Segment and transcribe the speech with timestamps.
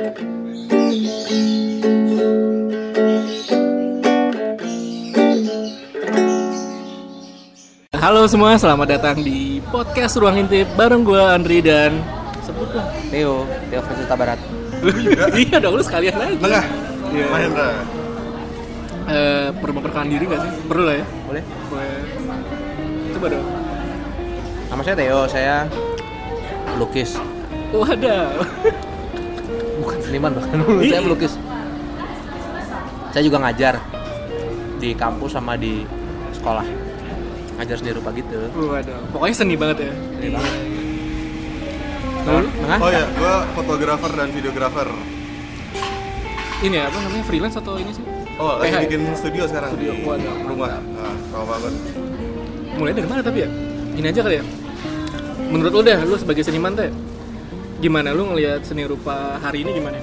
[0.00, 0.08] Halo
[8.24, 12.00] semua, selamat datang di podcast Ruang Intip bareng gue Andri dan
[12.40, 12.88] sebut dong.
[13.12, 14.40] Theo, Theo Fasilita Barat.
[15.44, 16.32] iya dong, lu sekalian aja.
[16.32, 16.64] Tengah.
[17.12, 17.26] Iya.
[17.28, 17.68] Mahendra.
[19.04, 20.52] Eh, perlu memperkenalkan diri gak sih?
[20.64, 21.04] Perlu lah ya.
[21.28, 21.42] Boleh?
[21.68, 21.92] Boleh.
[23.12, 23.44] Coba dong.
[24.72, 25.68] Nama saya Theo, saya
[27.84, 28.32] ada.
[28.32, 28.89] Bukan
[30.10, 30.90] seniman bahkan, Iya.
[30.90, 31.32] saya pelukis.
[33.10, 33.74] Saya juga ngajar
[34.76, 35.86] di kampus sama di
[36.32, 36.66] sekolah.
[37.56, 38.38] Ngajar seni rupa gitu.
[38.52, 38.98] Oh ada.
[39.10, 39.92] Pokoknya seni banget ya.
[40.16, 40.52] Seni banget.
[42.20, 42.78] Lalu Tengah?
[42.78, 44.88] Oh ya, gua fotografer dan videografer.
[46.60, 48.04] ini apa namanya freelance atau ini sih?
[48.36, 48.84] Oh, lagi ya?
[48.84, 50.76] bikin studio sekarang Studio, di waduh, rumah.
[50.76, 51.72] Nah, sama banget.
[52.76, 53.48] Mulai dari mana tapi ya?
[53.96, 54.44] Ini aja kali ya.
[55.48, 56.92] Menurut lu deh, lu sebagai seniman teh,
[57.80, 59.96] gimana lu ngelihat seni rupa hari ini gimana?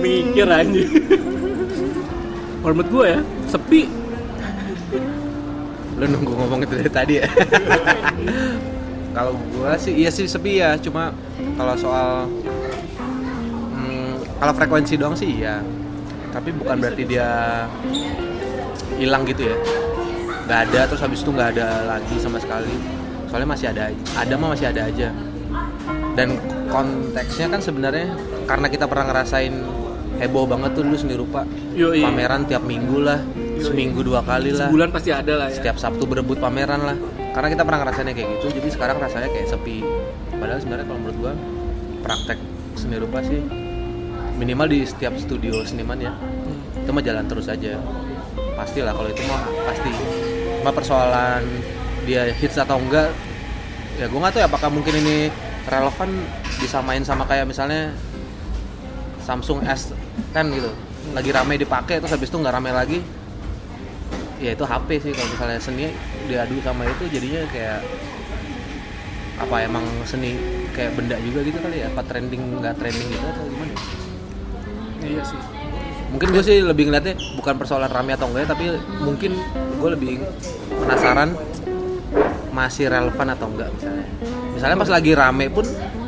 [0.00, 0.84] Mikir aja.
[2.64, 3.82] Menurut gue ya, sepi.
[6.00, 7.28] Lu nunggu ngomong itu dari tadi ya.
[9.16, 11.14] kalau gua sih iya sih sepi ya, cuma
[11.54, 12.26] kalau soal
[13.78, 15.62] hmm, kalau frekuensi doang sih iya.
[16.34, 17.28] Tapi bukan berarti dia
[18.98, 19.56] hilang gitu ya.
[20.44, 22.74] Nggak ada terus habis itu nggak ada lagi sama sekali.
[23.28, 23.82] Soalnya masih ada.
[24.14, 25.08] Ada mah masih ada aja.
[26.14, 28.14] Dan konteksnya kan sebenarnya
[28.44, 29.54] karena kita pernah ngerasain
[30.14, 31.42] heboh banget tuh dulu seni rupa.
[31.74, 32.04] Yoi.
[32.04, 33.18] Pameran tiap minggu lah,
[33.58, 35.56] seminggu dua kali lah Sebulan pasti ada lah ya.
[35.56, 36.96] setiap Sabtu berebut pameran lah
[37.34, 39.82] karena kita pernah ngerasainnya kayak gitu jadi sekarang rasanya kayak sepi
[40.30, 41.32] padahal sebenarnya kalau menurut gua
[41.98, 42.38] praktek
[42.74, 43.42] seni rupa sih
[44.34, 46.60] minimal di setiap studio seniman ya Hmm.
[46.76, 47.80] itu mah jalan terus aja
[48.54, 49.90] pastilah kalau itu mah pasti
[50.64, 51.44] cuma persoalan
[52.08, 53.12] dia hits atau enggak
[54.00, 55.28] ya gua nggak tahu ya apakah mungkin ini
[55.68, 56.24] relevan
[56.56, 57.92] disamain sama kayak misalnya
[59.20, 59.92] Samsung S
[60.32, 60.72] kan gitu
[61.12, 63.04] lagi rame dipakai terus habis itu nggak rame lagi
[64.40, 65.92] ya itu HP sih kalau misalnya seni
[66.32, 67.84] diadu sama itu jadinya kayak
[69.44, 70.40] apa emang seni
[70.72, 73.80] kayak benda juga gitu kali ya apa trending nggak trending gitu atau gimana ya?
[75.04, 75.40] Iya sih.
[76.08, 78.72] mungkin gue sih lebih ngeliatnya bukan persoalan rame atau enggak tapi
[79.04, 79.36] mungkin
[79.84, 80.16] gue lebih
[80.80, 81.36] penasaran
[82.56, 84.06] masih relevan atau enggak misalnya
[84.56, 85.66] misalnya pas lagi rame pun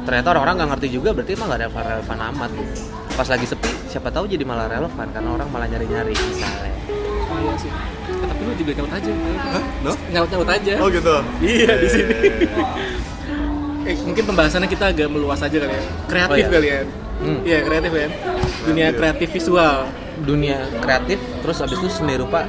[0.09, 2.73] ternyata orang-orang nggak ngerti juga berarti emang nggak relevan relevan amat gitu
[3.13, 6.73] pas lagi sepi siapa tahu jadi malah relevan karena orang malah nyari-nyari misalnya
[7.27, 7.69] Oh, iya sih.
[7.69, 9.13] Eh, tapi lu juga nyaut aja.
[9.51, 9.65] Hah?
[9.83, 9.93] No?
[10.15, 10.73] Nyaut-nyaut aja.
[10.79, 11.15] Oh gitu.
[11.43, 12.15] Iya di sini.
[13.91, 15.83] eh mungkin pembahasannya kita agak meluas aja kali ya.
[16.07, 16.49] Kreatif Oh, iya.
[16.49, 16.81] kali ya.
[17.19, 17.39] Hmm.
[17.43, 18.11] Iya kreatif kan.
[18.65, 19.77] Dunia kreatif visual.
[20.17, 22.49] dunia kreatif terus abis itu seni rupa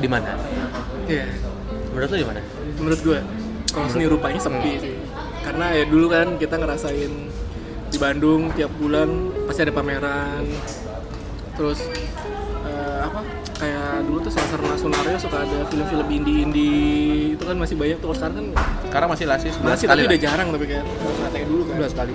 [0.00, 0.32] di mana
[1.04, 1.26] Iya.
[1.92, 2.40] menurut lu di mana
[2.76, 3.18] Menurut gue
[3.70, 4.94] kalau seni rupanya sepi sih.
[5.40, 7.12] Karena ya dulu kan kita ngerasain
[7.86, 9.06] di Bandung tiap bulan
[9.46, 10.42] pasti ada pameran.
[11.54, 11.78] Terus
[12.64, 13.20] eh, apa?
[13.54, 18.34] Kayak dulu tuh Sasarna Sunario suka ada film-film indie-indie itu kan masih banyak tuh sekarang
[18.34, 18.46] kan
[18.88, 20.08] sekarang masih lasis masih tapi lah.
[20.08, 20.82] udah jarang tapi nggak
[21.30, 22.14] kayak dulu kan Sebulan sekali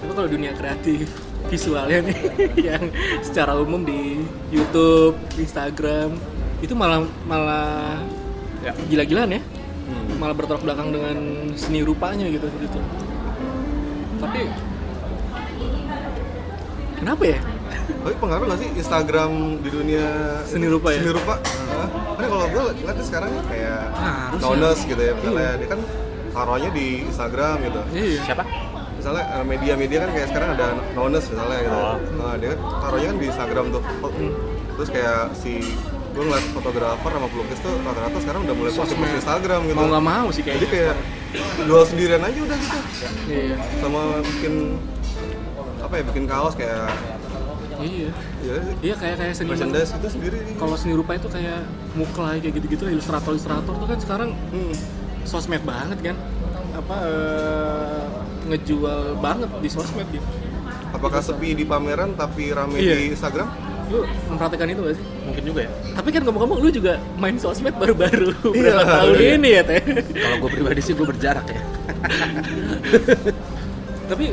[0.00, 1.06] Tapi kalau dunia kreatif
[1.48, 2.18] visualnya nih
[2.70, 2.82] yang
[3.20, 6.14] secara umum di YouTube, Instagram
[6.60, 8.00] itu malah malah
[8.58, 8.74] Ya.
[8.90, 9.40] gila-gilaan ya.
[9.40, 10.18] Hmm.
[10.18, 11.16] Malah bertolak belakang dengan
[11.54, 12.78] seni rupanya gitu gitu.
[14.18, 14.50] Tapi
[16.98, 17.38] kenapa ya?
[18.02, 19.30] Tapi pengaruh nggak sih Instagram
[19.62, 20.06] di dunia
[20.44, 21.00] Seni rupa ya?
[21.00, 21.34] Seni rupa.
[22.18, 25.52] Kan kalau gue lihat sekarang ya kayak Harus Knowles gitu ya, misalnya Iya.
[25.54, 25.80] dia kan
[26.34, 27.80] taruhnya di Instagram gitu.
[27.94, 28.20] Iya.
[28.26, 28.42] siapa
[29.08, 31.78] Misalnya eh, media-media kan kayak sekarang ada Knowles misalnya gitu.
[31.78, 31.96] Oh.
[32.14, 33.82] Nah dia taruhnya kan di Instagram tuh.
[34.04, 34.12] Oh,
[34.76, 35.52] Terus kayak si
[36.08, 39.00] gue ngeliat fotografer sama pelukis tuh rata-rata sekarang udah mulai post di.
[39.16, 39.74] Instagram gitu.
[39.74, 40.92] Mau nggak mau sih Jadi kayaknya.
[40.92, 40.94] kayak
[41.64, 42.78] jual sendirian aja udah gitu.
[43.26, 43.56] Iya.
[43.80, 44.54] Sama bikin
[45.78, 46.84] apa ya bikin kaos kayak
[47.78, 48.10] Iya.
[48.44, 49.56] ya Iya kayak kayak seniman.
[49.56, 50.38] merchandise itu sendiri.
[50.52, 51.64] Kalau seni rupa itu kayak
[51.94, 54.76] muklai kayak gitu-gitu ilustrator-ilustrator tuh kan sekarang Hmm.
[55.24, 56.16] sosmed banget kan
[56.70, 58.04] apa eh,
[58.48, 60.24] ngejual banget di sosmed gitu.
[60.88, 62.96] Apakah sepi di pameran tapi rame Iya.
[62.96, 63.48] di Instagram?
[63.88, 65.04] lu memperhatikan itu gak sih?
[65.24, 65.70] Mungkin juga ya.
[65.96, 68.76] Tapi kan ngomong-ngomong lu juga main sosmed baru-baru Iya.
[68.76, 69.32] berapa tahun Iya.
[69.34, 69.80] ini ya teh?
[70.12, 71.60] Kalau gue pribadi sih gue berjarak ya.
[74.10, 74.24] Tapi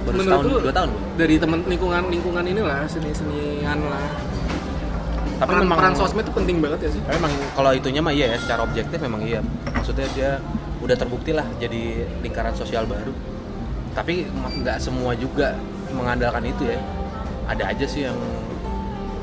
[0.00, 4.10] baru menurut setahun lu dua tahun dari teman lingkungan lingkungan inilah seni senian lah.
[5.38, 7.02] Tapi peran, memang peran sosmed itu penting banget ya sih?
[7.06, 9.38] Memang kalau itunya mah iya ya secara objektif memang iya.
[9.70, 10.30] Maksudnya dia
[10.80, 13.12] udah terbukti lah jadi lingkaran sosial baru
[13.90, 14.26] tapi
[14.60, 15.58] nggak semua juga
[15.90, 16.78] mengandalkan itu ya
[17.46, 18.14] ada aja sih yang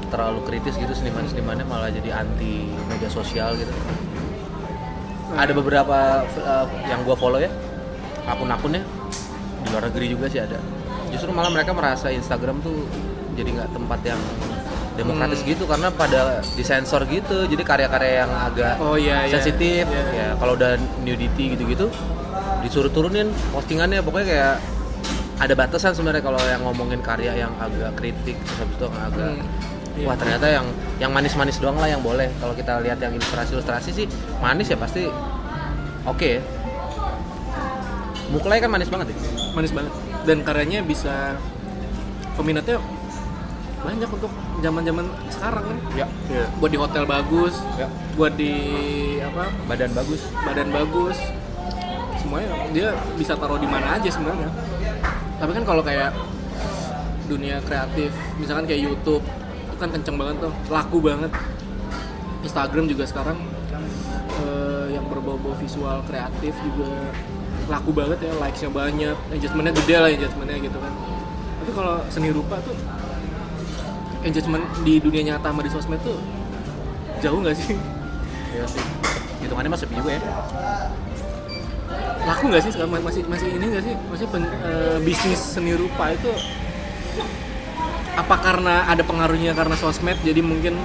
[0.08, 3.72] terlalu kritis gitu seniman-senimannya malah jadi anti media sosial gitu
[5.36, 7.52] ada beberapa uh, yang gua follow ya
[8.26, 8.84] akun-akunnya
[9.64, 10.60] di luar negeri juga sih ada
[11.08, 12.88] justru malah mereka merasa Instagram tuh
[13.36, 14.22] jadi nggak tempat yang
[14.98, 15.50] demokratis Hmm.
[15.54, 19.38] gitu karena pada disensor gitu jadi karya-karya yang agak Oh, iya, iya.
[19.38, 20.04] sensitif Iya.
[20.10, 20.74] ya kalau udah
[21.06, 21.86] nudity gitu-gitu
[22.68, 24.04] disuruh turunin postingannya.
[24.04, 24.56] Pokoknya kayak
[25.38, 29.66] ada batasan sebenarnya kalau yang ngomongin karya yang agak kritik terus habis itu agak Hmm.
[29.98, 30.14] Iya.
[30.14, 30.66] wah ternyata yang
[31.02, 32.30] yang manis-manis doang lah yang boleh.
[32.38, 34.06] Kalau kita lihat yang ilustrasi-ilustrasi sih
[34.38, 35.10] manis ya pasti
[36.06, 36.42] oke ya.
[38.30, 39.18] Muklai kan manis banget ya?
[39.58, 39.94] Manis banget.
[40.30, 41.34] Dan karyanya bisa
[42.38, 42.78] peminatnya
[43.82, 44.30] banyak untuk
[44.62, 45.78] zaman-zaman sekarang kan.
[45.98, 46.06] Ya.
[46.62, 47.90] Buat di hotel bagus ya.
[48.14, 48.54] buat di
[49.22, 49.50] apa?
[49.66, 50.22] Badan bagus.
[50.46, 51.18] Badan bagus
[52.28, 52.52] semuanya.
[52.76, 54.52] Dia bisa taruh di mana aja sebenarnya.
[55.40, 56.12] Tapi kan kalau kayak
[57.32, 59.24] dunia kreatif misalkan kayak YouTube
[59.68, 61.32] itu kan kenceng banget tuh laku banget.
[62.44, 63.40] Instagram juga sekarang
[64.44, 66.92] eh, yang berbau-bau visual kreatif juga
[67.68, 70.94] laku banget ya likesnya banyak engagementnya gede lah engagementnya gitu kan.
[71.64, 72.76] Tapi kalau seni rupa tuh
[74.24, 76.20] engagement di dunia nyata sama di sosmed tuh
[77.24, 77.76] jauh nggak sih?
[78.56, 78.84] Ya sih.
[79.44, 80.22] Hitungannya sepi juga ya
[82.28, 82.92] laku nggak sih sekarang?
[83.00, 83.94] Masih masih ini nggak sih?
[84.12, 84.28] Masih
[85.04, 86.32] bisnis seni rupa itu
[88.18, 90.18] apa karena ada pengaruhnya karena sosmed?
[90.26, 90.76] Jadi mungkin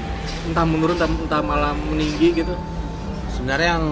[0.46, 2.54] entah menurun entah, entah malah meninggi gitu?
[3.32, 3.84] Sebenarnya yang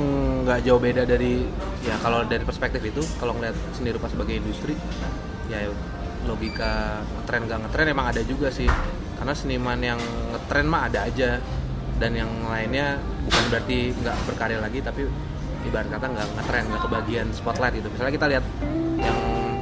[0.44, 1.42] nggak jauh beda dari
[1.80, 4.76] ya kalau dari perspektif itu kalau ngeliat seni rupa sebagai industri
[5.48, 5.64] ya
[6.28, 8.68] logika ngetren gak ngetren emang ada juga sih.
[9.16, 10.00] Karena seniman yang
[10.32, 11.40] ngetren mah ada aja.
[12.00, 12.96] Dan yang lainnya
[13.28, 15.04] bukan berarti nggak berkarya lagi tapi
[15.62, 18.44] ibarat kata nggak ngetren nggak kebagian spotlight gitu misalnya kita lihat
[18.98, 19.18] yang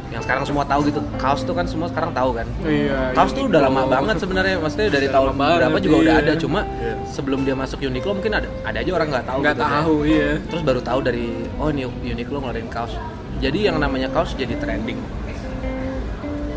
[0.08, 3.44] yang sekarang semua tahu gitu kaos tuh kan semua sekarang tahu kan iya Kaos tuh
[3.44, 6.24] udah lama banget sebenarnya, maksudnya dari Udah tahun berapa juga udah iya.
[6.24, 6.32] ada.
[6.38, 6.94] Cuma Iya.
[7.04, 9.38] sebelum dia masuk Uniqlo mungkin ada ada aja orang nggak tahu.
[9.44, 9.74] nggak gitu kan.
[9.84, 11.26] tahu iya Terus baru tahu dari
[11.60, 12.96] oh ini Uniqlo ngeluarin kaos.
[13.38, 14.96] Jadi yang namanya kaos jadi trending.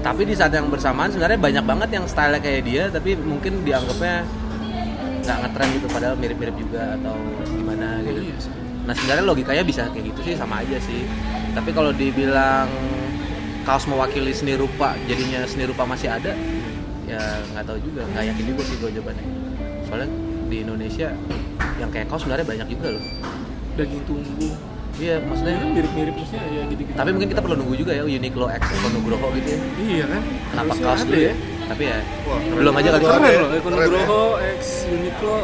[0.02, 4.26] Tapi di saat yang bersamaan sebenarnya banyak banget yang style kayak dia, tapi mungkin dianggapnya
[5.22, 7.14] nggak ngetren gitu, padahal mirip-mirip juga atau
[7.46, 8.20] gimana gitu.
[8.81, 11.06] Nah sebenarnya logikanya bisa kayak gitu sih sama aja sih.
[11.51, 12.68] Tapi kalau dibilang
[13.62, 16.33] kaos mewakili seni rupa, jadinya seni rupa masih ada,
[17.06, 19.25] ya nggak tahu juga, nggak yakin juga sih gue jawabannya.
[19.86, 20.10] Soalnya
[20.48, 21.07] di Indonesia
[21.78, 23.06] yang kayak kaos sebenarnya banyak juga loh.
[23.72, 24.51] daging tumbuh
[25.00, 25.56] Iya maksudnya.
[25.56, 28.89] kan mirip-mirip maksudnya ya gitu-gitu Tapi mungkin kita perlu nunggu juga ya Uniqlo X atau
[28.92, 29.60] Nugroho gitu ya.
[29.80, 31.33] iya kan Kenapa Harusnya kaos dulu ya
[31.63, 31.98] Tapi ya
[32.28, 33.00] Wah, belum aja kali.
[33.01, 35.38] keren ya, loh keren Ekonogroho X Uniqlo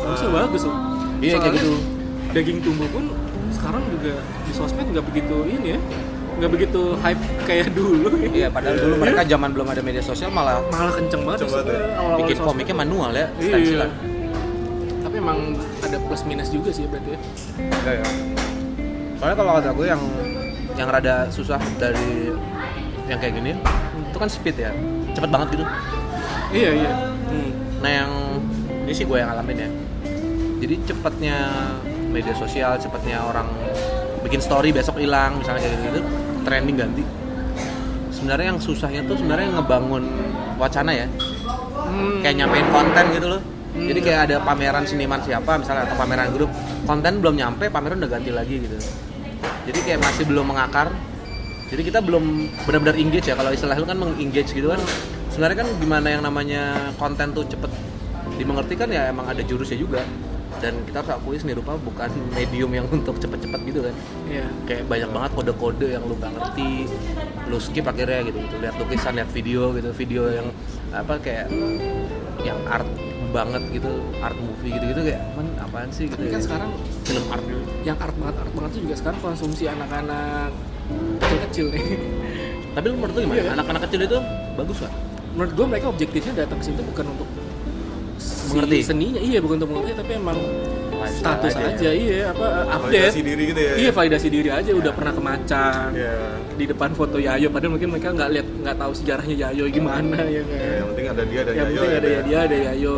[0.00, 0.76] harusnya bagus loh
[1.20, 1.72] Iya, kayak Soalnya gitu.
[2.30, 3.04] Daging tumbuh pun
[3.50, 5.80] sekarang juga di sosmed nggak begitu ini ya
[6.38, 8.28] nggak begitu hype kayak dulu ya.
[8.30, 11.66] Iya padahal dulu mereka zaman belum ada media sosial malah malah kenceng banget Kenceng banget
[11.68, 11.80] ya.
[12.16, 12.48] bikin sosmed.
[12.48, 13.86] komiknya manual ya, Iya.
[15.00, 15.38] tapi emang
[15.80, 17.20] ada plus minus juga sih berarti ya
[17.60, 18.06] Iya, iya.
[19.16, 20.02] Soalnya kalau kata gue yang
[20.72, 22.32] yang rada susah dari
[23.04, 23.52] yang kayak gini
[24.02, 24.72] itu kan speed ya,
[25.12, 25.64] cepet banget gitu.
[26.50, 26.92] iya iya
[27.26, 27.50] hmm.
[27.78, 28.10] Nah yang
[28.80, 29.68] ini sih gue yang alamin ya.
[30.58, 31.36] Jadi cepetnya
[32.10, 33.46] media sosial, cepetnya orang
[34.26, 36.00] bikin story besok hilang misalnya kayak gitu,
[36.44, 37.02] trending ganti.
[38.12, 40.04] Sebenarnya yang susahnya tuh sebenarnya ngebangun
[40.60, 41.06] wacana ya,
[41.90, 42.20] Hmm.
[42.20, 43.40] kayak nyampein konten gitu loh.
[43.70, 43.86] Hmm.
[43.86, 46.50] Jadi kayak ada pameran seniman siapa misalnya atau pameran grup,
[46.84, 48.76] konten belum nyampe, pameran udah ganti lagi gitu.
[49.70, 50.92] Jadi kayak masih belum mengakar.
[51.70, 54.82] Jadi kita belum benar-benar engage ya kalau istilah lu kan mengengage gitu kan.
[55.30, 57.70] Sebenarnya kan gimana yang namanya konten tuh cepet
[58.36, 60.02] dimengerti kan ya emang ada jurusnya juga.
[60.60, 63.94] Dan kita harus akui seni rupa bukan medium yang untuk cepet-cepet gitu kan.
[64.28, 66.86] iya Kayak banyak banget kode-kode yang lu gak ngerti,
[67.48, 68.56] lu skip akhirnya gitu, gitu.
[68.60, 70.46] lihat lukisan, lihat video gitu, video yang
[70.92, 71.48] apa kayak
[72.44, 72.88] yang art
[73.30, 76.18] banget gitu, art movie gitu-gitu kayak man apaan sih gitu.
[76.18, 76.46] tapi kan ya.
[76.50, 76.70] sekarang
[77.06, 77.62] film art gitu.
[77.86, 80.50] yang art banget art banget tuh juga sekarang konsumsi anak-anak
[81.22, 81.84] kecil-kecil nih
[82.70, 83.34] Tapi lu menurut lu gimana?
[83.34, 83.54] Iya kan?
[83.58, 84.18] Anak-anak kecil itu
[84.54, 84.94] bagus gak?
[85.34, 87.28] menurut gue mereka objektifnya datang ke situ bukan untuk
[88.52, 88.78] Mengerti?
[88.82, 90.38] seninya iya bukan untuk mengerti tapi emang
[91.02, 91.92] status aja aja, ya.
[91.92, 93.72] iya apa update Validasi diri gitu ya.
[93.74, 96.14] iya validasi diri aja udah pernah ke Macan Iya.
[96.52, 100.42] di depan foto Yayo padahal mungkin mereka nggak lihat nggak tahu sejarahnya Yayo gimana ya
[100.42, 102.12] kan Ya, yang penting ada dia dan yang Yayo penting ya, ada ya.
[102.12, 102.94] ya dia ada Yayo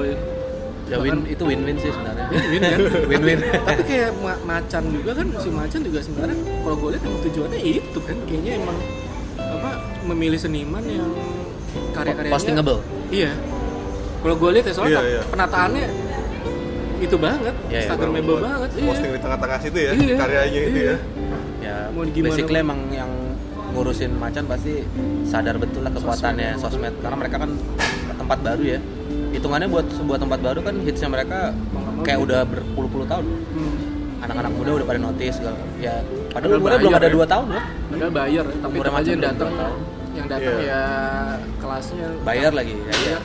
[0.83, 2.27] Ya win itu win-win sih sebenarnya.
[2.45, 2.81] win kan
[3.11, 3.39] Win-win.
[3.63, 7.61] tapi kayak Ma- Macan juga kan si Macan juga sebenarnya kalau gue lihat emang tujuannya
[7.63, 8.79] itu kan kayaknya emang
[9.39, 9.71] apa
[10.05, 11.09] memilih seniman yang
[11.93, 12.79] karya-karyanya Postingable.
[13.09, 13.31] Iya.
[14.23, 15.23] Kalau gue lihat ya soalnya Iya, iya.
[15.27, 15.85] penataannya
[16.99, 18.69] itu banget, Iya, iya, Instagramable Buat banget.
[18.81, 19.17] Posting Iya.
[19.19, 20.87] di tengah-tengah situ ya, Iya, karyanya itu iya.
[20.87, 20.97] ya.
[21.63, 23.11] Ya Mau gimana basically emang yang
[23.73, 24.75] ngurusin macan pasti
[25.25, 27.51] sadar betul lah kekuatannya sosmed, karena mereka kan
[28.15, 28.79] tempat baru ya.
[29.33, 31.39] Hitungannya buat sebuah tempat baru kan hitsnya mereka
[32.03, 32.27] kayak gitu.
[32.29, 33.27] udah berpuluh-puluh tahun.
[33.27, 33.75] Hmm.
[34.23, 35.99] anak-anak muda udah pada notice segala ya
[36.31, 37.11] padahal umurnya belum ada ya.
[37.11, 39.49] dua tahun loh Padahal bayar ya, tapi tetap aja yang datang
[40.15, 40.63] yang datang Iya.
[40.63, 40.83] ya
[41.59, 43.19] kelasnya bayar lagi ya.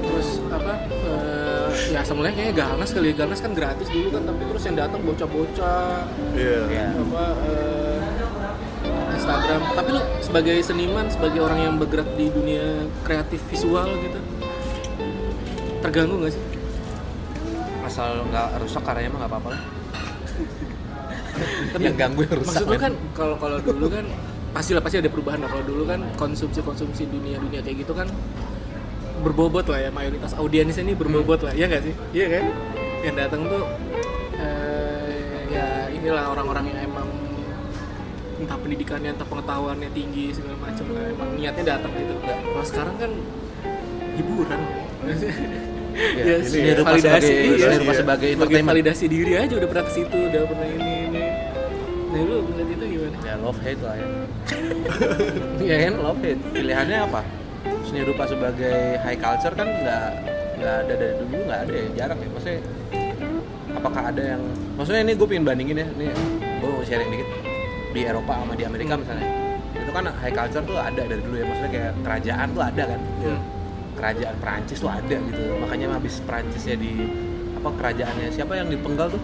[0.00, 0.72] Terus apa?
[0.86, 3.14] eh, ya sebenarnya kayaknya Garnas kali ya.
[3.16, 5.88] Garnas kan gratis dulu kan, tapi terus yang datang bocah-bocah
[6.32, 6.60] Iya.
[6.68, 6.86] ya.
[6.92, 7.98] apa eh,
[9.14, 9.60] Instagram.
[9.72, 12.64] Tapi lu sebagai seniman, sebagai orang yang bergerak di dunia
[13.02, 14.18] kreatif visual gitu,
[15.80, 16.42] terganggu nggak sih?
[17.84, 19.62] asal nggak rusak karyanya mah nggak apa-apa lah
[21.76, 22.80] yang ganggu yang rusak Maksud lu men.
[22.80, 24.04] kan kalau kalau dulu kan
[24.50, 25.50] pasti lah pasti ada perubahan lah.
[25.52, 28.08] Kalau dulu kan konsumsi konsumsi dunia dunia kayak gitu kan
[29.24, 31.94] berbobot lah ya mayoritas audiensnya ini berbobot lah ya nggak sih?
[32.12, 32.44] Iya kan?
[33.00, 33.64] Yang datang tuh
[34.36, 37.08] eh, ya inilah orang-orang yang emang
[38.36, 42.14] entah pendidikannya entah pengetahuannya tinggi segala macam lah emang niatnya datang gitu.
[42.20, 43.10] Nggak- kalau sekarang kan
[44.20, 44.60] hiburan.
[45.94, 47.54] Ya, sih, seni rupa sebagai iya.
[47.54, 47.78] Iya.
[47.78, 48.66] sebagai sebagai entertainment.
[48.66, 51.22] validasi diri aja udah pernah ke situ udah pernah ini ini.
[52.10, 53.16] Nah lu ngeliat itu gimana?
[53.22, 54.06] Ya love hate lah ya.
[55.70, 55.92] Ya kan?
[56.02, 56.42] Love hate.
[56.50, 57.22] Pilihannya apa
[57.94, 60.06] seni rupa sebagai high culture kan nggak
[60.58, 62.28] nggak ada dari dulu nggak ada ya jarang ya.
[62.34, 62.60] Maksudnya
[63.70, 64.42] apakah ada yang
[64.74, 66.06] maksudnya ini gue pengen bandingin ya ini
[66.58, 67.28] gue mau sharing dikit.
[67.94, 69.30] Di Eropa sama di Amerika misalnya
[69.78, 71.46] itu kan high culture tuh ada dari dulu ya.
[71.46, 73.00] Maksudnya kayak kerajaan tuh ada kan?
[73.22, 73.40] Hmm.
[73.94, 75.42] kerajaan Perancis tuh ada gitu.
[75.62, 76.98] Makanya habis Perancisnya di
[77.54, 79.22] apa kerajaannya siapa yang dipenggal tuh.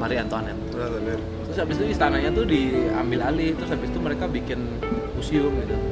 [0.00, 0.58] Marie Antoinette.
[0.74, 1.14] Ya.
[1.46, 4.58] terus habis itu istananya tuh diambil alih terus habis itu mereka bikin
[5.14, 5.91] museum gitu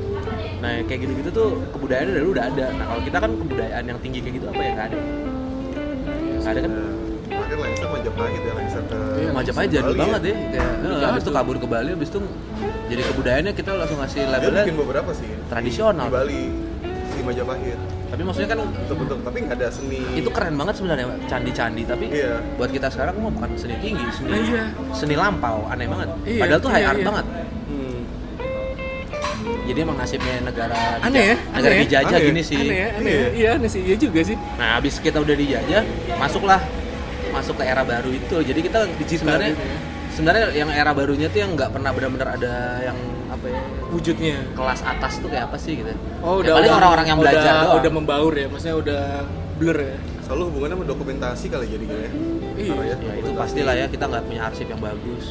[0.61, 3.99] nah kayak gitu-gitu tuh kebudayaannya dari dulu udah ada nah kalau kita kan kebudayaan yang
[3.99, 4.99] tinggi kayak gitu apa ya nggak ada
[6.39, 6.73] nggak ada kan
[7.31, 10.91] Nah, Makanya Lengser Majapahit ya Lengser ke Iya, aja dulu Bali banget ya kayak Udah
[10.93, 11.39] eh, habis itu jadul.
[11.39, 12.19] kabur ke Bali habis itu
[12.87, 15.27] jadi kebudayaannya kita langsung ngasih Dia labelnya bikin beberapa sih.
[15.27, 16.05] di- tradisional.
[16.05, 16.41] Di Bali
[17.09, 17.79] si Majapahit.
[18.11, 20.01] tapi maksudnya kan Bentuk-bentuk tapi nggak ada seni.
[20.13, 22.35] itu keren banget sebenarnya candi-candi tapi Iya.
[22.59, 24.65] buat kita sekarang mah bukan seni tinggi seni Nah, iya.
[24.93, 27.07] seni lampau aneh banget Iya, padahal tuh high iya, art iya.
[27.07, 27.27] banget.
[29.71, 31.85] Jadi emang nasibnya negara aneh ya negara aneh ya?
[31.85, 32.27] dijajah Aneh.
[32.27, 33.21] gini sih aneh ya aneh Iya.
[33.21, 35.83] ya iya aneh sih iya juga sih Nah, habis kita udah dijajah,
[36.17, 36.61] masuklah
[37.31, 38.37] masuk ke era baru itu.
[38.43, 39.79] Jadi kita sebenarnya gitu ya.
[40.11, 42.99] sebenarnya yang era barunya tuh yang nggak pernah benar-benar ada yang
[43.29, 45.95] apa ya wujudnya kelas atas tuh kayak apa sih gitu.
[46.21, 47.79] oh Ya, udah paling udah- orang-orang yang belajar udah, doang.
[47.79, 49.03] udah membaur ya maksudnya udah
[49.57, 52.11] blur ya Selalu hubungannya sama dokumentasi kali jadi gitu ya.
[52.57, 52.75] Iya.
[52.99, 55.25] Ya itu pastilah ya kita nggak punya arsip yang bagus.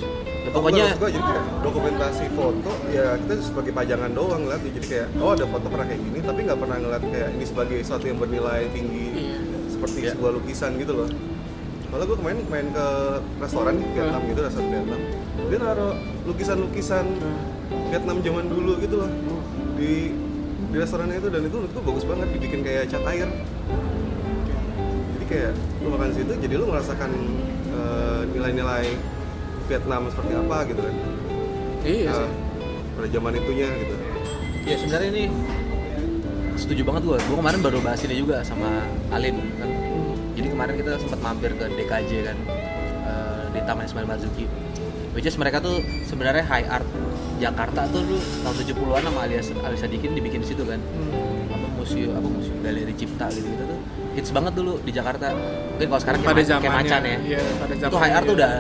[0.50, 5.08] Ya, Pokoknya gua jadi kayak dokumentasi foto ya kita sebagai pajangan doang ngeliat jadi kayak
[5.18, 8.18] oh ada foto pernah kayak gini tapi nggak pernah ngeliat kayak ini sebagai sesuatu yang
[8.18, 9.38] bernilai tinggi Iya.
[9.70, 10.12] seperti Iya.
[10.12, 11.10] sebuah lukisan gitu loh.
[11.90, 12.86] Malah gue kemarin main ke
[13.38, 15.02] restoran di Vietnam gitu, restoran Vietnam.
[15.46, 15.94] Dia naruh
[16.26, 17.06] lukisan-lukisan
[17.88, 19.10] Vietnam zaman dulu gitu loh
[19.76, 19.92] di
[20.66, 23.30] di restorannya itu dan itu menurut gue bagus banget dibikin kayak cat air.
[25.14, 27.12] Jadi kayak lu makan situ jadi lu merasakan
[27.70, 28.88] eh, nilai-nilai
[29.70, 30.96] Vietnam seperti apa gitu kan.
[31.86, 32.30] iya Nah, sih
[32.98, 33.96] pada zaman itunya gitu.
[34.68, 35.24] ya sebenarnya ini
[36.60, 37.18] setuju banget gua.
[37.24, 38.84] Gua kemarin baru bahas ini juga sama
[39.14, 39.70] Alin kan.
[40.36, 42.38] Jadi kemarin kita sempat mampir ke DKJ kan
[43.06, 44.46] eh, di Taman Ismail Marzuki.
[45.14, 46.86] Which is mereka tuh sebenarnya high art
[47.40, 50.78] Jakarta tuh dulu tahun 70-an sama alias Ali Sadikin dibikin di situ kan.
[50.82, 51.56] Hmm.
[51.56, 55.32] Apa museum apa museum galeri cipta gitu gitu tuh hits banget dulu di Jakarta.
[55.32, 57.18] Mungkin kalau sekarang kayak, pada kayak macan ya.
[57.24, 58.40] iya pada Itu high art tuh iya.
[58.44, 58.52] udah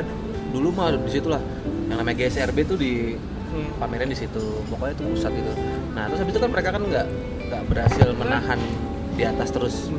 [0.50, 1.42] dulu mah di situ lah.
[1.88, 3.16] Yang namanya GSRB tuh di
[3.50, 3.66] Hmm.
[3.82, 4.62] pameran di situ.
[4.70, 5.52] Pokoknya itu pusat gitu.
[5.94, 7.06] Nah terus habis itu kan mereka kan nggak
[7.50, 8.60] nggak berhasil menahan
[9.14, 9.90] di atas terus.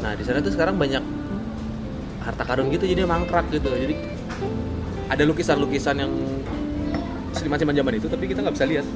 [0.00, 1.04] Nah di sana tuh sekarang banyak
[2.22, 3.68] harta karun gitu jadi mangkrak gitu.
[3.68, 3.94] Jadi
[5.06, 6.12] ada lukisan-lukisan yang
[7.32, 8.86] semacam zaman itu tapi kita nggak bisa lihat.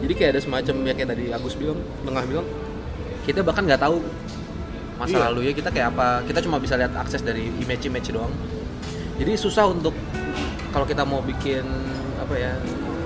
[0.00, 2.46] Jadi kayak ada semacam ya kayak tadi Agus bilang tengah bilang
[3.28, 4.00] kita bahkan nggak tahu
[4.96, 5.24] masa Iya.
[5.28, 6.24] lalu ya kita kayak apa.
[6.24, 8.32] Kita cuma bisa lihat akses dari image-image doang
[9.20, 9.92] jadi susah untuk
[10.70, 11.62] kalau kita mau bikin
[12.18, 12.52] apa ya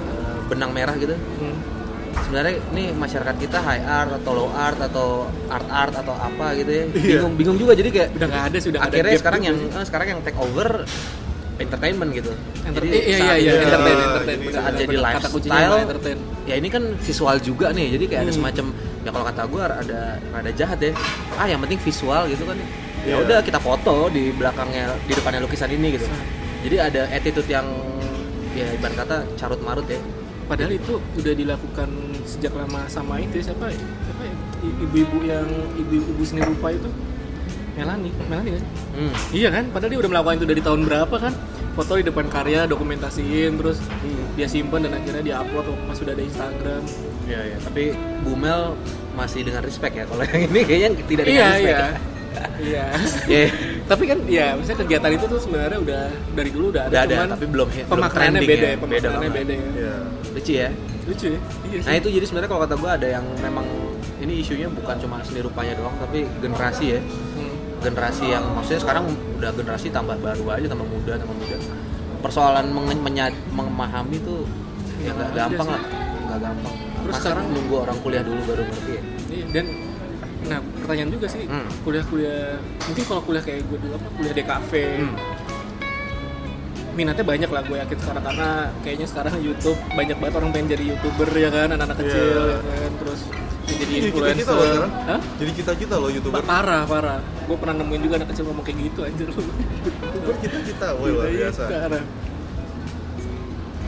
[0.09, 1.12] eh, benang merah gitu.
[1.38, 1.59] Hmm.
[2.14, 6.71] sebenarnya ini masyarakat kita high art atau low art atau art art atau apa gitu
[6.71, 6.85] ya.
[6.87, 7.18] Iya.
[7.18, 7.75] bingung bingung juga.
[7.75, 10.87] Jadi kayak udah nggak ada sudah akhirnya sekarang yang eh, sekarang yang take over
[11.54, 12.30] entertainment gitu.
[12.62, 14.26] Entertain, jadi iya iya iya ini- entertain entertain.
[14.30, 15.12] jadi benar, saat jadi benar.
[15.12, 16.18] kata kuncinya lifestyle, entertain.
[16.44, 17.87] ya ini kan visual juga nih.
[17.92, 18.38] Jadi kayak ada Hmm.
[18.38, 18.66] semacam
[19.04, 20.00] ya kalau kata gue ada
[20.33, 20.92] ada jahat ya.
[21.35, 22.56] Ah yang penting visual gitu kan
[23.04, 23.16] ya Iya.
[23.20, 26.06] udah kita foto di belakangnya di depannya lukisan ini gitu.
[26.64, 27.66] Jadi ada attitude yang
[28.56, 30.00] ya ibarat kata carut marut ya.
[30.44, 31.88] Padahal itu udah dilakukan
[32.28, 33.80] sejak lama sama itu ya, siapa ya?
[33.80, 34.34] siapa ya?
[34.84, 36.88] Ibu-ibu yang ibu-ibu seni rupa itu?
[37.75, 38.64] Melani Melani kan?
[38.94, 39.14] Hmm.
[39.34, 39.64] iya kan?
[39.73, 41.32] Padahal dia udah melakukan itu dari tahun berapa kan?
[41.75, 43.82] Foto di depan karya dokumentasiin terus
[44.38, 46.82] dia simpen dan akhirnya dia upload pas sudah ada Instagram.
[47.26, 48.76] Ya ya tapi Bumel
[49.18, 51.78] masih dengan respect ya kalau yang ini kayaknya tidak dengan iya respect iya.
[51.82, 52.13] ya.
[52.61, 52.87] Iya
[53.25, 53.49] Ya,
[53.85, 57.14] tapi kan ya misalnya kegiatan itu tuh sebenarnya udah dari dulu udah ada, Udah ada,
[57.14, 59.67] cuman tapi belum- belum pemaknaannya beda ya, ya, beda beda ya.
[59.71, 59.95] Iya.
[60.31, 60.69] lucu ya
[61.05, 61.41] Lucu ya?
[61.62, 61.85] Iya sih.
[61.85, 63.67] nah itu jadi sebenarnya kalau kata gue ada yang memang
[64.19, 67.00] ini isunya bukan cuma seni rupanya doang tapi generasi ya
[67.35, 67.55] Hmm.
[67.81, 71.57] generasi yang maksudnya sekarang udah generasi tambah baru aja tambah muda tambah muda
[72.19, 74.49] persoalan menge- menya- memahami tuh
[74.99, 75.75] ya nggak Iya gampang sih.
[75.75, 75.83] lah
[76.25, 79.67] nggak gampang Terus Masa sekarang- nunggu orang kuliah dulu baru ngerti ya Iya, dan
[80.44, 81.68] nah pertanyaan juga sih Hmm.
[81.82, 85.14] kuliah-kuliah mungkin kalau kuliah kayak gue dulu apa kuliah DKV Hmm.
[86.94, 88.48] minatnya banyak lah gue yakin sekarang karena
[88.80, 92.56] kayaknya sekarang YouTube banyak banget orang pengen jadi youtuber ya kan anak-anak kecil Iya.
[92.62, 93.20] ya kan terus
[93.64, 94.90] jadi Jadi influencer cita-cita loh.
[95.08, 95.20] Hah?
[95.40, 95.50] Jadi
[95.96, 96.36] loh youtuber.
[96.36, 100.86] Pa- parah parah gue pernah nemuin juga anak kecil ngomong kayak gitu anjir Youtuber cita-cita,
[100.94, 101.62] woi luar Iya, biasa.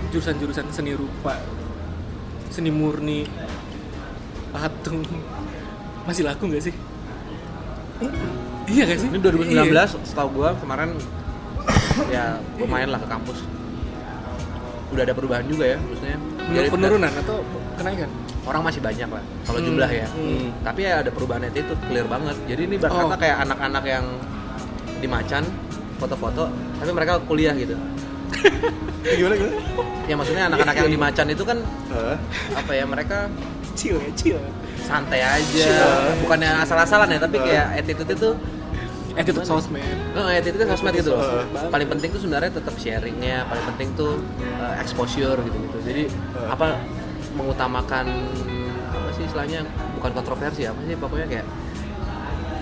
[0.08, 1.34] jurusan-jurusan seni rupa
[2.48, 3.28] seni murni
[4.48, 5.04] patung
[6.06, 6.75] masih laku nggak sih?
[8.66, 9.08] Iya gak sih?
[9.08, 9.84] Ini 2019 Iya.
[10.02, 10.90] setahu gue kemarin
[12.08, 12.25] ya
[12.56, 13.38] lumayan lah ke kampus.
[14.90, 16.18] Udah ada perubahan juga ya maksudnya.
[16.46, 17.42] Jadi penurunan atau
[17.75, 18.10] kenaikan?
[18.46, 19.66] Orang masih banyak lah kalau Hmm.
[19.66, 20.06] jumlah ya.
[20.08, 20.54] Hmm.
[20.62, 22.36] tapi ya ada perubahan itu clear banget.
[22.46, 23.18] Jadi ini berkata Oh.
[23.18, 24.04] kayak anak-anak yang
[24.96, 25.42] di Macan
[25.96, 26.44] foto-foto
[26.76, 27.75] tapi mereka kuliah gitu.
[29.02, 29.54] Eh, Gimana gimana?
[30.04, 31.58] ya maksudnya anak-anak yang di Macan itu kan
[32.52, 33.26] apa ya mereka
[33.75, 34.38] chill ya chill
[34.87, 36.14] santai aja Sure.
[36.23, 37.45] bukannya asal-asalan ya tapi Uh.
[37.45, 38.31] kayak attitude itu
[39.12, 39.83] attitude sosmed
[40.14, 41.43] Oh, attitude itu sosmed gitu loh.
[41.66, 44.23] Paling penting tuh sebenarnya tetap sharingnya, paling penting tuh
[44.57, 45.78] uh, exposure gitu-gitu.
[45.83, 46.02] Jadi
[46.33, 46.49] Uh.
[46.49, 46.78] apa
[47.35, 48.07] mengutamakan
[48.87, 49.61] apa sih istilahnya
[49.95, 51.47] bukan kontroversi apa sih pokoknya kayak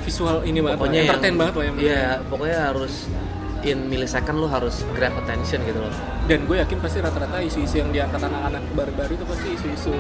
[0.03, 2.95] visual ini banget pokoknya lah, entertain yang, banget lah yang Iya, pokoknya harus
[3.63, 5.89] in millisecond lu harus grab attention gitu loh.
[6.25, 9.95] dan gue yakin pasti rata-rata isu-isu yang diangkat anak-anak baru-baru itu pasti isu-isu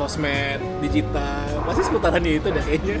[0.00, 2.96] sosmed digital pasti seputarannya itu dah kayaknya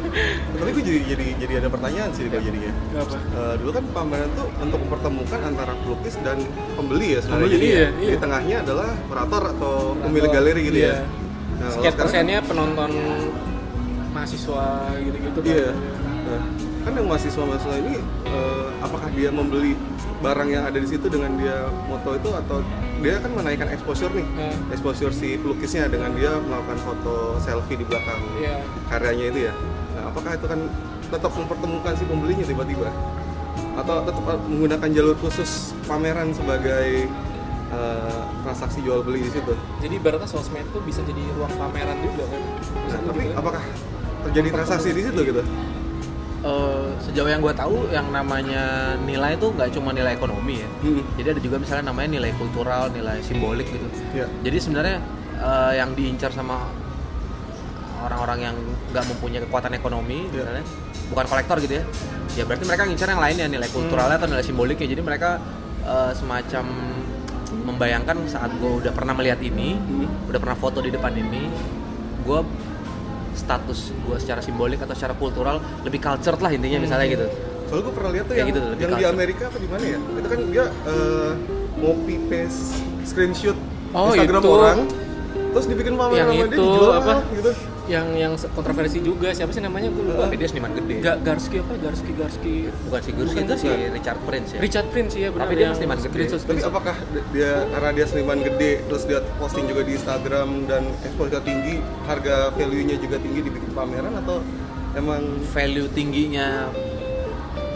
[0.60, 2.72] Tapi gue jadi jadi jadi ada pertanyaan sih gue jadinya.
[2.92, 6.38] apa Eh, dulu kan pameran tuh untuk mempertemukan antara pelukis dan
[6.76, 7.40] pembeli ya sebenarnya.
[7.40, 8.18] Pembeli, Jadi iya, Di iya.
[8.20, 10.92] tengahnya adalah kurator atau Kurator, pemilik galeri gitu iya.
[10.92, 10.98] ya.
[11.60, 12.90] Nah, sekian persennya penonton
[14.12, 14.66] mahasiswa
[15.00, 15.48] gitu-gitu kan.
[15.56, 15.70] Iya.
[16.28, 16.42] Nah,
[16.80, 19.76] kan yang mahasiswa-mahasiswa ini eh, apakah dia membeli
[20.20, 22.60] barang yang ada di situ dengan dia moto itu atau
[23.00, 24.26] dia kan menaikkan exposure nih.
[24.30, 24.56] Hmm.
[24.70, 28.60] Exposure si pelukisnya dengan dia melakukan foto selfie di belakang Iya.
[28.86, 29.52] karyanya itu ya.
[29.90, 30.60] Nah, apakah itu kan
[31.02, 32.88] tetap mempertemukan si pembelinya tiba-tiba
[33.72, 37.08] atau tetap menggunakan jalur khusus pameran sebagai
[37.70, 39.54] eh, transaksi jual beli di situ.
[39.78, 42.40] jadi ibaratnya sosmed itu bisa jadi ruang pameran juga kan
[42.90, 43.38] Nah, tapi kan.
[43.38, 43.62] apakah
[44.20, 45.42] terjadi transaksi di situ gitu?
[46.40, 50.68] Eh, sejauh yang gue tahu yang namanya nilai itu nggak cuma nilai ekonomi ya.
[50.80, 51.04] Hmm.
[51.20, 53.84] Jadi ada juga misalnya namanya nilai kultural, nilai simbolik gitu.
[54.16, 54.24] Ya.
[54.40, 54.96] Jadi sebenarnya
[55.36, 56.64] eh, yang diincar sama
[58.00, 58.56] orang-orang yang
[58.88, 60.48] nggak mempunyai kekuatan ekonomi, Iya.
[60.48, 60.64] misalnya
[61.12, 61.84] bukan kolektor gitu ya.
[62.40, 64.88] Ya berarti mereka ngincar yang lainnya nilai kulturalnya atau nilai simboliknya.
[64.88, 65.36] Jadi mereka
[65.84, 66.64] eh, semacam
[67.68, 70.08] membayangkan saat gue udah pernah melihat ini, Hmm.
[70.24, 71.52] udah pernah foto di depan ini,
[72.24, 72.40] gue
[73.40, 77.26] status gue secara simbolik atau secara kultural lebih cultured lah intinya misalnya gitu.
[77.66, 79.04] Soalnya gue pernah lihat tuh Kayak yang, gitu, yang di.
[79.06, 79.98] Amerika apa di mana ya?
[79.98, 81.32] Itu kan dia eh,
[81.76, 82.64] copy paste
[83.02, 83.56] screenshot
[83.90, 84.50] Oh, Instagram itu.
[84.52, 84.78] orang,
[85.50, 87.14] terus dibikin pameran Yang sama dia itu, dijual apa?
[87.32, 87.50] gitu.
[87.90, 90.94] Yang yang kontroversi juga siapa sih namanya gue lupa Tapi dia seniman gede.
[91.00, 92.54] Ga, Garski apa Garski Garski
[92.86, 93.68] Bukan si Bukan, itu si.
[93.90, 94.58] Richard Prince ya.
[94.60, 96.22] Richard Prince ya benar Tapi dia seniman gede.
[96.30, 96.96] Tapi apakah
[97.30, 101.74] dia karena dia seniman gede, terus dia posting juga di Instagram dan exposure tinggi,
[102.04, 104.38] harga value-nya juga tinggi dibikin pameran atau
[104.92, 106.70] emang value tingginya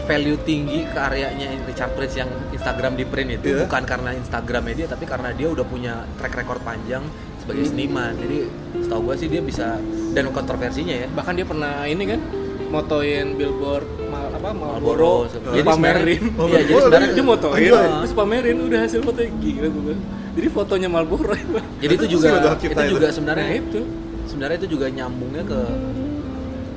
[0.05, 3.65] value tinggi karyanya Richard Prince yang Instagram di print itu Iya.
[3.65, 7.01] bukan karena Instagramnya dia tapi karena dia udah punya track record panjang
[7.45, 8.17] sebagai seniman.
[8.17, 8.37] Jadi
[8.81, 9.77] setahu gue sih dia bisa
[10.11, 11.07] dan kontroversinya ya.
[11.07, 12.19] Bahkan dia pernah ini kan
[12.65, 15.53] motoin billboard mal, apa Marlboro, Marlboro.
[15.53, 17.81] Jadi pamerin Oh, Iya, jadi oh, sebenarnya dia motoin Iya.
[18.01, 20.01] terus pamerin udah hasil fotonya gila gue bilang.
[20.35, 21.31] jadi fotonya Marlboro
[21.79, 22.91] jadi itu juga hak itu cipta itu?
[22.91, 23.79] juga nah sebenarnya itu.
[24.25, 25.59] sebenarnya itu juga nyambungnya ke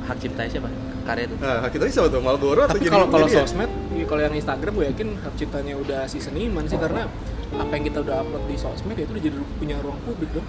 [0.04, 0.68] hak cipta siapa?
[1.02, 1.37] Karya itu.
[1.40, 2.20] Nah, kita ini siapa tuh?
[2.20, 3.40] Marlboro atau tapi jadi kalau kalau jadi ya?
[3.42, 7.09] sosmed ya kalau yang Instagram gue yakin hak ciptanya udah si seniman sih karena
[7.50, 10.46] apa yang kita udah upload di sosmed ya itu udah jadi punya ruang publik dong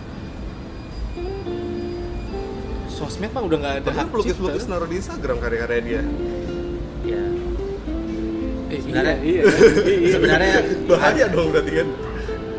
[2.90, 4.74] sosmed mah udah nggak ada hak pelukis-pelukis cipta.
[4.74, 6.02] naruh di Instagram karya-karya dia.
[7.06, 7.24] ya
[8.68, 9.44] eh, Sebenarnya- iya, iya,
[9.88, 10.12] iya.
[10.14, 10.54] sebenarnya
[10.86, 11.88] Bahaya dong berarti kan.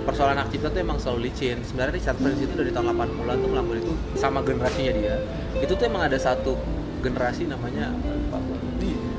[0.00, 1.60] persoalan hak cipta tuh emang selalu licin.
[1.60, 5.16] Sebenarnya Richard Prince itu dari tahun 80-an tuh melakukan itu sama generasinya dia.
[5.60, 6.56] Itu tuh emang ada satu
[6.98, 7.92] generasi namanya
[8.32, 8.38] apa,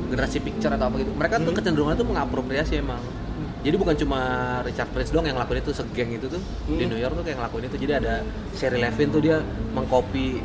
[0.10, 1.14] generasi picture atau apa gitu.
[1.14, 1.56] Mereka tuh Hmm.
[1.56, 3.00] kecenderungan tuh mengapropriasi emang
[3.62, 4.20] jadi bukan cuma
[4.62, 6.90] Richard Prince doang yang ngelakuin itu segeng itu tuh di Hmm.
[6.90, 8.14] New York tuh kayak ngelakuin itu jadi ada
[8.52, 9.38] Sherry Levin tuh dia
[9.72, 10.42] mengcopy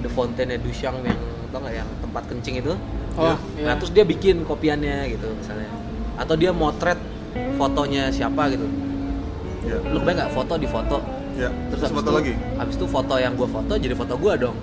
[0.00, 1.18] The Fountain Duchamp yang
[1.48, 2.72] tau nggak yang tempat kencing itu
[3.12, 3.76] Oh, Nah iya.
[3.76, 5.68] terus dia bikin kopiannya gitu misalnya.
[6.16, 6.96] Atau dia motret
[7.54, 8.64] fotonya siapa gitu.
[9.62, 10.96] ya Lu bayang nggak foto di foto
[11.32, 14.32] ya terus terus foto itu, lagi habis itu foto yang gua foto jadi foto gua
[14.34, 14.56] dong.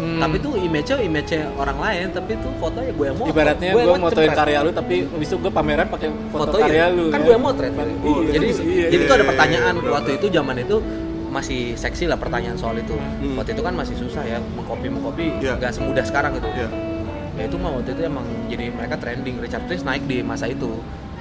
[0.00, 0.16] Hmm.
[0.16, 3.28] Tapi tuh image-nya image orang lain, tapi tuh fotonya gue yang moto.
[3.28, 6.88] ibaratnya gue yang motoin karya lu tapi habis itu gue pameran pakai foto, foto karya
[6.88, 6.96] iya.
[6.96, 9.74] lu kan gue yang motret Oh, iya, jadi iya, jadi iya, itu ada iya, pertanyaan
[9.76, 10.20] iya, waktu benar.
[10.24, 10.76] itu zaman itu
[11.30, 13.36] masih seksi lah pertanyaan soal itu Hmm.
[13.36, 15.60] waktu itu kan masih susah ya mengcopy mengcopy Iya.
[15.60, 16.68] nggak semudah sekarang gitu ya
[17.36, 20.80] ya itu mah waktu itu emang jadi mereka trending Richard Prince naik di masa itu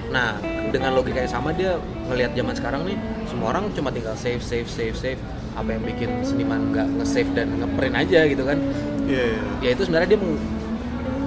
[0.09, 0.39] nah
[0.71, 4.65] dengan logika yang sama dia ngelihat zaman sekarang nih semua orang cuma tinggal save save
[4.65, 5.19] save save
[5.59, 8.57] apa yang bikin seniman nggak nge-save dan nge-print aja gitu kan.
[9.05, 9.41] Iya iya.
[9.59, 10.19] ya itu sebenarnya dia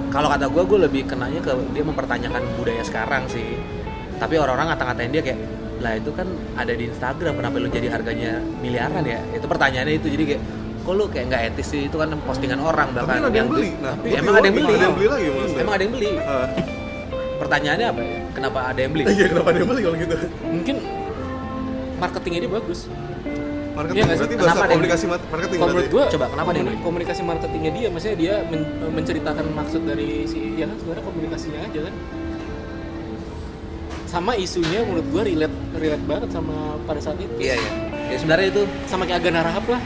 [0.09, 3.57] kalau kata gue gue lebih kenanya ke dia mempertanyakan budaya sekarang sih.
[4.17, 5.39] Tapi orang-orang ngata-ngatain dia kayak
[5.83, 9.19] lah itu kan ada di Instagram kenapa lu jadi harganya miliaran ya?
[9.33, 10.07] Itu pertanyaannya itu.
[10.09, 10.41] Jadi kayak
[10.83, 11.81] kok lu kayak nggak etis sih?
[11.89, 13.69] Itu kan postingan orang tapi bahkan kan ada yang beli.
[13.77, 14.73] nah Tapi gua emang ada yang beli.
[14.73, 15.51] ada yang beli lagi mas.
[15.57, 16.09] Emang ada yang beli?
[17.33, 18.17] Pertanyaannya apa ya?
[18.33, 19.03] Kenapa ada yang beli?
[19.09, 20.15] Iya kenapa ada yang beli kalau gitu?
[20.45, 20.75] Mungkin
[22.01, 22.79] marketingnya dia bagus
[23.73, 24.21] marketing Iya nggak sih?
[24.21, 26.77] berarti Kenapa bahasa yang komunikasi mat- marketing kalau menurut gue Coba, kenapa beli?
[26.79, 27.87] komunikasi marketingnya dia?
[27.89, 31.93] Maksudnya dia men- menceritakan maksud dari si ya kan sebenarnya komunikasinya aja kan.
[34.05, 37.33] Sama isunya menurut gue relate relate banget sama pada saat itu.
[37.35, 37.71] Iya iya.
[38.07, 39.81] Ya sebenarnya itu sama kayak Agana Rahab lah.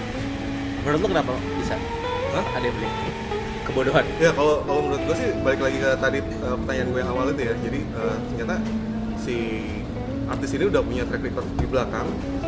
[0.84, 1.76] Menurut lu kenapa bisa?
[2.30, 2.46] Hah?
[2.52, 2.90] ada yang beli?
[3.64, 4.04] Kebodohan.
[4.18, 7.26] Ya kalau kalau menurut gue sih balik lagi ke tadi eh, pertanyaan gue yang awal
[7.30, 7.54] itu ya.
[7.58, 8.56] Jadi eh, ternyata
[9.18, 9.36] si
[10.28, 12.08] artis ini udah punya track record di belakang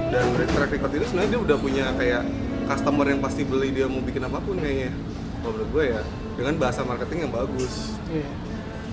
[0.10, 2.22] dan track record itu sebenarnya dia udah punya kayak
[2.69, 4.91] customer yang pasti beli dia mau bikin apa pun kayaknya.
[5.39, 6.02] Kalau menurut gue ya
[6.36, 7.95] dengan bahasa marketing yang bagus.
[8.10, 8.30] Iya.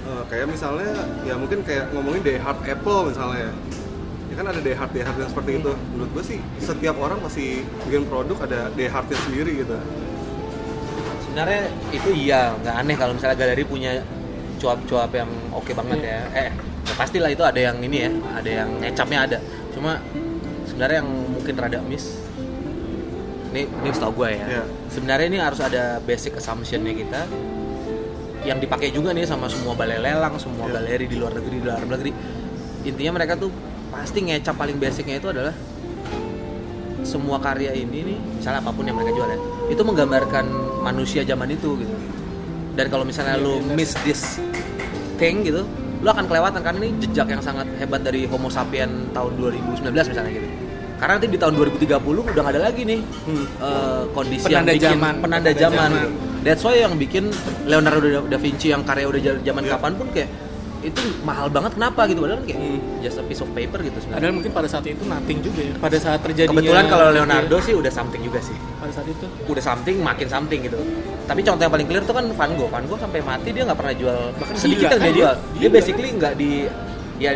[0.06, 0.92] Eh, kayak misalnya
[1.26, 3.52] ya mungkin kayak ngomongin day hard Apple misalnya ya.
[4.26, 5.72] Ya kan ada day hard day hard yang seperti itu.
[5.96, 9.76] Menurut gue sih setiap orang pasti bikin produk ada day hardnya sendiri gitu.
[11.36, 14.00] sebenarnya itu iya nggak aneh kalau misalnya galeri punya
[14.56, 16.48] cuap-cuap yang oke banget ya eh
[16.88, 19.38] ya pastilah itu ada yang ini ya ada yang ngecapnya ada
[19.76, 20.00] cuma
[20.76, 22.20] sebenarnya yang mungkin rada miss
[23.56, 24.44] ini ini setahu gue ya.
[24.44, 24.62] Iya.
[24.92, 27.24] sebenarnya ini harus ada basic assumptionnya kita
[28.44, 30.76] yang dipakai juga nih sama semua balai lelang semua Iya.
[30.76, 32.12] galeri di luar negeri di dalam negeri.
[32.84, 33.48] Intinya mereka tuh
[33.88, 35.56] pasti ngecap paling basicnya itu adalah
[37.08, 39.38] semua karya ini nih misalnya apa pun yang mereka jual ya
[39.72, 40.44] itu menggambarkan
[40.84, 41.94] manusia zaman itu gitu.
[42.76, 44.36] Dan kalau misalnya lu miss this
[45.16, 45.64] thing gitu
[46.04, 50.28] lu akan kelewatan karena ini jejak yang sangat hebat dari Homo sapien tahun 2019 misalnya
[50.28, 50.65] gitu
[50.96, 51.92] karena nanti di tahun 2030
[52.26, 53.00] udah ada lagi nih
[53.58, 55.14] eh, kondisi Penanda yang bikin zaman.
[55.16, 56.10] penanda Penanda zaman, zaman.
[56.40, 57.24] That's why yang bikin
[57.64, 59.70] Leonardo da, Vinci yang karya udah zaman Iya.
[59.72, 60.30] kapan pun kayak
[60.78, 62.78] itu mahal banget kenapa gitu padahal kan kayak Hmm.
[63.02, 64.16] just a piece of paper gitu sebenarnya.
[64.16, 65.74] Padahal mungkin pada saat itu nothing juga ya.
[65.76, 68.54] Pada saat terjadinya Kebetulan kalau Leonardo sih udah something juga sih.
[68.76, 70.78] pada saat itu Udah something makin something gitu.
[71.26, 72.70] Tapi contoh yang paling clear tuh kan Van Gogh.
[72.70, 75.34] Van Gogh sampai mati dia nggak pernah jual Bahkan sedikit gila kan dia jual.
[75.58, 76.50] Dia, basically nggak di
[77.18, 77.32] ya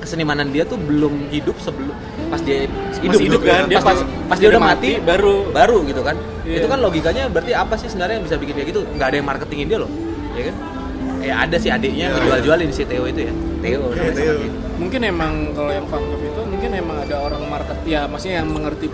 [0.00, 1.92] kesenimanan dia tuh belum hidup sebelum
[2.26, 2.64] pas dia
[2.98, 6.16] hidup, hidup kan, dia pas, pas- pas dia udah mati, baru- baru gitu kan.
[6.40, 6.64] Iya.
[6.64, 8.80] itu kan logikanya berarti apa sih sebenarnya yang bisa bikin dia gitu?
[8.82, 9.90] Nggak ada yang marketingin dia loh
[10.32, 10.56] ya kan?
[11.20, 13.32] Ya ada sih adiknya yang Iya, ngejual-jualin si Theo itu ya.
[13.60, 14.34] Theo namanya Theo.
[14.80, 18.88] mungkin emang kalau yang Gogh itu mungkin emang ada orang market ya maksudnya yang mengerti.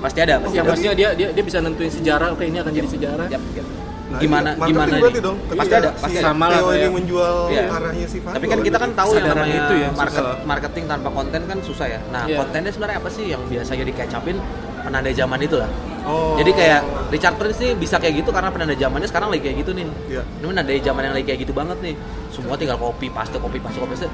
[0.00, 0.72] Pasti ada pasti yang ada.
[0.72, 3.26] maksudnya dia dia dia bisa nentuin sejarah oke ini akan jadi sejarah.
[3.28, 3.66] Yap, yap.
[4.08, 5.20] Nah, gimana ini marketing gimana berarti nih?
[5.20, 5.36] dong.
[5.38, 6.24] pasti Ketika ada si pasti ada.
[6.24, 7.62] Sama lah Theo ini kayak- menjual Iya.
[7.68, 10.36] karyanya si Van Tapi kan Gogh kita kan tahu yang namanya itu ya, market, susah.
[10.42, 12.00] marketing tanpa konten kan susah ya.
[12.08, 12.36] Nah, Iya.
[12.38, 14.36] kontennya sebenarnya apa sih yang biasanya dikecapin
[14.78, 15.70] penanda zaman itu lah.
[16.00, 16.32] Oh.
[16.34, 19.70] Jadi kayak Richard Prince nih bisa kayak gitu karena penanda zamannya sekarang lagi kayak gitu
[19.72, 19.86] nih.
[20.08, 20.22] Iya.
[20.24, 21.94] Ini penanda zaman yang lagi kayak gitu banget nih.
[22.30, 24.08] Semua tinggal copy paste copy paste copy paste.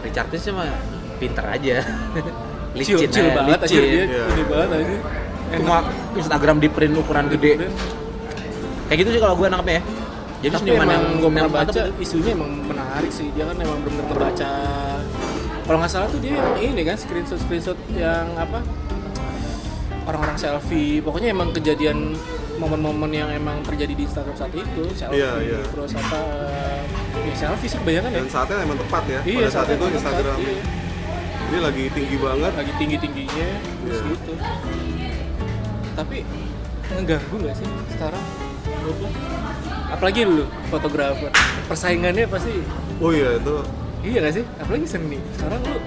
[0.00, 0.70] Richard Prince mah
[1.18, 1.76] pinter aja.
[2.78, 3.82] chill, chill aja, banget aja licin.
[3.82, 4.24] dia Iya.
[4.30, 4.96] ini banget aja
[5.50, 5.78] Cuma
[6.14, 7.66] Instagram di print ukuran gede.
[8.90, 9.82] Kayak gitu sih kalau gue nangkepnya ya.
[10.40, 11.92] Jadi tapi seniman yang gue pernah baca itu.
[12.02, 14.52] isunya emang menarik sih dia kan emang bener ngebaca
[15.62, 18.58] kalau nggak salah tuh dia yang ini kan screenshot screenshot yang apa
[20.08, 22.18] orang-orang selfie pokoknya emang kejadian
[22.58, 25.60] momen-momen yang emang terjadi di Instagram saat itu selfie Iya, iya.
[25.70, 26.20] terus apa
[27.20, 30.36] ya selfie sih kebanyakan ya dan saatnya emang tepat ya iya pada saat itu Instagram
[30.40, 30.62] tepat, iya.
[31.52, 33.48] ini lagi tinggi banget lagi tinggi tingginya
[33.84, 34.10] terus Iya.
[34.10, 34.32] gitu
[35.94, 36.16] tapi
[36.90, 38.24] ngeganggu nggak sih sekarang
[39.90, 41.30] apalagi lu fotografer.
[41.66, 42.52] Persaingannya pasti
[43.02, 43.56] oh iya itu.
[44.00, 44.44] Iya nggak sih?
[44.56, 45.78] Apalagi seni sekarang lu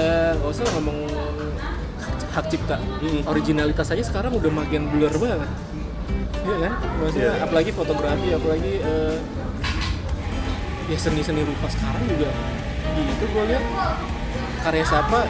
[0.00, 0.98] eh, nggak usah ngomong
[2.34, 2.76] hak cipta.
[2.80, 3.22] Hmm.
[3.30, 5.50] originalitas aja sekarang udah makin blur banget.
[6.44, 6.72] Iya kan?
[7.00, 7.44] Maksudnya Iya.
[7.44, 9.16] apalagi fotografi apalagi eh,
[10.90, 12.28] ya seni-seni rupa sekarang juga.
[12.94, 13.64] Gitu gue lihat.
[14.64, 15.28] Karya siapa?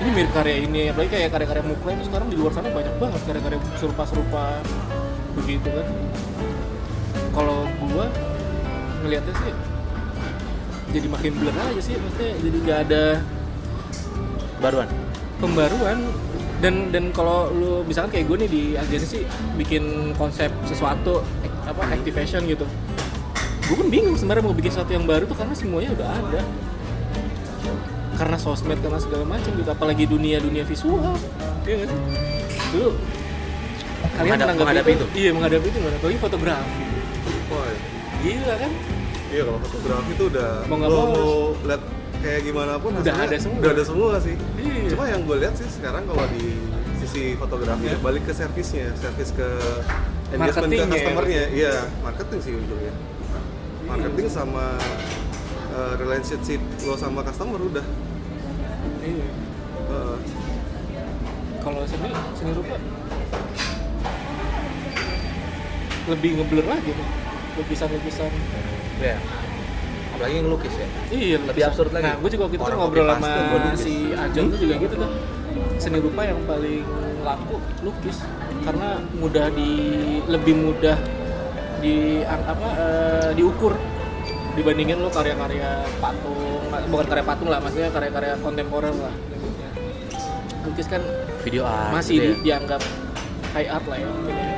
[0.00, 3.20] Ini mirip karya ini apalagi kayak karya-karya mukra itu sekarang di luar sana banyak banget.
[3.28, 4.58] Karya-karya serupa-serupa
[5.44, 5.86] begitu kan.
[7.30, 8.06] Kalau gua
[9.00, 9.54] ngelihatnya sih
[10.90, 13.04] jadi makin blur aja sih maksudnya jadi nggak ada
[14.58, 14.90] baruan?
[15.40, 15.98] pembaruan.
[16.60, 19.24] Dan dan kalau lu misalkan kayak gue nih di agensi
[19.56, 21.24] bikin konsep sesuatu
[21.64, 22.68] apa activation gitu.
[23.64, 26.40] Gue pun bingung sebenarnya mau bikin sesuatu yang baru tuh karena semuanya udah ada.
[28.20, 31.16] Karena sosmed karena segala macam gitu apalagi dunia dunia visual
[31.64, 31.80] sih?
[32.76, 32.92] Dulu
[34.10, 35.96] kalian Menghadap- menghadapi itu, iya menghadapi itu gimana?
[35.96, 36.84] Apalagi fotografi.
[37.48, 37.70] Wah,
[38.20, 38.72] gila kan?
[39.30, 41.06] Iya kalau fotografi tuh udah Mau nggak mau
[41.62, 41.82] lihat
[42.20, 43.58] kayak gimana pun Udah ada semua.
[43.58, 44.34] udah ada semua sih.
[44.56, 44.82] Iya.
[44.90, 46.44] cuma yang gue lihat sih sekarang kalau di
[46.98, 47.94] sisi fotografi Iya.
[47.94, 49.48] ya, balik ke servisnya servis ke
[50.30, 50.86] engagement ke ya.
[50.90, 51.42] customernya.
[51.48, 52.92] Iya marketing sih ujungnya.
[53.82, 54.76] Marketing sama
[55.70, 57.86] uh, relationship lo sama customer udah.
[59.00, 59.26] Iya.
[59.86, 60.16] Uh,
[61.58, 62.76] kalau seni seni rupa
[66.10, 67.06] lebih ngeblur lagi tuh
[67.56, 68.30] lukisan-lukisan.
[68.98, 69.16] Ya
[70.10, 70.86] apalagi ngelukis ya.
[71.08, 72.04] Iya Lebih absurd lagi.
[72.04, 73.78] nah gue juga waktu itu kan ngobrol sama lukis.
[73.80, 75.10] si Ajeng tuh juga gitu tuh.
[75.80, 76.84] Seni rupa yang paling
[77.24, 78.20] laku lukis.
[78.60, 79.70] Karena mudah di
[80.28, 80.96] lebih mudah
[81.80, 83.72] di apa eh, diukur
[84.52, 86.68] dibandingin lo karya-karya patung.
[86.68, 89.14] Bukan karya patung lah maksudnya karya-karya kontemporer lah.
[90.68, 91.00] Lukis kan
[91.40, 92.60] video art masih gitu di- ya.
[92.60, 92.82] dianggap
[93.56, 94.49] high art lah ya mungkin ya.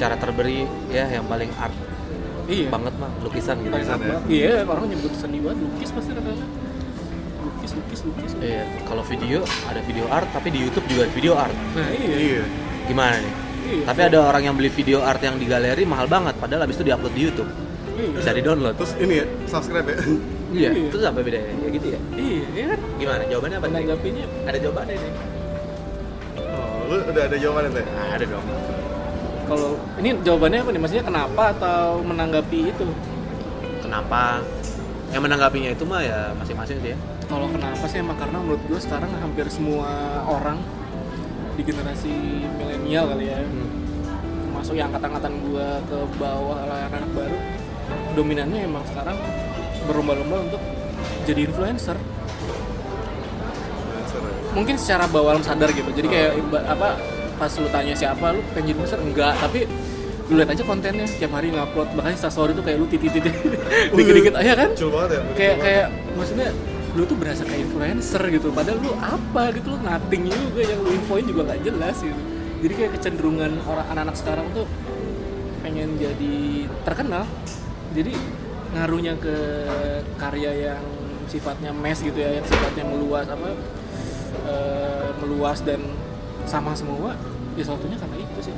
[0.00, 1.76] Secara terberi ya yang paling art
[2.48, 2.72] Iya.
[2.72, 4.16] banget mah lukisan gitu Lukisan art ya.
[4.26, 6.46] Iya, orang nyebut seni banget lukis pasti rata-rata.
[7.44, 8.32] Lukis, lukis, lukis.
[8.40, 11.52] Iya, kalau video ada video art tapi di YouTube juga ada video art.
[11.76, 12.16] Nah, iya.
[12.16, 12.42] iya
[12.88, 13.32] Gimana nih?
[13.70, 13.84] Iya.
[13.92, 16.84] Tapi ada orang yang beli video art yang di galeri mahal banget padahal habis itu
[16.88, 17.50] diupload di YouTube.
[18.00, 18.08] Iya.
[18.16, 18.74] Bisa di-download.
[18.80, 19.96] terus ini ya subscribe ya
[20.50, 20.88] Iya, Iya.
[20.90, 21.98] itu sampai beda ya gitu ya.
[22.16, 22.80] Iya, iya kan?
[22.96, 23.22] Gimana?
[23.28, 24.24] Jawabannya apa nih?
[24.48, 25.12] Ada jawabannya nih.
[26.40, 28.46] oh, lu udah ada jawabannya teh Nah, ada dong.
[29.50, 30.80] Kalau ini jawabannya apa nih?
[30.80, 32.86] Maksudnya kenapa atau menanggapi itu?
[33.82, 34.38] Kenapa?
[35.10, 36.98] Yang menanggapinya itu mah ya masing-masing sih ya.
[37.26, 40.62] Kalau kenapa sih emang karena menurut gue sekarang hampir semua orang
[41.58, 42.14] di generasi
[42.56, 43.42] milenial kali ya,
[44.46, 47.38] termasuk yang angkatan-angkatan gue ke bawah anak-anak baru,
[48.14, 49.18] dominannya emang sekarang
[49.90, 50.62] berlomba-lomba untuk
[51.26, 51.98] jadi influencer.
[54.50, 56.98] mungkin secara bawah alam sadar gitu jadi kayak iba- apa
[57.40, 59.64] pas lu tanya siapa lu pengen jadi influencer enggak tapi
[60.28, 63.34] lu lihat aja kontennya tiap hari ngupload bahkan instastory tuh kayak lu titit titit
[63.96, 64.68] dikit-dikit aja kan?
[64.76, 66.48] Lucu banget ya kayak kayak maksudnya
[66.94, 70.90] lu tuh berasa kayak influencer gitu padahal lu apa gitu lu nothing juga yang lu
[70.94, 72.20] infoin juga nggak jelas gitu.
[72.60, 74.68] Jadi kayak kecenderungan orang anak-anak sekarang tuh
[75.64, 76.34] pengen jadi
[76.84, 77.24] terkenal
[77.90, 78.12] jadi
[78.70, 79.36] ngaruhnya ke
[80.14, 80.84] karya yang
[81.26, 83.50] sifatnya mass gitu ya yang sifatnya meluas apa
[84.46, 85.82] eh, meluas dan
[86.46, 87.16] sama semua
[87.58, 88.54] ya satunya karena itu sih.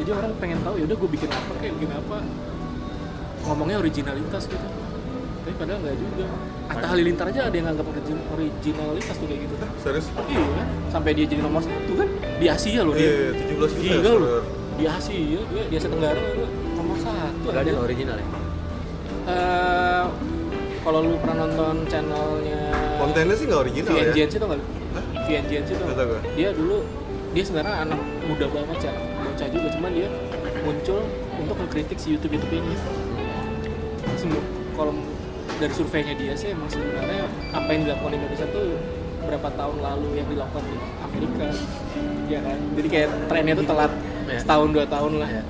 [0.00, 2.16] Jadi orang pengen tahu ya udah gue bikin apa kayak bikin apa.
[3.44, 4.66] Ngomongnya originalitas gitu.
[5.40, 6.26] Tapi padahal nggak juga.
[6.70, 10.06] Atta Halilintar aja ada yang nganggap origin- originalitas tuh kayak gitu serius?
[10.30, 10.66] Iya kan?
[10.92, 12.08] Sampai dia jadi nomor satu kan?
[12.38, 13.10] Di Asia loh dia.
[13.10, 14.20] Iya 17 juta ya, gila loh.
[14.20, 14.42] follower.
[14.80, 16.20] di Asia dia di Asia Tenggara
[16.72, 18.26] nomor satu Enggak ada ada original ya.
[19.30, 20.04] Eh,
[20.80, 22.62] kalau lu pernah nonton channelnya
[22.96, 24.12] kontennya sih nggak original ya?
[24.12, 24.64] VNGNC tau gak lu?
[25.28, 26.78] VNGNC tuh Nggak dia dulu
[27.30, 29.68] dia sebenarnya anak muda banget sih anak bocah juga.
[29.74, 30.08] Cuman dia
[30.60, 30.98] muncul
[31.36, 32.74] untuk mengkritik si YouTube YouTube ini.
[34.76, 34.92] Kalau
[35.60, 38.66] dari surveinya dia sih emang sebenarnya apa yang dilakukan di Indonesia tuh
[39.20, 41.46] berapa tahun lalu yang dilakukan di Amerika
[42.26, 42.58] ya kan?
[42.76, 43.92] Jadi kayak trennya tuh telat
[44.30, 44.46] Iya.
[44.46, 45.26] setahun dua tahun lah.
[45.28, 45.42] Iya.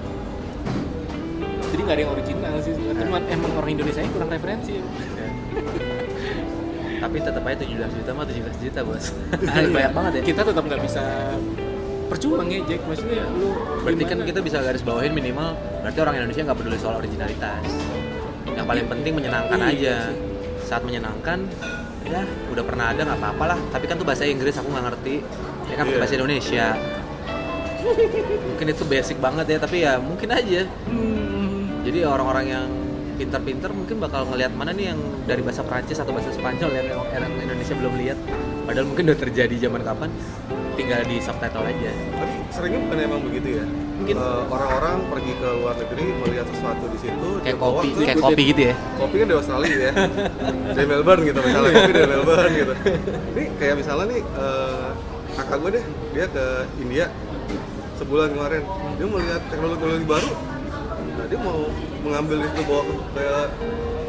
[1.71, 3.03] jadi nggak ada yang original sih sebenarnya.
[3.07, 4.75] Cuman emang orang Indonesia nya kurang referensi.
[7.01, 9.05] Tapi tetap aja 17 juta mah 17 juta, Bos.
[9.77, 10.23] Banyak banget ya.
[10.27, 11.03] kita tetap nggak bisa
[12.11, 16.59] percuma ngejek maksudnya lu Berarti kan kita bisa garis bawahin minimal berarti orang Indonesia nggak
[16.59, 17.64] peduli soal originalitas.
[18.51, 19.94] Yang paling penting menyenangkan Iya aja.
[20.05, 20.16] sih.
[20.66, 21.38] Saat menyenangkan,
[22.05, 22.20] ya
[22.51, 23.59] udah pernah ada nggak apa-apa lah.
[23.70, 25.16] Tapi kan tuh bahasa Inggris aku nggak ngerti.
[25.66, 25.96] Ya kan Iya.
[25.96, 26.66] bahasa Indonesia.
[28.44, 30.68] mungkin itu basic banget ya, tapi ya mungkin aja.
[30.85, 32.66] Hmm, Jadi orang-orang yang
[33.20, 37.33] pinter-pinter mungkin bakal ngelihat mana nih yang dari bahasa Prancis atau bahasa Spanyol yang orang
[37.38, 38.16] Indonesia belum lihat.
[38.64, 40.09] Padahal mungkin udah terjadi zaman kapan,
[40.72, 41.90] tinggal di subtitle aja.
[42.11, 43.64] tapi seringnya bukan emang begitu ya
[44.00, 44.14] Mungkin.
[44.16, 48.18] Eh, orang-orang pergi ke luar negeri melihat sesuatu di situ Kayak bawa kopi, ke- kayak
[48.18, 48.74] kopi gitu ya.
[48.96, 49.92] kopi kan di Australia ya
[50.72, 52.72] dari Melbourne gitu misalnya kopi dari Melbourne gitu
[53.30, 54.87] ini kayak misalnya nih eh,
[55.30, 56.44] kakak gue deh dia ke
[56.80, 57.06] India
[57.94, 58.62] sebulan kemarin
[58.96, 60.30] dia melihat teknologi-teknologi baru
[61.11, 61.61] nah dia mau
[62.01, 63.23] mengambil itu bawa ke, ke,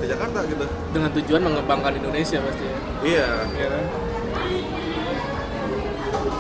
[0.02, 0.66] ke Jakarta gitu.
[0.96, 2.78] Dengan tujuan mengembangkan Indonesia pasti ya?
[3.02, 3.28] Iya.
[3.58, 3.86] Ya kan?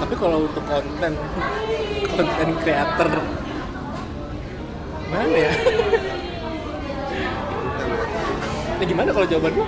[0.01, 1.13] tapi kalau untuk konten
[2.09, 3.09] konten creator
[5.11, 5.51] mana ya?
[8.81, 9.65] Ini gimana kalau jawaban lu?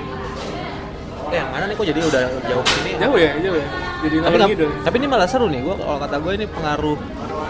[1.34, 2.92] Eh, yang mana nih kok jadi udah jauh sini?
[3.02, 3.68] Jauh ya, jauh ya.
[4.04, 4.70] Jadi tapi, ngidul.
[4.86, 6.98] tapi ini malah seru nih gua kalau kata gue ini pengaruh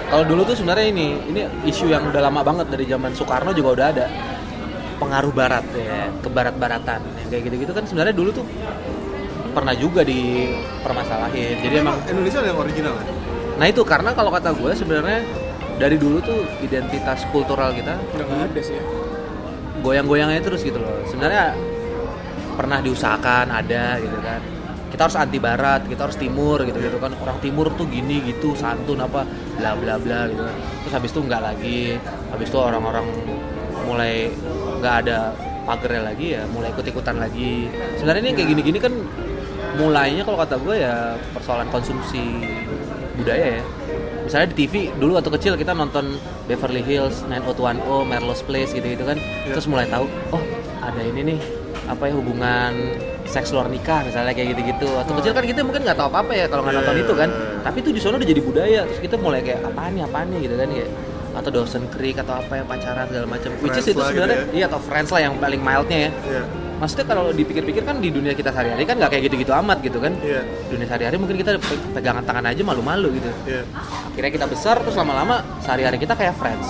[0.07, 3.69] kalau dulu tuh sebenarnya ini ini isu yang udah lama banget dari zaman Soekarno juga
[3.73, 4.05] udah ada
[5.01, 8.45] pengaruh barat ya ke barat-baratan yang kayak gitu-gitu kan sebenarnya dulu tuh
[9.49, 13.05] pernah juga dipermasalahin jadi emang Indonesia ada yang original ya?
[13.57, 15.19] nah itu karena kalau kata gue sebenarnya
[15.81, 18.83] dari dulu tuh identitas kultural kita Udah nggak ada sih ya.
[19.81, 21.57] goyang-goyangnya terus gitu loh sebenarnya
[22.53, 24.41] pernah diusahakan ada gitu kan.
[24.93, 27.11] Kita harus anti barat kita harus timur gitu gitu kan.
[27.17, 29.25] Orang timur tuh gini gitu santun apa
[29.57, 30.41] bla bla bla gitu.
[30.45, 31.97] Kan terus habis itu nggak lagi.
[32.29, 33.05] Habis itu orang-orang
[33.83, 34.29] mulai
[34.79, 37.67] nggak ada pagernya lagi ya mulai ikut ikutan lagi.
[37.97, 38.93] Sebenarnya ini kayak gini-gini kan
[39.73, 42.45] mulainya kalau kata gue ya persoalan konsumsi
[43.17, 43.63] budaya ya.
[44.23, 46.15] Misalnya di TV dulu waktu kecil kita nonton
[46.47, 50.43] Beverly Hills 90210 Merlo's Place gitu gitu kan terus mulai tahu oh
[50.79, 51.39] ada ini nih
[51.83, 52.71] apa ya hubungan
[53.25, 56.33] seks luar nikah misalnya kayak gitu-gitu waktu kecil kan kita mungkin nggak tahu apa apa
[56.33, 57.59] ya kalau nggak Iya, nonton iya, itu kan iya.
[57.61, 60.39] tapi itu di sana udah jadi budaya terus kita mulai kayak apaan nih apaan nih
[60.41, 60.89] gitu kan kayak
[61.33, 64.45] atau Dawson Creek atau apa yang pacaran segala macam which is itu gitu sebenarnya ya.
[64.53, 66.43] iya atau Friends lah yang paling mildnya ya Iya.
[66.75, 70.13] maksudnya kalau dipikir-pikir kan di dunia kita sehari-hari kan nggak kayak gitu-gitu amat gitu kan
[70.19, 70.41] Iya.
[70.67, 73.61] dunia sehari-hari mungkin kita pe- pegangan tangan aja malu-malu gitu Iya.
[74.07, 76.69] akhirnya kita besar terus lama-lama sehari-hari kita kayak friends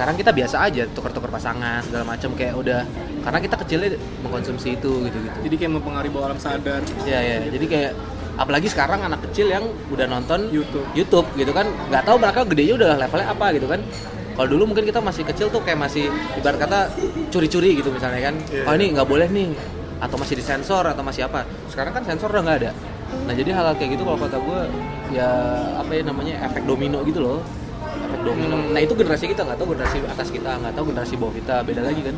[0.00, 2.88] sekarang kita biasa aja tuker-tuker pasangan segala macam kayak udah
[3.20, 6.80] karena kita kecilnya mengkonsumsi itu gitu gitu Jadi kayak mempengaruhi bawah alam sadar.
[7.04, 7.92] ya ya jadi kayak
[8.40, 10.88] apalagi sekarang anak kecil yang udah nonton YouTube.
[10.96, 11.68] YouTube gitu kan.
[11.92, 13.80] Nggak tahu mereka gedenya udah levelnya apa gitu kan.
[14.40, 16.96] Kalau dulu mungkin kita masih kecil tuh kayak masih ibarat kata
[17.28, 18.40] curi-curi gitu misalnya kan.
[18.48, 18.64] Iya.
[18.64, 19.52] oh ini nggak boleh nih.
[20.00, 21.44] Atau masih disensor atau masih apa.
[21.68, 22.72] Sekarang kan sensor udah nggak ada.
[23.28, 24.60] Nah jadi hal-hal kayak gitu kalau kata gue
[25.12, 25.28] ya
[25.76, 27.44] apa ya namanya efek domino gitu loh
[28.10, 28.74] efek domino Hmm.
[28.74, 31.82] nah itu generasi kita nggak tahu generasi atas kita nggak tahu generasi bawah kita beda
[31.86, 32.16] lagi kan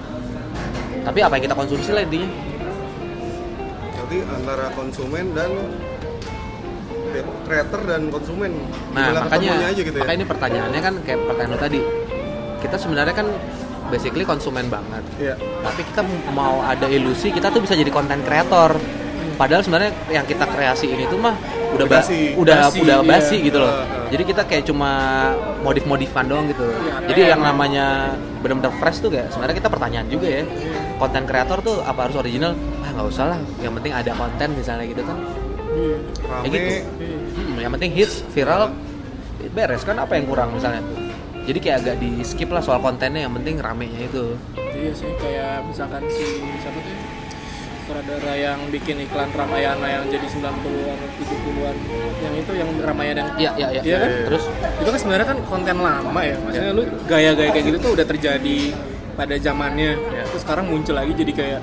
[1.03, 2.29] tapi apa yang kita konsumsi lah intinya
[3.93, 5.51] Berarti antara konsumen dan
[7.49, 8.53] creator dan konsumen.
[8.93, 10.03] Nah, makanya aja gitu ya.
[10.05, 11.81] makanya ini pertanyaannya kan kayak pertanyaan lo tadi.
[12.61, 13.29] Kita sebenarnya kan
[13.89, 15.05] basically konsumen banget.
[15.17, 15.35] Iya.
[15.41, 18.77] Tapi kita mau ada ilusi kita tuh bisa jadi konten kreator.
[19.43, 21.35] Padahal sebenarnya yang kita kreasi ini tuh mah
[21.75, 22.39] udah ba- Basi.
[22.39, 23.11] udah Basi, udah iya.
[23.11, 23.75] basi gitu loh.
[23.75, 24.07] Uh, uh.
[24.15, 24.91] Jadi kita kayak cuma
[25.67, 26.63] modif-modifan doang gitu.
[26.63, 30.47] Iya, Jadi yang namanya benar-benar fresh tuh kayak sebenarnya kita pertanyaan juga ya.
[30.95, 32.55] Konten kreator tuh apa harus original?
[32.87, 33.39] Ah nggak usah lah.
[33.59, 35.19] Yang penting ada konten misalnya gitu kan.
[35.75, 35.97] Iya.
[36.23, 36.45] Rame.
[36.47, 36.75] Kayak gitu.
[37.35, 38.71] Hmm, yang penting hits, viral,
[39.51, 40.87] beres kan apa yang kurang misalnya.
[41.43, 44.39] Jadi kayak agak di skip lah soal kontennya, yang penting ramenya itu.
[44.55, 47.02] Iya sih kayak misalkan si siapa tuh ya?
[47.83, 51.77] Sutradara yang bikin iklan Ramayana yang jadi 90-an 70-an
[52.23, 53.99] yang itu yang Ramayana yang Iya, iya, iya.
[53.99, 54.11] Kan?
[54.31, 54.45] Terus
[54.79, 58.59] itu kan sebenarnya kan konten lama ya maksudnya lu gaya-gaya kayak gitu tuh udah terjadi
[59.13, 60.25] pada zamannya Iya.
[60.31, 61.61] terus sekarang muncul lagi jadi kayak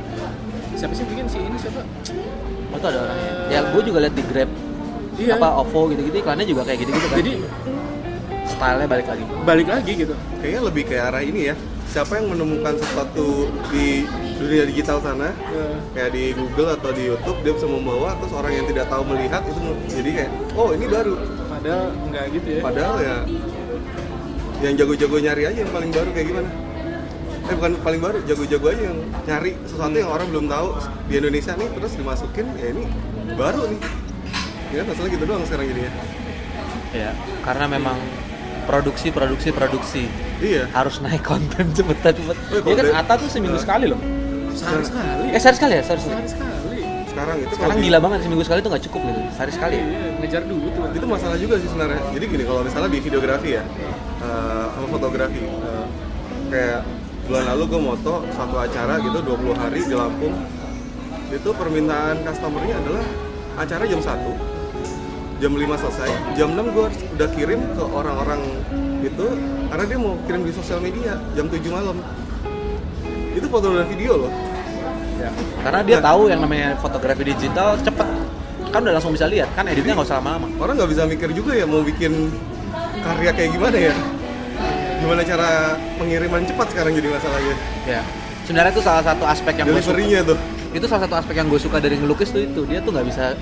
[0.76, 3.32] siapa sih bikin si ini siapa oh, itu ada orangnya.
[3.50, 4.50] Ya gue juga liat di Grab
[5.16, 5.34] Iya.
[5.36, 7.18] apa OVO gitu-gitu iklannya juga kayak gitu-gitu kan.
[7.18, 7.32] jadi
[8.46, 9.24] stylenya balik lagi.
[9.46, 11.56] balik lagi gitu Kayaknya lebih ke arah ini ya.
[11.90, 14.06] Siapa yang menemukan sesuatu di
[14.38, 15.66] dunia digital sana, Ya.
[15.98, 19.42] kayak di Google atau di YouTube, dia bisa membawa terus orang yang tidak tahu melihat
[19.44, 21.18] itu jadi kayak, oh ini baru.
[21.50, 23.16] padahal nggak gitu ya Padahal ya
[24.64, 26.50] yang jago-jago nyari aja yang paling baru kayak gimana?
[27.50, 28.98] Eh bukan paling baru, jago-jago aja yang
[29.28, 30.68] nyari sesuatu yang orang belum tahu
[31.10, 32.84] di Indonesia nih terus dimasukin ya ini
[33.36, 33.82] baru nih.
[34.72, 35.92] Ya masalah gitu doang sekarang jadinya.
[36.90, 37.12] Ya,
[37.44, 37.98] karena memang
[38.70, 40.04] produksi produksi produksi
[40.40, 40.70] Iya.
[40.70, 42.38] harus naik konten cepetan cepet.
[42.62, 42.86] Ya kan.
[42.96, 43.64] Ata tuh seminggu Nah.
[43.66, 43.98] sekali loh.
[44.52, 46.16] sehari sekali Eh sehari sekali ya, sehari sekali.
[46.20, 46.58] sehari sekali
[47.10, 49.76] Sekarang itu Sekarang di- gila banget seminggu sekali tuh nggak cukup gitu, sehari sekali.
[49.78, 53.50] iya ngejar dulu tuh itu masalah juga sih sebenarnya jadi gini kalau misalnya di videografi
[53.52, 53.64] ya
[54.20, 55.86] eh, sama fotografi eh,
[56.48, 56.80] kayak
[57.24, 60.34] bulan lalu gue moto satu acara gitu 20 hari di Lampung
[61.30, 63.06] itu permintaan customernya adalah
[63.56, 64.49] acara jam 1
[65.40, 68.42] jam 5 selesai jam 6 gue udah kirim ke orang-orang
[69.00, 69.26] itu
[69.72, 71.98] karena dia mau kirim di sosial media jam 7 malam
[73.32, 74.34] itu foto dan video loh
[75.20, 75.28] Ya.
[75.60, 76.06] Karena dia Nah.
[76.16, 78.08] tahu yang namanya fotografi digital cepet.
[78.72, 80.48] Kan udah langsung bisa lihat, kan editnya nggak usah lama-lama.
[80.56, 82.32] orang nggak bisa mikir juga ya mau bikin
[83.04, 83.94] karya kayak gimana ya
[85.00, 88.02] gimana cara pengiriman cepat sekarang jadi masalahnya Ya.
[88.48, 90.00] Sebenarnya itu salah satu aspek yang gue suka.
[90.24, 90.38] tuh
[90.72, 92.62] Itu salah satu aspek yang gue suka dari ngelukis tuh itu.
[92.64, 93.36] Dia tuh nggak bisa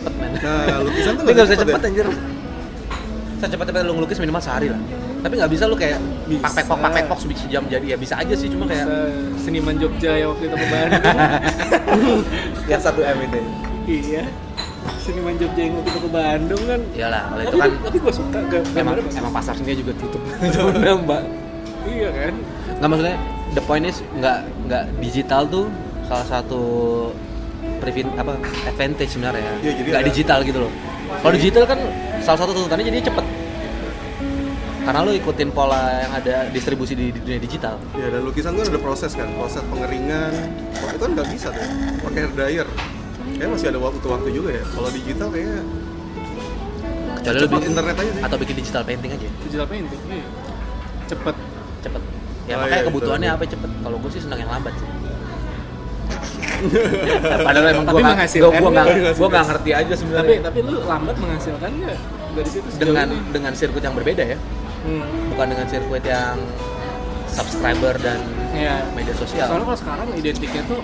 [0.00, 0.32] cepet men.
[0.40, 2.06] nah lukisan tuh nggak bisa cepet cepet anjir.
[3.40, 4.80] Secepat-cepatnya lu ngelukis minimal sehari lah.
[5.20, 5.96] Tapi nggak bisa lu kayak
[6.28, 6.44] Bisa.
[6.44, 9.76] pak pek pak pek pok sejam jadi ya bisa aja sih cuma kayak Bisa seniman
[9.76, 11.16] Jogja ya waktu itu ke Bandung
[12.70, 13.40] yang satu m itu.
[13.88, 14.22] iya
[15.00, 18.38] seniman Jogja yang waktu itu ke Bandung kan Iyalah, kalau itu kan tapi gue suka
[18.48, 19.14] gak emang bagus.
[19.16, 20.22] emang pasar sendiri juga tutup.
[20.54, 21.22] Sebenarnya mbak.
[21.84, 22.32] iya kan
[22.80, 23.16] nggak maksudnya
[23.52, 24.38] the point is nggak
[24.68, 25.66] nggak digital tuh
[26.08, 26.62] salah satu
[27.80, 28.32] prevent apa
[28.64, 30.72] advantage sebenarnya Iya, jadi nggak ada- digital gitu loh
[31.18, 31.78] kalau digital kan
[32.20, 33.24] salah satu tuntutannya jadi cepet
[34.80, 38.64] karena lo ikutin pola yang ada distribusi di, di dunia digital Ya dan lukisan tuh
[38.64, 40.32] ada proses kan, proses pengeringan.
[40.72, 41.62] Kalau itu kan nggak bisa tuh,
[42.00, 42.68] pakai hair dryer.
[43.30, 44.64] Kayaknya masih ada waktu-waktu juga ya.
[44.66, 45.60] Kalau digital kayaknya
[47.20, 48.22] kecuali lo bikin internet aja sih.
[48.24, 50.24] atau bikin digital painting aja digital painting iya.
[51.04, 51.36] cepet
[51.80, 52.02] cepet
[52.42, 53.38] ya Oh, makanya iya, kebutuhannya betul.
[53.38, 54.88] apa cepet kalau gue sih senang yang lambat sih
[57.40, 59.14] padahal emang Tapi gue menghasilkan gue nggak nggak?
[59.16, 61.98] gue nggak ngerti aja tapi sebenarnya tapi lu lambat menghasilkan nggak
[62.30, 63.20] dari situ dengan ini?
[63.32, 64.38] dengan sirkuit yang berbeda ya
[64.84, 65.32] hmm.
[65.32, 66.36] bukan dengan sirkuit yang
[67.28, 68.82] subscriber dan Iya.
[68.92, 70.82] media sosial Soalnya kalau sekarang identiknya tuh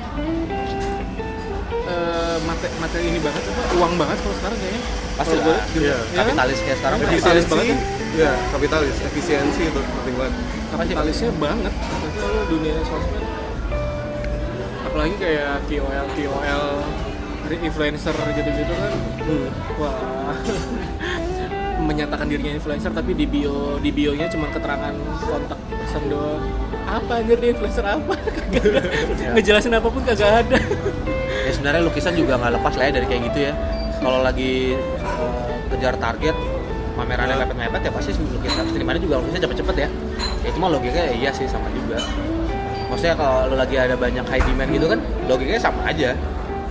[1.87, 4.83] eh materi, materi ini banget apa uang banget kalau sekarang kayaknya.
[5.17, 5.67] pasti Kalau gue lah.
[5.75, 5.97] Iya.
[5.99, 6.15] Ya kan?
[6.23, 7.67] kapitalis kayak sekarang mah Kapitalis banget
[8.17, 10.35] ya kapitalis, efisiensi itu penting banget.
[10.73, 11.73] kapitalisnya banget.
[11.75, 13.26] Tapi lu dunia sosmed
[14.97, 16.65] apalagi kayak KOL KOL
[17.61, 18.93] influencer gitu-gitu kan
[19.29, 19.49] Hmm.
[19.77, 20.33] wah
[21.87, 26.41] menyatakan dirinya influencer tapi di bio di bionya cuma keterangan kontak person doang
[26.89, 28.17] apa anjir dia influencer apa.
[29.21, 29.37] Ya.
[29.37, 30.57] ngejelasin apa pun kagak ada
[31.45, 33.53] ya sebenarnya lukisan juga nggak lepas lah ya dari kayak gitu ya
[34.01, 36.37] kalau lagi eh, kejar target
[36.97, 37.45] pamerannya Ya.
[37.45, 39.89] mepet-mepet ya pasti lukisan senimannya juga lukisan cepet-cepet ya
[40.41, 42.01] ya cuma logikanya ya iya sih sama juga
[42.87, 46.15] maksudnya kalau lu lagi ada banyak high demand gitu kan logikanya sama aja.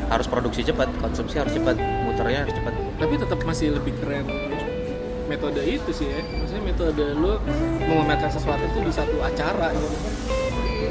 [0.06, 2.74] Harus produksi cepat konsumsi harus cepat muternya harus cepat.
[3.02, 4.26] Tapi tetap masih lebih keren
[5.26, 6.22] metode itu sih ya.
[6.22, 7.34] Maksudnya metode lu
[7.90, 9.90] memamerkan sesuatu tuh di satu acara gitu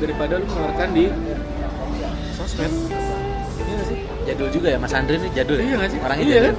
[0.03, 1.05] daripada lu mengeluarkan di
[2.35, 2.73] sosmed.
[3.65, 3.99] Iya gak sih?
[4.27, 5.65] Jadul juga ya Mas Andri nih jadul ya?
[5.65, 5.99] Iya gak sih?
[6.03, 6.51] Orangnya iya jadul.
[6.51, 6.57] kan?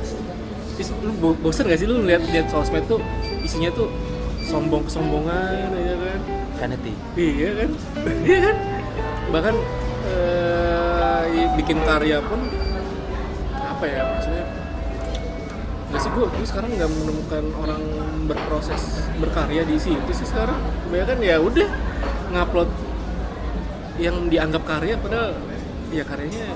[1.06, 3.04] Lu bo- bosen gak sih lu lihat lihat sosmed tuh
[3.44, 3.92] isinya tuh
[4.48, 6.05] sombong kesombongan ya kan
[6.66, 7.72] vanity iya kan?
[8.26, 8.58] Iya kan?
[9.30, 9.56] Bahkan
[10.10, 12.42] eh, i- bikin karya pun
[13.56, 14.46] apa ya maksudnya?
[15.86, 17.82] Nggak sih gue gue sekarang nggak menemukan orang
[18.26, 18.82] berproses
[19.22, 20.58] berkarya di situ sih sekarang.
[20.90, 21.70] Kebanyakan ya udah
[22.34, 22.70] ngupload
[24.02, 25.38] yang dianggap karya padahal
[25.94, 26.52] ya karyanya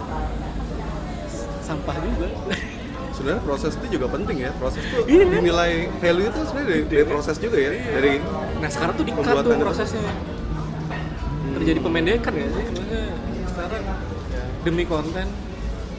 [1.64, 2.28] sampah juga
[3.20, 4.52] Sebenarnya proses itu juga penting ya.
[4.56, 5.28] Proses tuh Iya.
[5.28, 7.72] dinilai value itu sebenarnya dari, dari proses juga ya.
[7.76, 8.12] Dari
[8.60, 9.60] nah sekarang tuh dikat tuh itu.
[9.60, 10.02] prosesnya
[11.50, 13.04] terjadi pemendekan ya sih maksudnya
[13.44, 13.84] sekarang
[14.64, 15.28] demi konten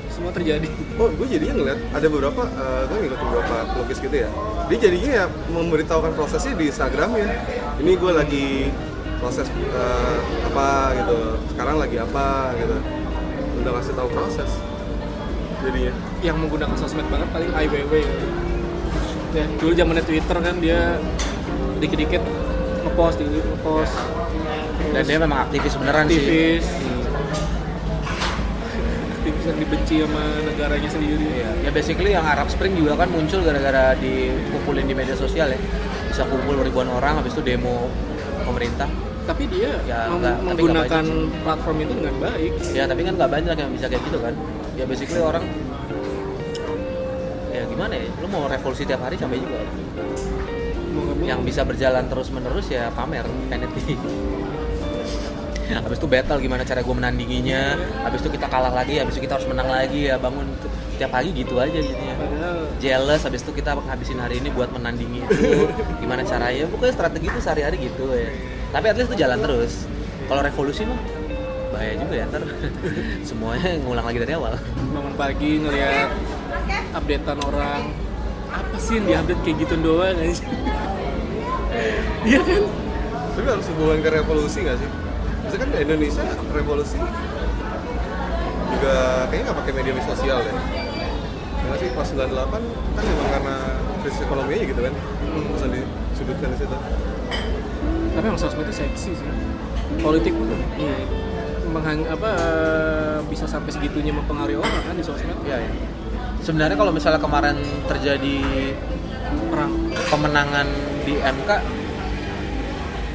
[0.08, 4.28] semua terjadi Oh, gue jadinya ngeliat ada beberapa, eh, gue ngeliat beberapa pelukis gitu ya.
[4.68, 7.28] Dia jadinya ya memberitahukan prosesnya di Instagram ya.
[7.76, 8.48] Ini gue lagi
[9.16, 11.18] proses eh, apa gitu.
[11.52, 12.76] Sekarang lagi apa gitu.
[13.64, 14.50] Udah ngasih tahu proses.
[15.60, 15.92] Jadinya.
[16.20, 18.12] yang menggunakan sosmed banget paling IWW ya.
[19.36, 20.96] ya dulu zamannya Twitter kan dia
[21.78, 22.22] dikit-dikit
[22.82, 23.94] ngepost dikit ngepost
[24.90, 26.66] dan dia memang aktivis beneran sih aktivis
[29.20, 33.40] aktivis yang dibenci sama negaranya sendiri Iya, ya basically yang Arab Spring juga kan muncul
[33.40, 35.58] gara-gara dikumpulin di media sosial ya.
[36.08, 37.88] Bisa kumpul ribuan orang habis itu demo
[38.44, 38.88] pemerintah.
[39.20, 43.30] tapi dia Ya, enggak, tapi menggunakan banyak platform itu dengan baik Ya, tapi kan nggak
[43.30, 44.34] banyak yang bisa kayak gitu kan.
[44.80, 45.44] Ya basically orang
[47.52, 48.08] ya gimana ya?
[48.16, 49.60] Lu mau revolusi tiap hari sampai juga.
[51.20, 54.00] Yang bisa berjalan terus-menerus ya pamer, vanity.
[55.70, 59.38] Habis itu battle gimana cara gue menandinginya, habis itu kita kalah lagi, habis itu kita
[59.38, 60.48] harus menang lagi ya bangun
[60.98, 62.14] tiap pagi gitu aja gitu ya.
[62.76, 65.64] jealous habis itu kita ngabisin hari ini buat menandingi itu
[65.96, 68.28] gimana caranya pokoknya strategi itu sehari-hari gitu ya
[68.68, 69.88] tapi at least itu jalan terus
[70.28, 71.00] kalau revolusi mah
[71.70, 72.42] bahaya juga ya ntar
[73.28, 74.54] semuanya ngulang lagi dari awal
[74.90, 76.10] bangun pagi ngelihat
[76.94, 77.82] updatean orang
[78.50, 80.44] apa sih yang diupdate kayak gitu doang aja
[82.28, 82.62] iya kan
[83.30, 84.90] Tapi harus hubungan ke revolusi nggak sih?
[85.40, 86.98] Maksudnya kan di Indonesia revolusi
[88.70, 88.96] juga
[89.30, 90.54] kayaknya nggak pakai media sosial ya.
[91.56, 92.36] Karena sih pas 98
[92.92, 93.54] kan memang karena
[94.02, 94.94] krisis ekonomi aja gitu kan.
[95.56, 96.76] Bisa disudutkan di situ.
[98.10, 99.28] tapi emang sosmed itu seksi sih
[100.02, 100.50] politik pun
[101.70, 102.30] menghang apa
[103.30, 105.38] bisa sampai segitunya mempengaruhi orang kan di sosmed?
[105.46, 105.70] Ya, ya.
[106.42, 107.56] sebenarnya kalau misalnya kemarin
[107.86, 108.36] terjadi
[109.50, 109.72] perang.
[110.10, 110.66] pemenangan
[111.06, 111.50] di MK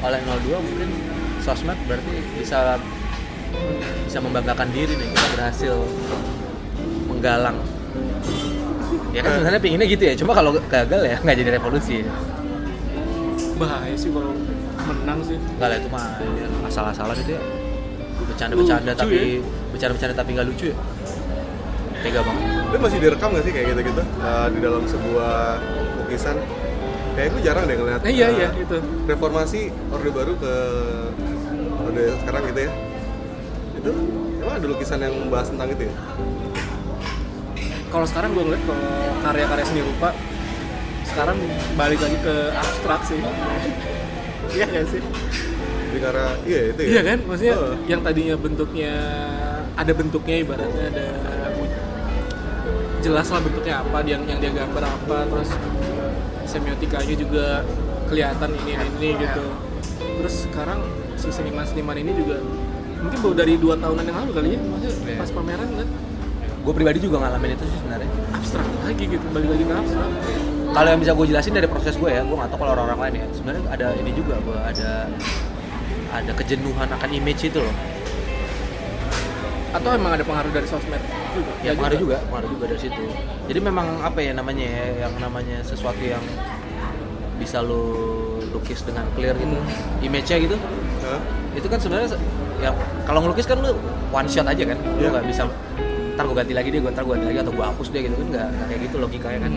[0.00, 0.88] oleh 02 mungkin
[1.44, 2.80] sosmed berarti bisa
[4.08, 5.74] bisa membanggakan diri nih kita berhasil
[7.08, 7.60] menggalang.
[9.12, 12.12] Ya kan sebenarnya pinginnya gitu ya cuma kalau gagal ya nggak jadi revolusi ya.
[13.56, 14.36] bahaya sih kalau
[14.84, 15.36] menang sih.
[15.56, 17.42] Nggak lah itu mah ya, asal-asalan itu ya
[18.18, 20.76] bercanda-bercanda tapi bercanda-bercanda tapi nggak lucu ya
[21.98, 25.34] tega banget Itu masih direkam nggak sih kayak gitu-gitu Eh, di dalam sebuah
[25.98, 26.36] lukisan?
[27.12, 28.00] Kayak gue jarang deh ngeliat.
[28.02, 30.54] eh, iya eh, iya itu Reformasi Orde Baru ke
[31.80, 32.72] Orde sekarang gitu ya.
[33.74, 33.90] Itu
[34.36, 35.94] Emang ada lukisan yang membahas tentang itu ya?
[37.86, 38.82] kalau sekarang gue ngeliat kalau
[39.22, 40.10] karya-karya seni rupa
[41.06, 41.38] sekarang
[41.74, 43.16] balik lagi ke abstrak sih
[44.54, 45.00] iya gak sih
[45.98, 46.88] Karena iya itu ya.
[46.88, 47.74] iya kan maksudnya Oh.
[47.86, 48.92] yang tadinya bentuknya
[49.74, 51.06] ada bentuknya ibaratnya ada
[52.98, 55.50] jelas lah bentuknya apa yang yang dia gambar apa terus
[56.44, 57.62] semiotikanya juga
[58.06, 59.44] kelihatan ini ini, ini gitu
[60.18, 60.80] terus sekarang
[61.14, 62.42] si seniman-seniman ini juga
[62.96, 65.16] mungkin baru dari dua tahunan yang lalu kali ya maksudnya Iya.
[65.22, 65.88] pas pameran kan
[66.66, 70.10] gue pribadi juga ngalamin itu sih sebenarnya abstrak lagi gitu balik lagi ke abstrak
[70.66, 73.14] kalau yang bisa gue jelasin dari proses gue ya gue nggak tahu kalau orang-orang lain
[73.22, 74.90] ya sebenarnya ada ini juga gue ada
[76.08, 77.74] ada kejenuhan akan image itu loh.
[79.70, 81.52] Atau emang ada pengaruh dari sosmed juga?
[81.60, 82.16] Ya pengaruh juga?
[82.26, 83.02] pengaruh juga dari situ.
[83.46, 86.22] Jadi memang apa ya namanya ya yang namanya sesuatu yang
[87.36, 87.82] bisa lo
[88.48, 89.56] lukis dengan clear gitu
[90.00, 90.56] image-nya gitu.
[91.04, 91.20] Hah?
[91.52, 92.20] itu kan sebenarnya se-
[92.60, 92.68] ya
[93.04, 93.72] kalau ngelukis kan lu
[94.10, 95.08] one shot aja kan lu Iya.
[95.08, 95.48] nggak bisa
[96.12, 98.12] ntar gue ganti lagi dia gue ntar gue ganti lagi atau gue hapus dia gitu
[98.14, 99.52] kan nggak nggak kayak gitu logikanya kan.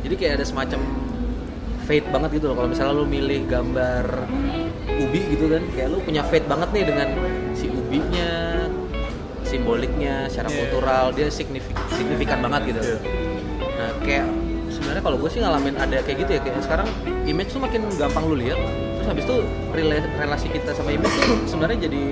[0.00, 0.80] Jadi kayak ada semacam
[1.82, 4.04] fate banget gitu loh kalau misalnya lu milih gambar
[5.02, 5.62] ubi gitu kan.
[5.74, 7.08] Kayak lu punya fate banget nih dengan
[7.52, 8.30] si ubinya
[9.42, 10.56] simboliknya secara Iya.
[10.64, 12.80] kultural dia signifik signifikan banget gitu.
[12.82, 12.98] Iya.
[13.72, 14.26] nah kayak
[14.70, 16.88] sebenarnya kalau gue sih ngalamin ada kayak gitu ya kayak sekarang
[17.26, 18.56] image tuh makin gampang lu lihat
[18.96, 19.36] terus habis itu
[19.74, 22.02] rela- relasi kita sama image tuh sebenarnya jadi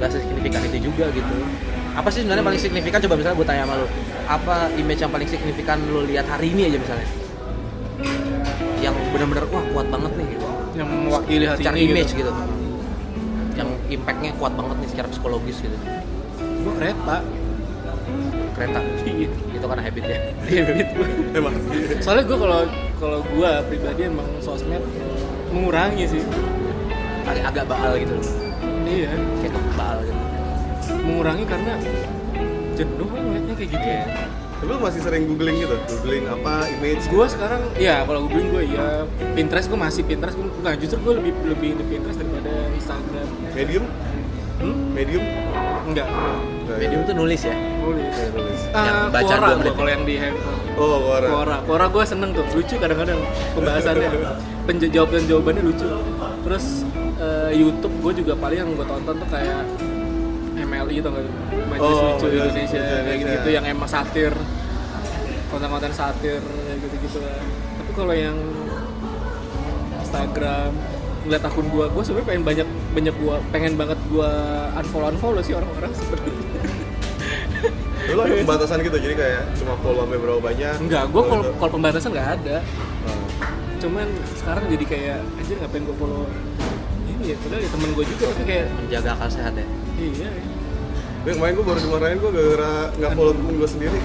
[0.00, 1.34] gak signifikan itu juga gitu.
[1.94, 2.98] Apa sih sebenarnya paling signifikan?
[2.98, 3.86] Coba misalnya gue tanya sama lu
[4.26, 7.08] apa image yang paling signifikan lu lihat hari ini aja misalnya?
[8.82, 12.30] Yang benar-benar wah kuat banget nih gitu yang mewakili hari secara ini image gitu.
[12.30, 12.32] gitu.
[13.54, 15.76] yang impactnya kuat banget nih secara psikologis gitu
[16.64, 17.16] Gua kereta
[18.54, 19.28] kereta Iya.
[19.30, 20.18] itu karena habit ya
[20.66, 21.06] habit gua.
[21.34, 21.54] Emang.
[22.00, 22.60] soalnya gue kalau
[22.98, 24.82] kalau gue pribadi emang sosmed
[25.50, 26.22] mengurangi sih
[27.24, 28.26] agak, agak baal gitu loh
[28.86, 29.10] iya
[29.42, 30.22] kayak baal gitu
[31.04, 31.72] mengurangi karena
[32.74, 34.02] jenuh ngeliatnya kayak gitu ya
[34.64, 35.76] Tapi lu masih sering googling gitu?
[35.76, 37.04] Googling apa image?
[37.04, 39.04] gue sekarang ya kalau googling gue ya
[39.36, 43.84] Pinterest gue masih Pinterest gue nggak justru gue lebih lebih di Pinterest daripada Instagram Medium?
[44.58, 44.76] hmm?
[44.90, 45.24] Medium?
[45.84, 46.08] enggak
[46.64, 47.04] Nggak, medium ya?
[47.04, 48.60] tuh nulis ya nulis Iya, nulis.
[48.64, 49.74] Yang Ah, Quora gua menit.
[49.76, 51.26] kalau yang di handphone Oh, Quora.
[51.28, 53.20] Quora, Quora gue seneng tuh, lucu kadang-kadang
[53.52, 54.08] pembahasannya
[54.64, 55.86] Penja- jawaban jawabannya lucu
[56.40, 56.64] Terus
[57.20, 59.60] eh, YouTube gue juga paling yang gue tonton tuh kayak
[60.94, 61.24] MLI tau gak?
[61.66, 63.18] Majelis Oh, Lucu Majelis Indonesia, Lucu kayak Indonesia.
[63.18, 64.32] gitu-gitu yang emang satir
[65.44, 67.38] Konten-konten satir, kayak gitu-gitu lah
[67.76, 68.36] Tapi kalau yang
[69.96, 70.70] Instagram
[71.24, 74.30] ngeliat akun gue, gue sebenarnya pengen banyak banyak gue pengen banget gue
[74.76, 76.36] unfollow unfollow sih orang-orang sebenarnya
[78.04, 81.52] Dulu ada pembatasan gitu, jadi kayak cuma follow sampai berapa banyak enggak gue kalau gitu.
[81.56, 82.56] kalau pembatasan nggak ada
[83.04, 83.16] Nah,
[83.80, 86.24] cuman sekarang jadi kayak anjir ngapain gue follow
[87.06, 89.66] ini ya padahal ya temen gue juga tapi kayak menjaga akal sehat ya
[89.96, 90.30] iya ya.
[91.24, 94.00] Tapi kemarin gue baru dimarahin gue gara-gara nggak follow temen gue sendiri.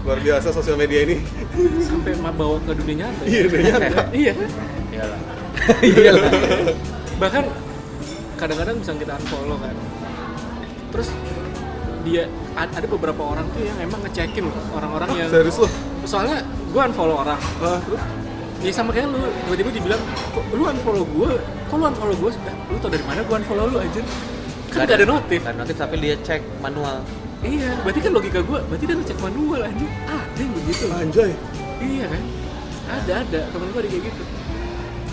[0.00, 1.16] Luar biasa sosial media ini.
[1.80, 3.48] Sampai mah bawa ke dunia nyata Iya, ya.
[3.48, 4.02] dunia nyata.
[4.20, 4.32] iya.
[4.92, 5.20] Iyalah.
[5.88, 6.24] Iyalah
[7.20, 7.44] bahkan
[8.36, 9.76] kadang-kadang bisa kita unfollow kan.
[10.92, 11.08] Terus
[12.00, 12.22] dia
[12.52, 15.68] ada beberapa orang tuh yang emang ngecekin orang-orang yang Serius lu?
[16.04, 17.40] soalnya gue unfollow orang.
[17.60, 17.80] Hah?
[17.84, 18.02] terus?
[18.60, 20.00] Ya sama kayak lu tiba-tiba dibilang
[20.36, 23.64] kok lu unfollow gue kok lu unfollow gue eh, lu tau dari mana gue unfollow
[23.72, 24.00] lu aja
[24.70, 27.02] kan gak ada notif Gak ada notif tapi dia cek manual
[27.40, 29.88] Iya, berarti kan logika gue, berarti dia ngecek manual anjir.
[30.04, 30.84] Ah, ada yang begitu.
[30.92, 31.32] Anjay
[31.80, 32.22] Iya kan?
[32.84, 33.40] Ada, ada.
[33.48, 34.22] Temen gue ada kayak gitu.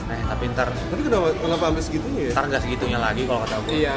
[0.07, 2.31] eh tapi ntar Tapi kenapa, kenapa sampai segitunya ya?
[2.31, 3.93] ntar nggak segitunya lagi kalau kata gue Iya.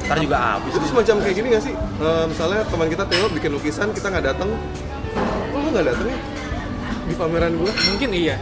[0.00, 1.74] ntar juga habis Itu semacam kayak gini gak sih?
[1.74, 4.48] Eh, misalnya teman kita Theo bikin lukisan, kita nggak datang
[5.50, 6.18] Kok lu nggak dateng ya?
[7.02, 8.36] Di pameran gue Mungkin iya.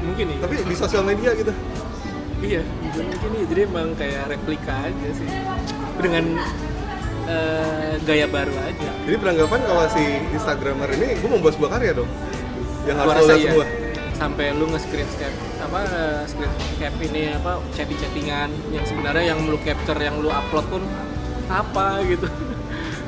[0.00, 0.38] Mungkin iya.
[0.38, 1.50] Tapi di sosial media gitu
[2.38, 2.62] Iya,
[2.94, 3.44] mungkin iya.
[3.44, 5.26] Jadi emang kayak replika aja sih.
[5.98, 6.24] Dengan
[7.28, 8.90] eh, gaya baru aja.
[9.04, 12.10] Jadi beranggapan kalau si Instagramer ini, gue membuat sebuah karya dong
[12.86, 13.36] Yang harus lo iya.
[13.36, 13.66] semua
[14.18, 19.58] Sampai lu nge-screen cap apa eh, screen cap ini apa chatting-chattingan yang sebenarnya yang lu
[19.62, 20.82] capture yang lu upload pun
[21.50, 22.26] apa gitu.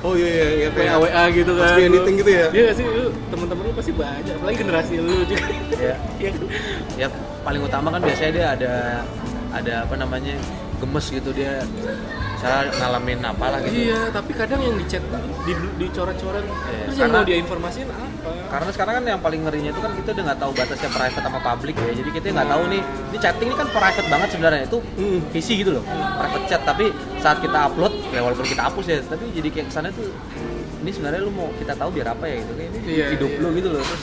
[0.00, 1.76] Oh iya iya, iya WA WA gitu kan.
[1.76, 2.46] Pasti editing gitu ya?
[2.56, 5.44] Iya sih lu temen-temen lu pasti banyak, apalagi generasi lu juga.
[5.76, 6.42] ya Iya kan?
[6.96, 7.06] ya
[7.44, 8.74] paling utama kan biasanya dia ada
[9.52, 10.40] ada apa namanya
[10.80, 11.60] gemes gitu dia.
[12.34, 13.76] Misalnya ngalamin apalah gitu.
[13.86, 15.04] Iya, tapi kadang yang di chat
[15.44, 16.40] di dicoret-coret.
[16.40, 18.08] Iya, terus yang karena- mau dia informasiin apa?
[18.50, 21.40] karena sekarang kan yang paling ngerinya itu kan kita udah nggak tahu batasnya private sama
[21.40, 21.92] public ya.
[21.94, 22.82] Jadi kita nggak tahu nih.
[22.82, 24.62] Ini chatting ini kan private banget sebenarnya.
[24.66, 25.18] Itu Hmm.
[25.30, 25.84] visi gitu loh.
[25.86, 26.62] Private chat.
[26.62, 26.86] Tapi
[27.18, 30.10] saat kita upload ya walaupun kita hapus ya tapi jadi kayak kesannya tuh
[30.80, 32.52] ini sebenarnya lu mau kita tahu biar apa ya gitu.
[32.54, 33.38] Kayak ini Iya, hidup iya.
[33.38, 33.82] lu gitu loh.
[33.82, 34.02] Terus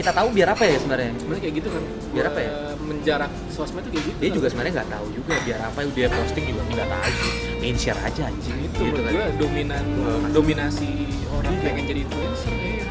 [0.00, 1.12] kita tahu biar apa ya sebenarnya?
[1.12, 1.82] Sebenarnya kayak gitu kan.
[2.10, 2.50] Biar apa ya?
[2.50, 6.08] Eh, menjarak sosmed tuh kayak gitu dia juga sebenarnya nggak tahu juga biar apa dia
[6.08, 7.12] posting juga nggak tahu
[7.60, 8.56] main share aja anjing.
[8.60, 9.32] Itu gitu menurut kan.
[9.36, 9.84] dominan
[10.32, 10.90] dominasi
[11.28, 12.50] orang pengen jadi influencer.
[12.50, 12.84] Ya.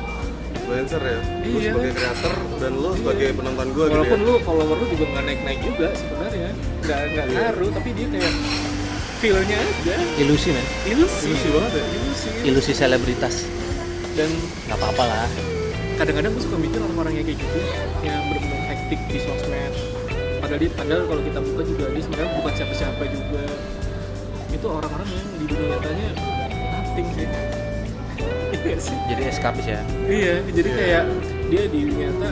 [0.54, 1.20] influencer ya?
[1.20, 1.72] Lu Iya.
[1.74, 4.28] sebagai kreator dan lu sebagai penonton gue gitu walaupun ya?
[4.30, 6.50] lu follower lu juga nggak naik naik juga sebenarnya.
[6.80, 7.40] Nggak nggak Iya.
[7.42, 8.34] ngaruh tapi dia kayak
[9.20, 9.96] feelnya aja.
[10.16, 10.66] Ilusi men.
[10.86, 11.26] Ilusi.
[11.28, 11.84] Ilusi banget ya?
[11.90, 12.28] ilusi.
[12.46, 13.36] Ilusi selebritas.
[14.14, 14.30] Dan
[14.70, 15.28] nggak apa-apa lah
[16.00, 17.60] kadang-kadang gue suka mikir orang-orang yang kayak gitu
[18.08, 19.74] yang benar-benar hektik di sosmed.
[20.40, 23.44] Padahal dia padahal kalau kita buka juga dia sebenarnya bukan siapa-siapa juga.
[24.50, 26.08] Itu orang-orang yang di dunia nyatanya
[26.72, 27.28] nothing sih.
[28.60, 28.98] Iya sih.
[29.12, 29.82] Jadi eskapis ya?
[30.08, 30.80] Iya jadi Iya.
[30.80, 31.04] kayak
[31.52, 32.32] dia di dunia nyata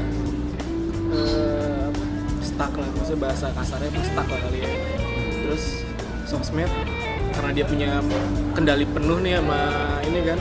[1.11, 2.03] eh, apa,
[2.39, 2.89] stuck lah.
[2.95, 4.71] Maksudnya bahasa kasarnya mah stuck lah kali ya.
[5.43, 5.63] Terus
[6.23, 6.71] sosmed
[7.35, 7.99] karena dia punya
[8.55, 9.59] kendali penuh nih sama
[10.07, 10.39] ini kan.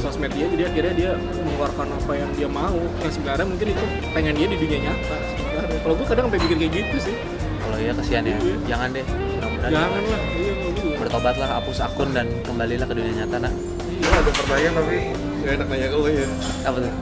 [0.00, 2.80] Sosmed dia jadi akhirnya dia mengeluarkan apa yang dia mau.
[3.04, 3.84] Yang sebenarnya mungkin itu
[4.16, 5.78] pengen dia di dunia nyata sebenarnya.
[5.84, 7.14] Kalau gue kadang sampai pikir kayak gitu sih.
[7.60, 8.36] Kalau iya kesian ya.
[8.40, 8.56] Iya.
[8.66, 9.04] jangan deh.
[9.06, 9.70] Mudah-mudahan.
[9.70, 10.22] Jangan lah.
[10.34, 13.52] Iya gitu bertobatlah hapus akun dan kembalilah ke dunia nyata nak.
[14.00, 14.96] Gue ada pertanyaan tapi
[15.40, 16.26] gak enak nanya ke lu ya
[16.68, 16.92] apa tuh?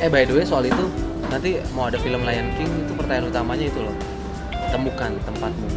[0.00, 0.84] Eh by the way soal itu
[1.28, 3.96] nanti mau ada film Lion King itu pertanyaan utamanya itu loh.
[4.72, 5.68] Temukan tempatmu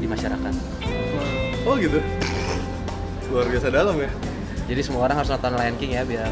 [0.00, 0.54] di masyarakat.
[1.64, 1.98] Oh gitu?
[3.32, 4.10] Luar biasa dalam ya?
[4.70, 6.30] Jadi semua orang harus nonton Lion King ya biar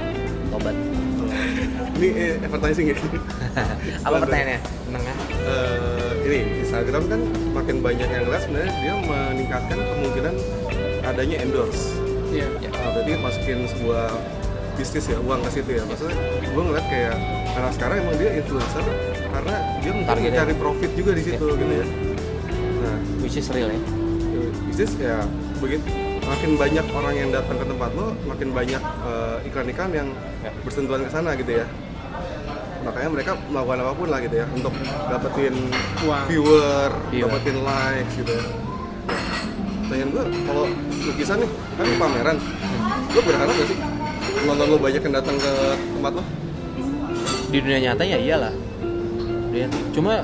[0.55, 0.77] tobat.
[1.99, 2.97] Ini eh, advertising ya?
[4.07, 4.59] apa pertanyaannya?
[4.87, 5.17] Menengah
[5.49, 7.21] Eh, ini Instagram kan
[7.51, 10.35] makin banyak yang lihat sebenarnya dia meningkatkan kemungkinan
[11.03, 11.99] adanya endorse.
[12.31, 12.47] Iya.
[12.79, 14.07] Ah, berarti masukin sebuah
[14.79, 15.83] bisnis ya uang ke situ ya.
[15.83, 17.17] Maksudnya gue ngeliat kayak
[17.59, 18.85] karena sekarang emang dia influencer
[19.35, 21.87] karena dia mungkin cari profit juga di situ gitu ya.
[22.87, 23.81] Nah which is real ya.
[24.71, 25.27] Bisnis ya
[25.59, 30.09] begitu makin banyak orang yang datang ke tempat lo makin banyak eh, iklan-iklan yang
[30.39, 30.51] Ya.
[30.63, 31.67] bersentuhan ke sana gitu ya
[32.85, 34.73] makanya mereka melakukan apa pun lah gitu ya untuk
[35.11, 35.55] dapetin
[36.07, 36.25] Uang.
[36.31, 37.27] viewer, Iya.
[37.27, 38.45] dapetin likes gitu ya
[39.89, 40.65] pertanyaan gue kalau
[41.09, 41.51] lukisan nih
[41.81, 42.37] kan pameran
[43.09, 43.79] lo berharap gak sih
[44.45, 45.53] nonton lo banyak yang datang ke
[45.97, 46.23] tempat lo
[47.49, 48.53] di dunia nyata ya iyalah
[49.91, 50.23] cuma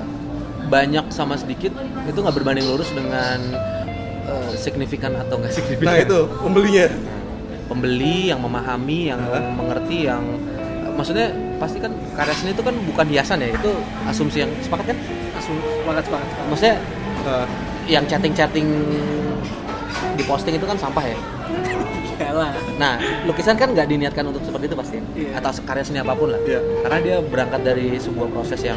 [0.68, 1.72] banyak sama sedikit
[2.06, 3.40] itu nggak berbanding lurus dengan
[4.24, 5.88] eh, signifikan atau nggak signifikan?
[5.92, 6.86] Nah itu pembelinya.
[7.64, 9.40] Pembeli yang memahami yang Hah?
[9.56, 10.20] mengerti yang
[10.94, 13.70] maksudnya pasti kan karya seni itu kan bukan hiasan ya itu
[14.04, 14.98] asumsi yang sepakat kan?
[15.32, 16.76] Langsung semangat semangat maksudnya
[17.24, 17.48] Nah,
[17.88, 18.68] yang chatting-chatting
[20.12, 21.16] di posting itu kan sampah ya?
[22.14, 22.94] Iyalah nah
[23.24, 25.40] lukisan kan nggak diniatkan untuk seperti itu pasti Iya.
[25.40, 26.40] atau karya seni apa pun lah.
[26.44, 26.60] Iya.
[26.84, 28.76] karena dia berangkat dari sebuah proses yang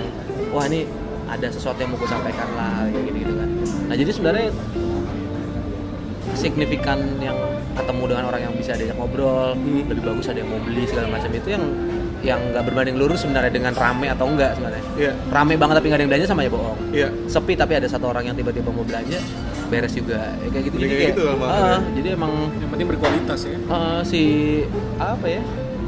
[0.50, 0.88] wah ini
[1.28, 3.50] ada sesuatu yang mau gue sampaikan lah kayak gitu gitu kan.
[3.92, 4.48] Nah jadi sebenarnya
[6.34, 7.38] signifikan yang
[7.74, 9.86] ketemu dengan orang yang bisa diajak ngobrol Hmm.
[9.86, 11.30] lebih bagus ada yang mau beli segala macam.
[11.30, 11.64] Itu yang
[12.18, 14.84] yang nggak berbanding lurus sebenarnya dengan rame atau enggak sebenarnya.
[14.98, 15.12] Iya.
[15.30, 16.80] Rame banget tapi nggak ada yang belanja sama aja bohong.
[16.90, 17.08] Iya.
[17.28, 19.20] Sepi tapi ada satu orang yang tiba-tiba mau belanja
[19.68, 20.34] beres juga.
[20.42, 23.58] Ya, kayak gitu Jadi kayak gitu kan, ah, jadi emang yang penting berkualitas ya.
[23.68, 24.22] Uh, si
[24.98, 25.42] apa ya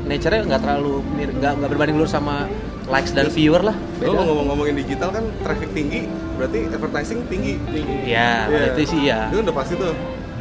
[0.06, 2.46] nature-nya nggak terlalu mir- nggak nggak berbanding lurus sama
[2.86, 7.62] likes dan viewer lah lo beda ngomong-ngomongin digital kan traffic tinggi berarti advertising tinggi.
[7.64, 8.74] Tinggi ya Iya.
[8.74, 9.94] itu sih ya itu udah pasti tuh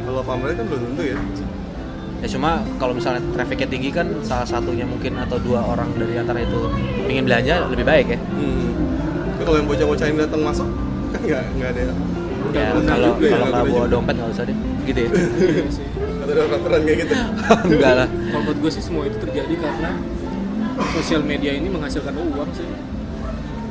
[0.09, 1.17] kalau pameran kan belum tentu ya.
[2.19, 6.43] Ya cuma kalau misalnya trafficnya tinggi kan salah satunya mungkin atau dua orang dari antara
[6.43, 6.67] itu
[7.07, 8.19] ingin belanja lebih baik ya.
[8.19, 8.67] Hmm.
[9.39, 10.67] Kalau yang bocah-bocah yang datang masuk
[11.09, 11.93] kan nggak nggak ada ya
[12.49, 12.81] kalau
[13.17, 14.57] juga ya, kalau nggak bawa dompet nggak usah deh.
[14.87, 15.09] Gitu ya.
[16.29, 17.13] Ada peraturan kayak gitu.
[17.73, 18.07] enggak lah.
[18.09, 19.91] Kalau menurut gue sih semua itu terjadi karena
[20.93, 22.67] sosial media ini menghasilkan uang sih.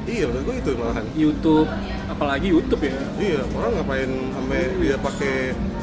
[0.09, 1.05] Iya menurut gue itu malahan.
[1.15, 1.69] YouTube
[2.11, 2.99] apalagi YouTube ya.
[3.19, 5.35] Iya orang ngapain sampai dia pakai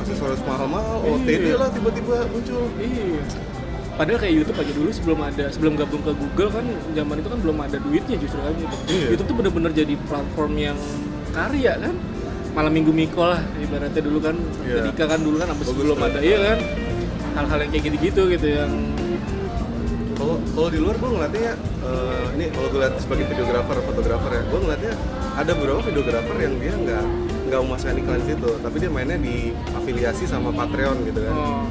[0.06, 1.58] aksesoris mahal-mahal, OTD Iya.
[1.58, 2.62] lah tiba-tiba muncul.
[2.78, 3.26] iya
[3.96, 7.40] padahal kayak YouTube aja dulu sebelum ada sebelum gabung ke Google kan zaman itu kan
[7.40, 8.76] belum ada duitnya justru kan gitu.
[8.88, 9.06] Iya.
[9.10, 10.78] YouTube tuh bener-bener jadi platform yang
[11.32, 11.96] karya kan
[12.52, 14.84] malam minggu Miko lah ibaratnya dulu kan Iya.
[14.86, 16.08] ketika kan dulu kan abis Bagus belum tuh.
[16.08, 16.60] ada iya kan
[17.36, 18.72] hal-hal yang kayak gitu-gitu gitu yang
[20.16, 21.52] Kalau kalau di luar gue ngeliatnya
[21.82, 24.94] eh, ini kalau gue lihat sebagai videografer, fotografer ya, gue ngeliatnya
[25.36, 27.04] ada beberapa videografer yang dia nggak
[27.46, 29.36] nggak memasukkan iklan di situ, tapi dia mainnya di
[29.72, 31.36] afiliasi sama Patreon gitu kan.
[31.36, 31.66] oh,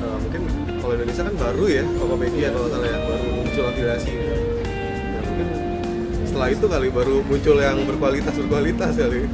[0.00, 0.42] Eh, mungkin
[0.80, 4.10] kalau Indonesia kan baru ya Tokopedia kalau nggak salah ya baru muncul afiliasi.
[4.10, 4.36] Ya,
[5.20, 5.46] mungkin
[6.24, 9.28] setelah itu kali baru muncul yang berkualitas berkualitas kali.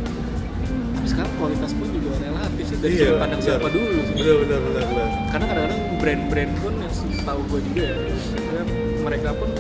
[0.90, 4.14] Tapi sekarang kualitas pun juga relatif sih dari Iya, pandang siapa dulu sih.
[4.18, 5.08] Benar benar benar benar.
[5.30, 8.62] Karena kadang-kadang brand-brand pun yang setahu gue juga ya
[9.06, 9.50] mereka pun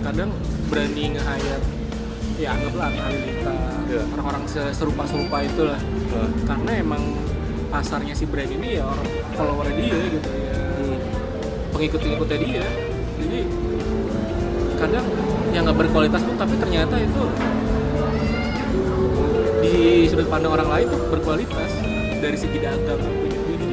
[0.00, 0.30] kadang
[0.72, 1.60] berani nge-hire
[2.44, 4.00] ya anggaplah Halilita Iya.
[4.10, 5.80] orang-orang se- serupa-serupa itulah.
[6.10, 7.02] Nah, karena emang
[7.68, 10.56] pasarnya si brand ini ya orang followernya dia gitu ya.
[10.74, 10.96] Hmm,
[11.70, 12.66] pengikut-pengikutnya dia.
[13.16, 13.38] Jadi
[14.74, 15.06] kadang
[15.50, 17.22] yang nggak berkualitas pun tapi ternyata itu
[19.60, 19.74] di
[20.04, 21.70] sudut pandang orang lain tuh berkualitas
[22.18, 23.68] dari segi dagang gitu jadi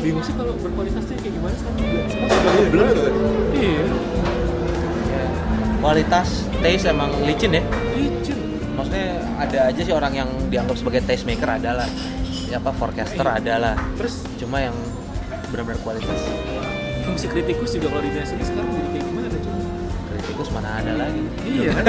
[0.00, 3.12] bingung sih kalau berkualitas tuh kayak gimana sekarang juga semua sudah Iya, blur bener.
[3.54, 3.84] iya.
[5.06, 5.24] Ya,
[5.78, 6.28] kualitas
[6.58, 7.62] taste emang licin ya
[8.74, 9.06] maksudnya
[9.36, 11.86] ada aja sih orang yang dianggap sebagai taste maker adalah
[12.44, 13.38] ya apa forecaster Iya.
[13.38, 14.76] adalah terus cuma yang
[15.48, 16.18] benar-benar kualitas
[17.02, 19.60] fungsi kritikus juga kalau di Indonesia ini sekarang jadi kayak gimana coba
[20.08, 21.84] kritikus mana ada lagi iya kan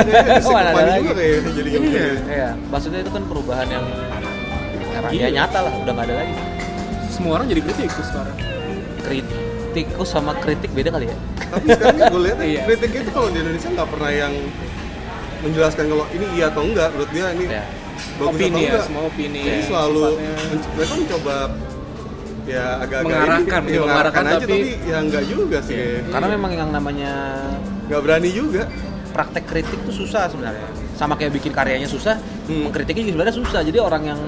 [0.45, 1.01] Mana ada lagi.
[1.01, 1.79] juga kayak jadi Iya.
[1.81, 3.85] kayak- Iya, maksudnya itu kan perubahan yang
[4.87, 6.33] era ya nyata lah, udah nggak ada lagi.
[7.09, 8.37] semua orang jadi kritikus sekarang
[9.05, 11.17] Kritikus sama kritik beda kali ya?
[11.45, 12.61] Tapi sekarang gue lihat Iya.
[12.65, 14.33] kritiknya itu kalau di Indonesia nggak pernah yang
[15.41, 16.89] menjelaskan kalau ini iya atau enggak.
[16.91, 17.63] Menurut dia ini Ya.
[18.15, 18.85] bagus opini atau ya enggak.
[18.85, 20.33] semua opini Jadi selalu sifatnya.
[20.69, 21.35] mereka mencoba
[22.45, 25.75] ya agak-agak Mengarahkan, ini, ya, ya, mengarahkan mengarahkan, aja tapi- tapi, ya enggak juga sih.
[25.75, 26.01] Kayak.
[26.11, 27.11] Karena memang yang namanya
[27.85, 28.63] Nggak berani juga.
[29.09, 30.67] praktek kritik tuh susah sebenarnya.
[30.93, 32.67] Sama kayak bikin karyanya susah, Hmm.
[32.67, 33.59] mengkritiknya juga sebenarnya susah.
[33.61, 34.19] Jadi orang yang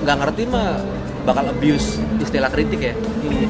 [0.00, 0.80] nggak ngerti mah
[1.22, 2.94] bakal abuse istilah kritik ya.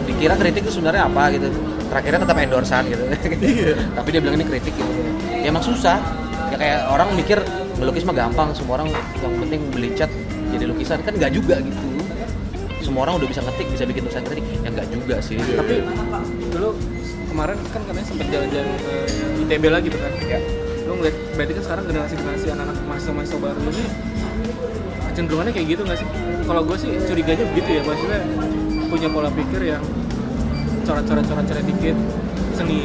[0.02, 1.46] Dikira kritik itu sebenarnya apa gitu.
[1.88, 3.04] Terakhirnya tetap endorsean gitu.
[3.38, 3.72] Iya.
[3.96, 4.90] Tapi dia bilang ini kritik gitu.
[5.32, 6.02] Ya emang susah.
[6.58, 7.38] Ya kayak orang mikir
[7.78, 10.10] melukis mah gampang, semua orang yang penting beli cat
[10.50, 11.78] jadi lukisan kan nggak juga gitu.
[12.80, 15.36] Semua orang udah bisa ngetik, bisa bikin tulisan kritik, ya nggak juga sih.
[15.36, 15.54] Iya.
[15.56, 15.74] tapi
[16.50, 16.68] dulu
[17.28, 18.92] kemarin kan katanya sempat jalan-jalan ke
[19.38, 20.38] ITB lagi tuh kan Ya.
[20.82, 23.84] lu ngeliat berarti kan sekarang generasi generasi anak-anak mahasiswa-mahasiswa baru ini
[25.12, 26.08] cenderungannya kayak gitu nggak sih
[26.42, 28.20] kalau gue sih curiganya begitu ya maksudnya
[28.88, 29.82] punya pola pikir yang
[30.82, 31.96] coret-coret coret-coret dikit
[32.56, 32.78] seni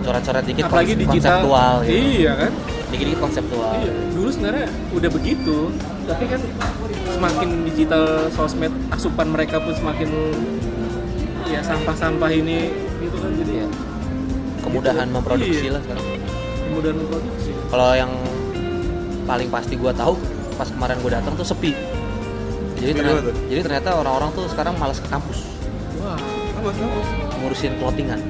[0.00, 1.92] coret-coret dikit apalagi kons- digital konseptual gitu.
[1.92, 2.52] iya kan
[2.92, 5.56] dikit-dikit konseptual iya dulu sebenarnya udah begitu
[6.04, 6.40] tapi kan
[7.08, 10.10] semakin digital sosmed asupan mereka pun semakin
[11.48, 12.68] ya sampah-sampah ini
[13.00, 13.68] gitu kan jadi ya
[14.62, 15.16] kemudahan Gitu.
[15.18, 15.74] memproduksi Iya.
[15.74, 16.06] lah sekarang.
[16.62, 17.50] Kemudian memproduksi.
[17.68, 18.12] Kalau yang
[19.26, 20.14] paling pasti gua tahu
[20.54, 21.74] pas kemarin gua datang tuh sepi.
[22.78, 25.44] Jadi ternyata, jadi ternyata orang-orang tuh sekarang malas ke kampus.
[25.98, 26.16] Wah
[27.42, 28.22] ngurusin clothingan.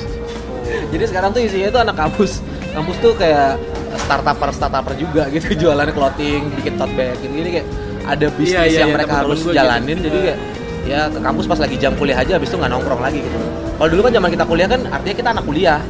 [0.92, 3.58] Jadi sekarang tuh isinya tuh anak kampus kampus tuh kayak
[3.98, 7.32] startuper startuper juga gitu jualan clothing bikin tote bag gitu.
[7.34, 7.66] Jadi kayak
[8.02, 9.52] ada bisnis Iya, iya, yang iya, mereka harus gitu.
[9.52, 9.98] jalanin.
[9.98, 10.24] Jadi Eh.
[10.24, 10.38] kayak
[10.80, 13.36] ya ke kampus pas lagi jam kuliah aja habis itu nggak nongkrong lagi gitu.
[13.76, 15.80] Kalau dulu kan zaman kita kuliah kan artinya kita anak kuliah.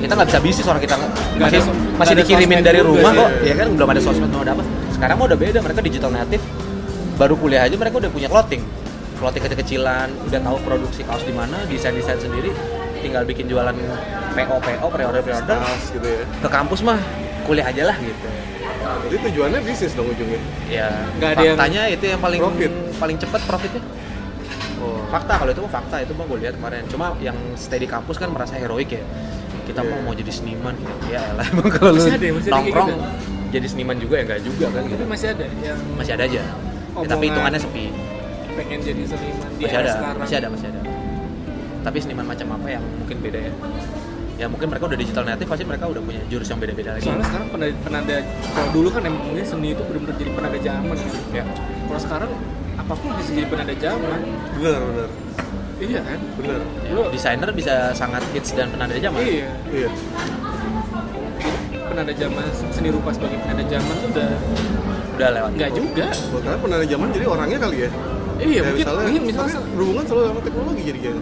[0.00, 3.28] Kita nggak bisa bisnis orang kita Nggak masih ada masih dikirimin dari rumah kok.
[3.38, 3.52] iya.
[3.52, 4.64] ya kan belum ada sosmed belum ada apa.
[4.90, 6.40] Sekarang mah udah beda mereka digital native.
[7.14, 8.64] Baru kuliah aja mereka udah punya clothing.
[9.20, 12.48] Clothing kecil-kecilan udah tahu produksi kaos di mana desain desain sendiri
[13.00, 13.74] tinggal bikin jualan
[14.30, 15.56] PO PO pre-order pre-order
[15.88, 16.24] gitu ya.
[16.38, 17.00] ke kampus mah
[17.42, 18.28] kuliah aja lah gitu
[18.80, 20.40] Jadi tujuannya bisnis dong ujungnya.
[20.66, 22.72] ya Nggak ada yang- faktanya itu yang paling Profit.
[22.96, 23.82] paling cepet profitnya
[24.80, 25.04] Oh.
[25.06, 28.16] fakta kalau itu mah fakta itu mah gue lihat kemarin cuma yang stay di kampus
[28.16, 29.04] kan merasa heroik ya
[29.62, 29.92] kita Iya.
[29.92, 30.72] mau mau jadi seniman
[31.04, 33.04] ya elah emang kalau lu ada ya, kayak nongkrong gitu?
[33.52, 36.42] jadi seniman juga ya enggak juga kan gitu tapi masih ada yang masih ada aja
[36.90, 37.84] Ya, tapi hitungannya sepi
[38.50, 40.80] pengen jadi seniman di masih ada sekarang masih ada masih ada
[41.80, 43.52] tapi seniman macam apa yang mungkin beda ya?
[44.40, 47.04] Ya mungkin mereka udah digital native pasti mereka udah punya jurus yang beda-beda lagi.
[47.04, 48.16] Soalnya sekarang penada, penada
[48.56, 51.44] kalau dulu kan emang mungkin seni itu benar-benar jadi penada zaman kan ya.
[51.84, 52.30] Kalau sekarang
[52.80, 54.20] apa pun bisa jadi penada zaman.
[54.56, 55.08] Benar, benar.
[55.80, 56.18] iya kan?
[56.40, 56.60] Benar.
[56.88, 59.20] Ya, desainer bisa sangat hits dan penanda zaman.
[59.20, 59.48] Iya.
[59.72, 59.90] Iya.
[61.90, 64.30] penada zaman seni rupa sebagai penada zaman tuh udah
[65.18, 66.06] udah lewat nggak juga.
[66.32, 67.90] Buat karena penanda zaman jadi orangnya kali ya.
[68.40, 71.20] Iya Ya, mungkin misalnya, mungkin misalnya berhubungan selalu sama teknologi jadi gitu.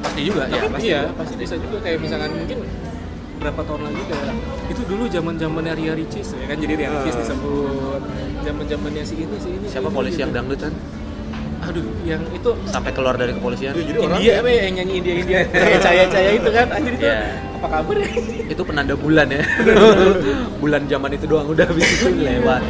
[0.00, 2.58] pasti juga ya pasti iya pasti bisa juga kayak misalkan mungkin
[3.36, 4.34] berapa tahun lagi kayak
[4.66, 7.20] itu dulu zaman zamannya Ria Ricis ya kan jadi Ria Ricis Ah.
[7.22, 8.02] disebut
[8.42, 10.22] zaman zamannya si ini si ini si siapa ini, polisi gitu.
[10.24, 10.72] yang dangdut kan
[11.66, 13.72] aduh yang itu sampai keluar dari kepolisian.
[13.72, 15.38] Iya, jadi orang India apa ya yang nyanyi India India.
[15.78, 16.66] Caya caya itu kan.
[16.70, 17.18] Anjir itu Iya.
[17.56, 18.08] apa kabar ya?
[18.46, 19.42] Itu penanda bulan ya.
[20.62, 22.62] Bulan zaman itu doang udah habis itu lewat.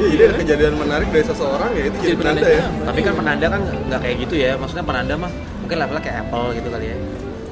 [0.00, 2.56] Iya, jadi ada kejadian menarik dari seseorang ya itu jadi, Jadi penanda penanda.
[2.56, 2.64] ya.
[2.88, 4.50] tapi kan penanda kan nggak kayak gitu ya.
[4.56, 5.30] Maksudnya penanda mah
[5.60, 6.96] mungkin levelnya kayak Apple gitu kali ya.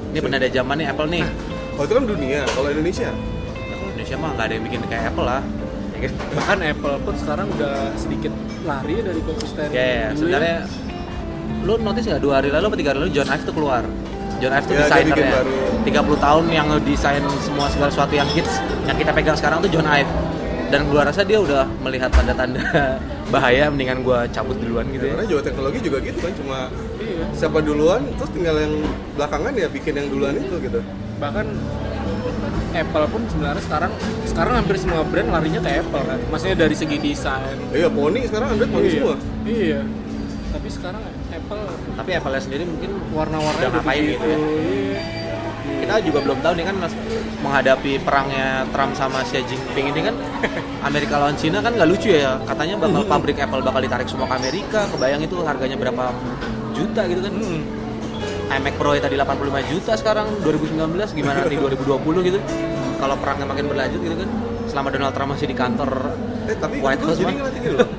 [0.09, 1.23] Ini penanda zaman nih Apple nih.
[1.77, 3.09] Oh itu kan dunia, kalau Indonesia.
[3.85, 5.39] Indonesia mah nggak ada yang bikin kayak Apple lah.
[5.39, 5.58] ya?
[6.07, 8.33] Bahkan Apple pun sekarang udah sedikit
[8.63, 10.57] lari dari konsisten ya, ya, dulu sebenarnya
[11.59, 12.21] lu notice nggak?
[12.23, 13.83] Dua hari lalu atau tiga hari lalu John Ive tuh keluar.
[14.39, 15.55] John Ive tuh Ya, desainernya baru.
[15.83, 19.87] 30 tahun yang desain semua segala sesuatu yang hits yang kita pegang sekarang tuh John
[19.87, 20.07] Ive.
[20.69, 22.61] Dan gua rasa dia udah melihat tanda-tanda
[23.33, 26.57] bahaya mendingan gua cabut duluan gitu Ya, ya karena juga teknologi juga gitu kan cuma
[27.01, 27.25] iya.
[27.33, 28.73] siapa duluan terus tinggal yang
[29.17, 30.79] belakangan ya bikin yang duluan itu gitu.
[31.17, 31.45] bahkan
[32.71, 33.91] Apple pun sebenarnya sekarang
[34.23, 38.47] sekarang hampir semua brand larinya ke Apple kan maksudnya dari segi desain Iya, Pony sekarang
[38.53, 38.93] Android Pony iya.
[38.93, 39.15] semua.
[39.45, 39.79] iya
[40.49, 41.61] tapi sekarang Apple
[41.93, 44.37] tapi Apple sendiri mungkin warna-warna Udah ngapain gitu ya?
[44.37, 44.99] iya.
[45.79, 46.99] kita juga belum tahu nih kan mas-
[47.39, 50.15] menghadapi perangnya Trump sama Xi Jinping ini kan
[50.83, 54.35] Amerika lawan Cina kan nggak lucu ya katanya bakal pabrik Apple bakal ditarik semua ke
[54.35, 56.11] Amerika kebayang itu harganya berapa
[56.73, 57.63] juta gitu kan Hmm.
[58.49, 62.39] iMac Pro tadi 85 juta sekarang 2019 gimana nanti 2020 gitu
[62.99, 64.29] kalau perangnya makin berlanjut gitu kan
[64.69, 65.91] selama Donald Trump masih di kantor
[66.49, 67.89] Eh tapi White itu House jadi ngeliatnya gini loh.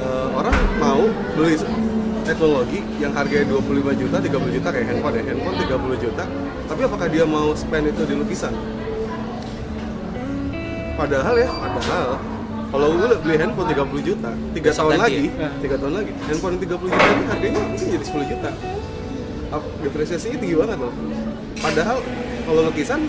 [0.00, 1.02] Eh, orang mau
[1.38, 1.54] beli
[2.26, 6.24] teknologi yang harganya 25 juta, 30 juta kayak handphone ya, handphone 30 juta.
[6.66, 8.52] Tapi apakah dia mau spend itu di lukisan?
[10.98, 12.18] Padahal ya, padahal
[12.70, 15.50] kalau gue beli handphone 30 juta, 3 Besok tahun lagi, ya?
[15.68, 18.50] 3 tahun lagi, handphone yang 30 juta itu harganya mungkin jadi 10 juta.
[19.50, 20.94] Up- Depresiasinya tinggi banget loh.
[21.58, 21.98] Padahal
[22.46, 23.02] kalau lukisan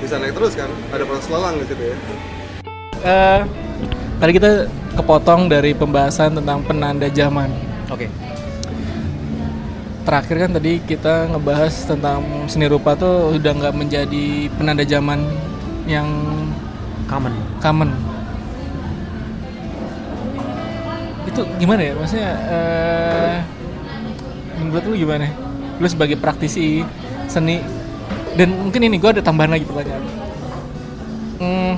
[0.00, 1.96] bisa naik terus kan, ada proses lelang di situ ya.
[3.00, 3.40] Eh,
[4.20, 4.50] tadi kita
[4.96, 7.52] kepotong dari pembahasan tentang penanda zaman.
[7.88, 8.08] oke
[10.00, 15.22] Terakhir kan tadi kita ngebahas tentang seni rupa tuh udah nggak menjadi penanda zaman
[15.84, 16.08] yang
[17.04, 17.92] common common.
[21.28, 21.92] Itu gimana ya?
[21.94, 23.36] Maksudnya eh
[24.58, 25.28] menurut lu gimana?
[25.80, 26.84] Lu sebagai praktisi
[27.26, 27.58] seni.
[28.36, 30.04] Dan mungkin ini gue ada tambahan lagi pertanyaan.
[31.40, 31.74] Hmm,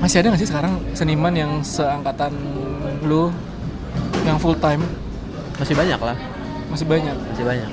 [0.00, 2.32] masih ada nggak sih sekarang seniman yang seangkatan
[3.04, 3.28] lu
[4.24, 4.80] yang full time?
[5.60, 6.16] Masih banyak lah.
[6.72, 7.12] Masih banyak?
[7.12, 7.70] Masih banyak.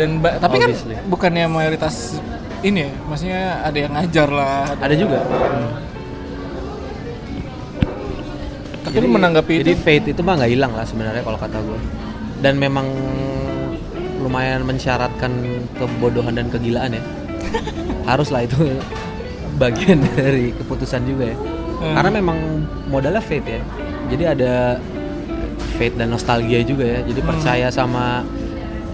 [0.00, 0.96] Dan ba- tapi kan Obviously.
[1.06, 2.16] bukannya mayoritas
[2.62, 5.20] ini ya maksudnya ada yang ngajar lah ada juga.
[8.80, 9.82] Tapi lu menanggapi jadi itu?
[9.84, 11.78] fate itu mah nggak hilang lah sebenarnya kalau kata gue
[12.38, 12.86] dan memang
[14.18, 15.30] lumayan mensyaratkan
[15.78, 17.02] kebodohan dan kegilaan ya.
[18.04, 18.58] Harus lah itu
[19.62, 21.38] bagian dari keputusan juga ya.
[21.78, 21.94] Hmm.
[21.94, 22.38] karena memang
[22.90, 23.62] modalnya fate ya.
[24.10, 24.82] Jadi ada
[25.78, 27.00] fate dan nostalgia juga ya.
[27.06, 27.30] Jadi Hmm.
[27.30, 28.26] percaya sama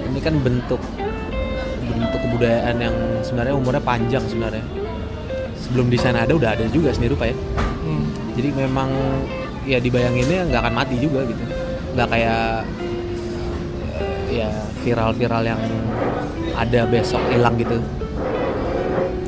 [0.05, 0.81] ini kan bentuk
[1.85, 2.93] bentuk kebudayaan yang
[3.25, 4.61] sebenarnya umurnya panjang sebenarnya.
[5.65, 7.37] Sebelum desain ada udah ada juga seni rupa ya.
[7.85, 8.05] Hmm.
[8.37, 8.89] jadi memang
[9.65, 11.41] ya dibayanginnya nggak akan mati juga gitu.
[11.97, 12.69] Nggak kayak
[14.31, 14.51] ya
[14.85, 15.61] viral-viral yang
[16.55, 17.79] ada besok hilang gitu.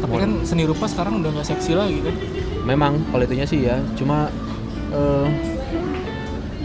[0.00, 2.14] Tapi kan seni rupa sekarang udah nggak seksi lagi kan?
[2.62, 3.76] Memang kalau itunya sih ya.
[3.98, 4.30] Cuma
[4.94, 5.28] eh,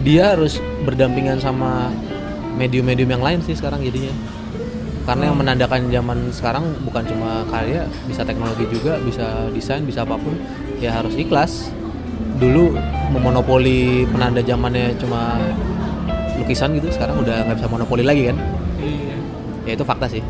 [0.02, 1.90] dia harus berdampingan sama
[2.58, 4.14] medium-medium yang lain sih sekarang jadinya.
[5.02, 10.14] Karena yang menandakan zaman sekarang bukan cuma karya bisa teknologi juga bisa desain bisa apa
[10.18, 10.38] pun
[10.78, 11.74] ya harus ikhlas.
[12.38, 12.74] Dulu
[13.14, 15.38] memonopoli penanda zamannya cuma
[16.42, 18.38] lukisan gitu sekarang udah nggak bisa monopoli lagi kan?
[18.82, 19.16] Iya.
[19.70, 20.24] Ya itu fakta sih.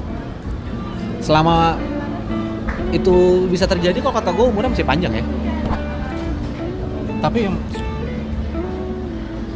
[1.23, 1.79] Selama
[2.91, 5.25] itu bisa terjadi kok kata gue umurnya masih panjang ya.
[7.23, 7.55] Tapi yang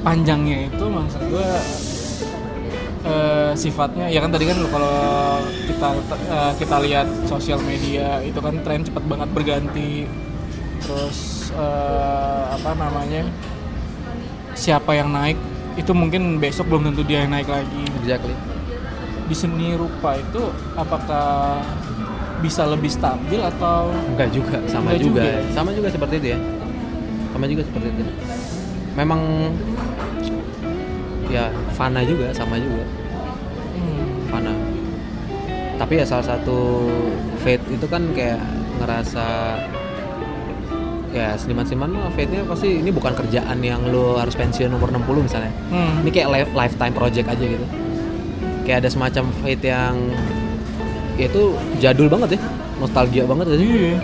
[0.06, 1.50] panjangnya itu maksud gue
[3.04, 4.96] eh, sifatnya ya kan tadi kan kalau
[5.66, 5.90] kita
[6.30, 10.08] eh, kita lihat sosial media itu kan tren cepet banget berganti.
[10.80, 13.26] Terus eh, apa namanya
[14.56, 15.36] siapa yang naik
[15.76, 18.36] itu mungkin besok belum tentu dia yang naik lagi exactly
[19.26, 20.44] di seni rupa itu
[20.78, 21.60] apakah
[22.40, 25.22] bisa lebih stabil atau Enggak juga, sama Enggak juga.
[25.26, 25.42] juga ya?
[25.50, 26.40] Sama juga seperti itu ya.
[27.34, 28.04] Sama juga seperti itu.
[28.94, 29.22] Memang
[31.28, 32.86] ya fana juga, sama juga.
[33.76, 34.54] hmm, Fana.
[35.82, 36.86] Tapi ya salah satu
[37.42, 38.38] fate itu kan kayak
[38.78, 39.58] ngerasa
[41.16, 45.52] ya seniman-seniman mah fate-nya pasti ini bukan kerjaan yang lo harus pensiun umur 60 misalnya.
[45.68, 47.66] hmm, Ini kayak life- lifetime project aja gitu.
[48.62, 49.96] Kayak ada semacam fate yang
[51.16, 51.44] ya itu
[51.78, 52.40] jadul banget ya,
[52.78, 53.56] nostalgia banget ya.
[53.56, 53.98] Iya.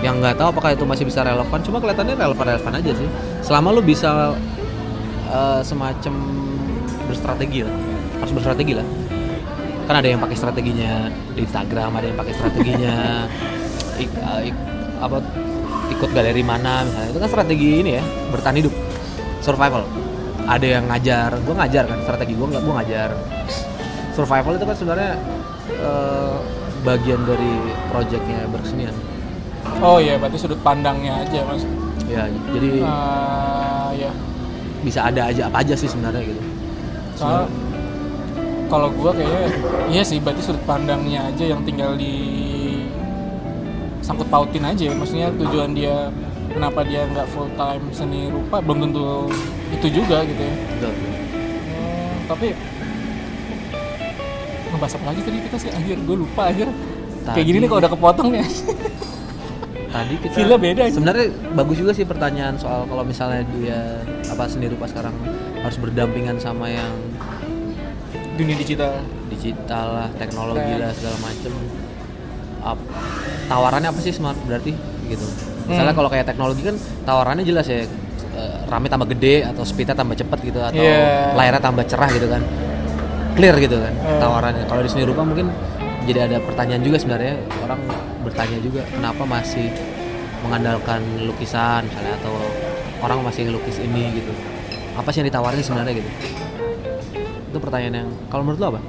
[0.00, 1.58] Yang nggak tahu apakah itu masih bisa relevan.
[1.60, 3.08] Cuma kelihatannya relevan relevan aja sih.
[3.40, 4.32] Selama lu bisa
[5.28, 6.14] eh, semacam
[7.04, 7.74] berstrategi lah.
[8.18, 8.86] Harus berstrategi lah.
[9.84, 12.94] Kan ada yang pakai strateginya di Instagram ada yang pakai strateginya
[14.02, 14.66] ik- eh, ik-
[14.98, 15.18] apa
[15.88, 17.08] ikut galeri mana misalnya.
[17.12, 18.74] Itu kan strategi ini ya bertahan hidup.
[19.40, 19.82] Survival.
[20.48, 21.30] Ada yang ngajar.
[21.44, 23.10] Gue ngajar kan strategi gue nggak gue ngajar.
[24.16, 25.12] Survival itu kan sebenarnya
[25.78, 26.36] eh,
[26.82, 27.52] bagian dari
[27.90, 28.94] projectnya berkesenian.
[29.82, 31.62] Oh iya berarti sudut pandangnya aja mas.
[32.08, 32.24] Ya
[32.54, 34.10] jadi Ah, ya
[34.80, 36.42] bisa ada aja apa aja sih sebenarnya gitu.
[37.18, 37.50] Soal
[38.68, 39.48] kalau gua kayaknya
[39.92, 42.47] iya sih berarti sudut pandangnya aja yang tinggal di
[44.08, 46.08] sangkut pautin aja maksudnya tujuan dia
[46.48, 49.28] kenapa dia nggak full time seni rupa belum tentu
[49.68, 50.54] itu juga gitu ya.
[50.72, 50.92] Betul.
[50.96, 52.46] Hmm, tapi
[54.68, 55.68] ngebahas apa lagi tadi kita sih?
[55.70, 56.68] Anjir gue lupa anjir
[57.22, 58.44] kayak Tadi- gini nih kalau udah kepotong nih.
[59.88, 63.80] Tadi kita Feel-nya beda sebenarnya bagus juga sih pertanyaan soal kalau misalnya dia
[64.28, 65.16] apa seni rupa sekarang
[65.58, 66.92] harus berdampingan sama yang
[68.36, 69.00] dunia digital.
[69.28, 71.52] digital lah teknologi lah segala macem.
[72.58, 72.88] Ap-
[73.48, 74.72] tawarannya apa sih smart berarti
[75.08, 75.24] gitu.
[75.66, 75.98] Misalnya Hmm.
[75.98, 77.84] kalau kayak teknologi kan tawarannya jelas ya
[78.38, 81.34] eh, RAM-nya tambah gede atau speednya tambah cepat gitu atau Iya.
[81.34, 82.42] layarnya tambah cerah gitu kan.
[83.34, 84.20] Clear gitu kan Hmm.
[84.20, 84.64] tawarannya.
[84.64, 85.50] Kalau di seni rupa mungkin
[86.06, 87.80] jadi ada pertanyaan juga sebenarnya orang
[88.22, 89.68] bertanya juga kenapa masih
[90.40, 92.34] mengandalkan lukisan misalnya atau
[93.00, 94.32] orang masih ngelukis ini gitu.
[94.94, 96.10] Apa sih yang ditawarin sebenarnya gitu?
[97.48, 98.80] Itu pertanyaan yang kalau menurut lo apa?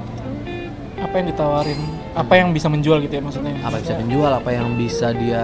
[1.00, 1.80] Apa yang ditawarin
[2.18, 3.54] apa yang bisa menjual gitu ya maksudnya?
[3.62, 5.44] Apa yang bisa menjual apa yang bisa dia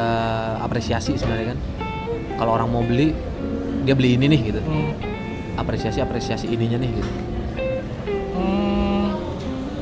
[0.61, 1.59] apresiasi sebenarnya kan?
[2.41, 3.13] Kalau orang mau beli
[3.85, 4.61] dia beli ini nih gitu.
[4.65, 4.93] Hmm.
[5.55, 7.11] apresiasi apresiasi ininya nih gitu.
[8.35, 9.15] Hmm,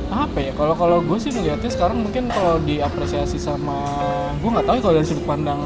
[0.06, 0.54] apa ya?
[0.54, 3.82] Kalau kalau gue sih melihatnya sekarang mungkin kalau diapresiasi sama
[4.38, 5.60] gue nggak tahu ya kalau dari sudut pandang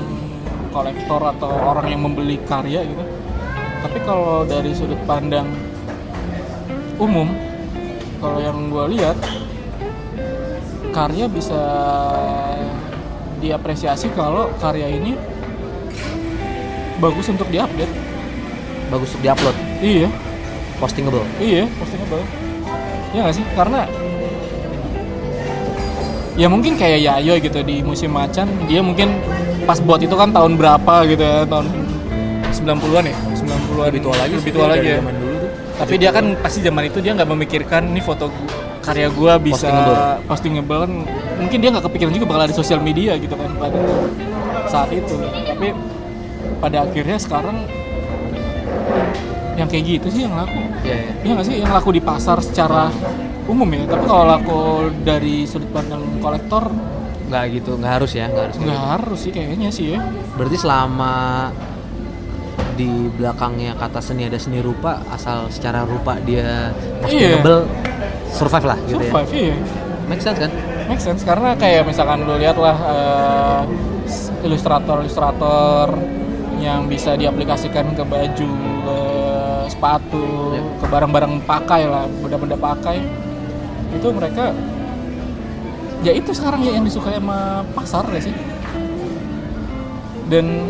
[0.72, 3.04] kolektor atau orang yang membeli karya gitu.
[3.84, 5.44] Tapi kalau dari sudut pandang
[6.96, 7.28] umum
[8.16, 9.18] kalau yang gue lihat
[10.99, 11.62] karya bisa
[13.38, 15.14] diapresiasi kalau karya ini
[16.99, 17.94] bagus untuk diupdate
[18.90, 20.11] bagus untuk diupload iya
[20.78, 22.22] postingable Iya, postingable.
[23.11, 23.44] Iya nggak sih?
[23.59, 23.80] Karena
[26.38, 29.18] ya mungkin kayak Yayo gitu di musim macan, dia mungkin
[29.66, 31.66] pas buat itu kan tahun berapa gitu ya, tahun
[32.55, 33.16] 90-an ya?
[33.34, 33.86] 90-an.
[33.90, 34.99] lebih tua lagi lebih sih, tua dari lagi ya.
[35.03, 38.30] zaman dulu tuh Tapi dia kan pasti zaman itu dia nggak memikirkan nih foto
[38.89, 40.01] karya gua bisa Postingable.
[40.24, 40.93] postingable kan
[41.39, 43.78] mungkin dia nggak kepikiran juga bakal ada di sosial media gitu kan pada
[44.68, 45.76] saat itu tapi
[46.59, 47.68] pada akhirnya sekarang
[49.59, 51.12] yang kayak gitu sih yang laku Iya, iya.
[51.26, 52.89] Iya nggak sih yang laku di pasar secara
[53.51, 54.61] umum ya tapi kalau laku
[55.03, 56.70] dari sudut pandang kolektor
[57.28, 60.36] nggak gitu nggak harus ya nggak harus nggak harus sih kayaknya sih ya gitu.
[60.41, 61.14] berarti selama
[62.78, 66.70] di belakangnya kata seni ada seni rupa asal secara rupa dia
[67.03, 67.66] postingable
[68.32, 69.56] survive lah gitu ya survive iya
[70.08, 70.50] make sense kan
[70.88, 73.62] make sense karena kayak misalkan lu lihat lah eh,
[74.44, 75.92] ilustrator-ilustrator
[76.58, 78.52] yang bisa diaplikasikan ke baju,
[78.82, 78.98] ke
[79.70, 80.26] sepatu,
[80.58, 80.64] Yep.
[80.82, 82.98] ke barang-barang pakai lah, benda-benda pakai.
[83.94, 84.50] Itu mereka
[86.02, 88.34] ya itu sekarang ya yang disukai sama pasar ya sih.
[90.28, 90.66] Dan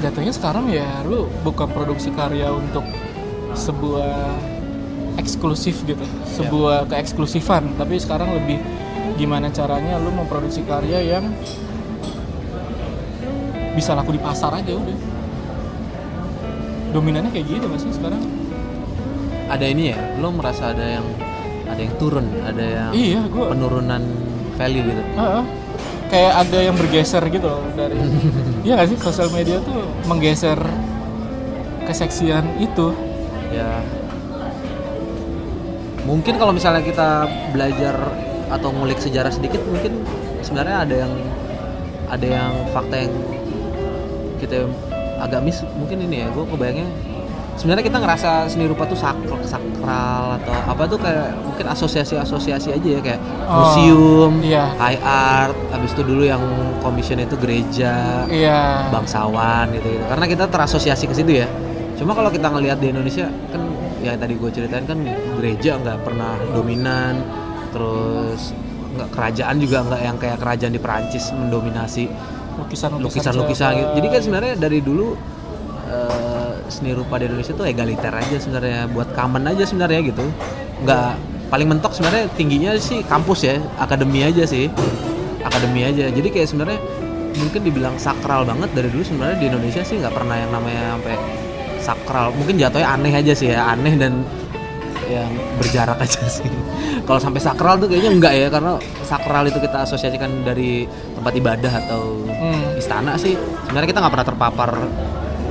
[0.00, 2.84] jatuhnya sekarang ya lu bukan produksi karya untuk
[3.52, 4.38] sebuah
[5.20, 6.00] eksklusif gitu.
[6.32, 7.76] Sebuah keeksklusifan.
[7.76, 8.56] Tapi sekarang lebih
[9.20, 11.28] gimana caranya lu memproduksi karya yang
[13.76, 14.98] bisa laku di pasar aja udah.
[16.90, 18.18] Dominannya kayak gitu gak sih sekarang?
[19.46, 21.06] Ada ini ya lo merasa ada yang
[21.70, 24.02] ada yang turun ada yang iya gua penurunan
[24.58, 25.02] value gitu?
[25.14, 25.44] Heeh.
[26.10, 27.94] kayak ada yang bergeser gitu loh dari
[28.66, 28.98] iya gak sih?
[28.98, 30.58] Sosial media tuh menggeser
[31.86, 32.90] keseksian itu.
[33.50, 33.82] Ya
[36.04, 37.94] mungkin kalau misalnya kita belajar
[38.50, 40.02] atau ngulik sejarah sedikit mungkin
[40.42, 41.12] sebenarnya ada yang
[42.10, 43.14] ada yang fakta yang
[44.42, 44.66] kita
[45.20, 45.62] agak miss.
[45.78, 46.88] Mungkin ini ya gue kebayangnya
[47.60, 52.88] sebenarnya kita ngerasa seni rupa tuh sakral, sakral atau apa tuh kayak mungkin asosiasi-asosiasi aja
[52.88, 53.20] ya kayak
[53.50, 54.70] Oh, museum, iya.
[54.78, 56.40] high art, habis itu dulu yang
[56.80, 58.86] commission itu gereja, iya.
[58.94, 61.50] bangsawan gitu, gitu karena kita terasosiasi ke situ ya.
[61.98, 63.60] Cuma kalau kita ngelihat di Indonesia kan
[64.00, 64.98] yang tadi gue ceritain kan
[65.38, 67.20] gereja nggak pernah dominan
[67.70, 68.56] terus
[68.90, 72.04] nggak kerajaan juga nggak yang kayak kerajaan di Perancis mendominasi
[72.58, 73.90] lukisan lukisan-lukisan gitu.
[74.02, 75.14] Jadi kan sebenarnya dari dulu
[75.88, 80.24] eh, seni rupa di Indonesia tuh egaliter aja sebenarnya buat common aja sebenarnya gitu.
[80.82, 81.10] Nggak
[81.50, 84.66] paling mentok sebenarnya tingginya sih kampus ya akademi aja sih.
[85.40, 86.10] Akademi aja.
[86.10, 86.78] Jadi kayak sebenarnya
[87.30, 91.16] mungkin dibilang sakral banget dari dulu sebenarnya di Indonesia sih nggak pernah yang namanya sampai
[91.90, 92.30] sakral.
[92.32, 94.22] Mungkin jatuhnya aneh aja sih ya aneh dan
[95.10, 96.46] yang berjarak aja sih.
[97.02, 101.72] Kalau sampai sakral tuh kayaknya enggak ya karena sakral itu kita asosiasikan dari tempat ibadah
[101.82, 102.02] atau
[102.40, 102.72] Hmm.
[102.80, 103.36] istana sih.
[103.66, 104.70] Sebenarnya kita nggak pernah terpapar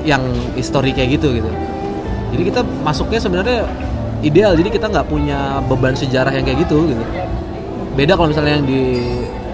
[0.02, 0.24] yang
[0.56, 1.52] histori kayak gitu gitu.
[2.34, 3.60] Jadi kita masuknya sebenarnya
[4.20, 7.04] ideal jadi kita nggak punya beban sejarah yang kayak gitu gitu.
[7.94, 8.82] Beda kalau misalnya yang di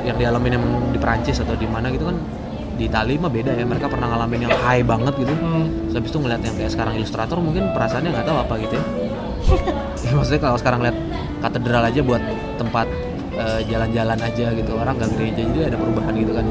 [0.05, 2.15] yang dialamin yang di Perancis atau di mana gitu kan
[2.75, 3.65] di Itali mah beda ya.
[3.65, 5.33] Mereka pernah ngalamin yang high banget gitu.
[5.33, 5.67] Hmm.
[5.95, 8.85] Habis itu ngeliat yang kayak sekarang ilustrator mungkin perasaannya nggak tahu apa gitu ya.
[10.03, 10.97] ya maksudnya kalau sekarang lihat
[11.39, 12.21] katedral aja buat
[12.59, 12.87] tempat
[13.35, 14.71] eh, jalan-jalan aja gitu.
[14.75, 16.45] Orang nggak gereja jadi ada perubahan gitu kan.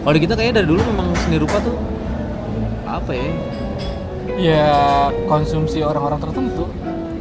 [0.00, 1.76] Kalau di kita kayaknya dari dulu memang seni rupa tuh
[2.88, 3.28] apa ya?
[4.40, 4.72] Ya
[5.28, 6.64] konsumsi orang-orang tertentu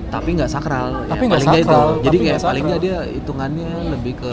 [0.10, 1.82] tapi nggak sakral Tapi ya, paling sakral, itu.
[2.02, 4.32] jadi kayak paling nggak dia hitungannya lebih ke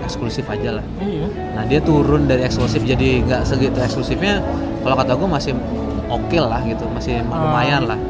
[0.00, 0.84] eksklusif aja lah.
[0.96, 1.26] Iya.
[1.52, 4.40] Nah dia turun dari eksklusif jadi nggak segitu eksklusifnya
[4.80, 5.52] kalau kata gue masih
[6.08, 7.36] oke lah gitu masih Ah.
[7.38, 8.00] lumayan lah.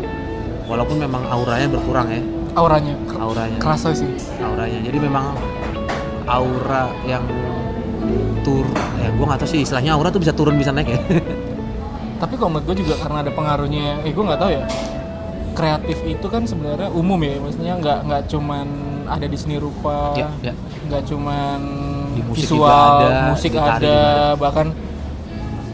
[0.65, 2.23] Walaupun memang auranya berkurang ya.
[2.55, 2.95] Auranya?
[3.13, 3.59] Auranya.
[3.59, 4.07] Kerasa sih.
[4.39, 4.79] Auranya.
[4.81, 5.35] Jadi memang
[6.25, 7.27] aura yang
[8.41, 8.65] tur
[8.97, 11.01] ya gue nggak tahu sih istilahnya aura tuh bisa turun bisa naik ya.
[12.23, 14.63] Tapi kalau menurut gue juga karena ada pengaruhnya eh gue nggak tahu ya
[15.61, 18.67] kreatif itu kan sebenarnya umum ya maksudnya nggak nggak cuman
[19.05, 20.55] ada di seni rupa Ya, ya.
[20.89, 21.59] nggak cuman
[22.11, 23.99] Di musik visual juga ada, musik ada, juga ada.
[24.41, 24.67] bahkan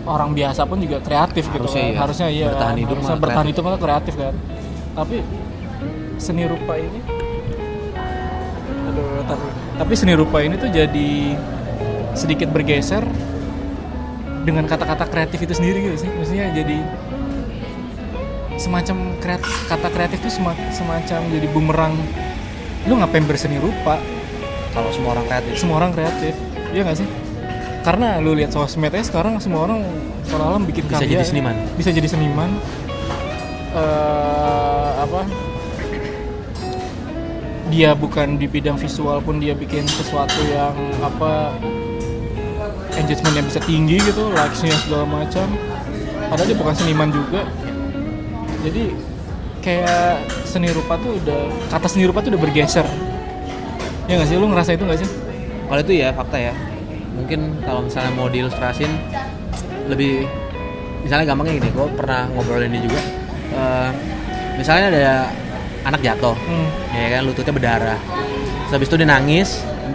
[0.07, 1.99] orang biasa pun juga kreatif gitu Harusnya kan iya.
[2.03, 3.51] harusnya iya Bertahan hidup harusnya bertahan kreatif.
[3.55, 4.35] hidup mah kreatif kan
[4.97, 5.17] tapi
[6.17, 6.99] seni rupa ini
[8.87, 11.11] aduh tapi, tapi seni rupa ini tuh jadi
[12.17, 13.05] sedikit bergeser
[14.47, 16.79] dengan kata-kata kreatif itu sendiri gitu sih maksudnya jadi
[18.57, 21.95] semacam kreatif kata kreatif itu sema- semacam jadi bumerang.
[22.89, 24.01] Lu ngapain berseni rupa
[24.73, 25.53] kalau semua orang kreatif.
[25.57, 26.35] Semua orang kreatif.
[26.73, 27.09] Iya nggak sih?
[27.87, 29.87] Karena lu lihat sosmednya sekarang semua orang
[30.27, 31.55] seolah-olah bikin Bisa karya jadi seniman.
[31.79, 32.51] bisa jadi seniman.
[33.77, 35.23] Eh, apa?
[37.67, 41.51] Dia bukan di bidang visual pun dia bikin sesuatu yang apa
[42.97, 45.47] engagementnya bisa tinggi gitu likes-nya segala macam.
[46.27, 47.47] Padahal dia bukan seniman juga
[48.67, 48.85] jadi
[49.63, 52.87] kayak seni rupa tuh udah kata seni rupa tuh udah bergeser.
[54.07, 54.37] Ya nggak sih?
[54.39, 55.09] Lu ngerasa itu nggak sih?
[55.67, 56.55] Kalau itu ya fakta ya.
[57.19, 58.91] Mungkin kalau misalnya mau diilustrasin
[59.91, 60.27] lebih
[61.07, 63.01] misalnya gampangnya gini gue pernah ngobrolin ini juga.
[63.55, 63.91] Eh,
[64.59, 65.07] misalnya ada
[65.87, 66.69] anak jatuh hmm.
[66.95, 67.99] ya kan lututnya berdarah.
[68.67, 69.49] Terus habis itu dia nangis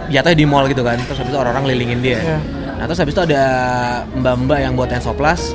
[0.08, 1.00] jatuhnya di mall gitu kan.
[1.08, 2.20] Terus habis itu orang-orang lilingin dia.
[2.20, 2.38] Iya.
[2.72, 3.44] nah terus habis itu ada
[4.10, 5.54] mbak-mbak yang buat tensoplas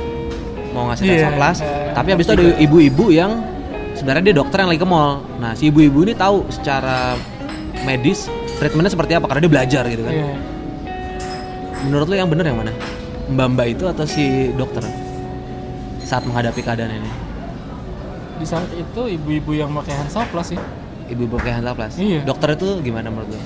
[0.78, 1.90] mau ngasih Iya, tensoplas iya.
[1.90, 3.30] tapi habis itu ada ibu-ibu yang
[3.92, 5.26] sebenarnya dia dokter yang lagi ke mall.
[5.36, 7.18] Nah si ibu-ibu ini tahu secara
[7.82, 10.14] medis treatmentnya seperti apa karena dia belajar gitu kan.
[10.14, 10.34] Iya.
[11.78, 12.72] menurut lo yang bener yang mana?
[13.28, 14.24] Mbak-mbak itu atau si
[14.54, 14.82] dokter
[16.00, 17.10] saat menghadapi keadaan ini?
[18.38, 20.58] Di saat itu ibu-ibu yang pakai handsoplas sih.
[21.06, 22.22] Ibu-ibu pakai tensoplas Iya.
[22.22, 23.38] dokter itu gimana menurut lo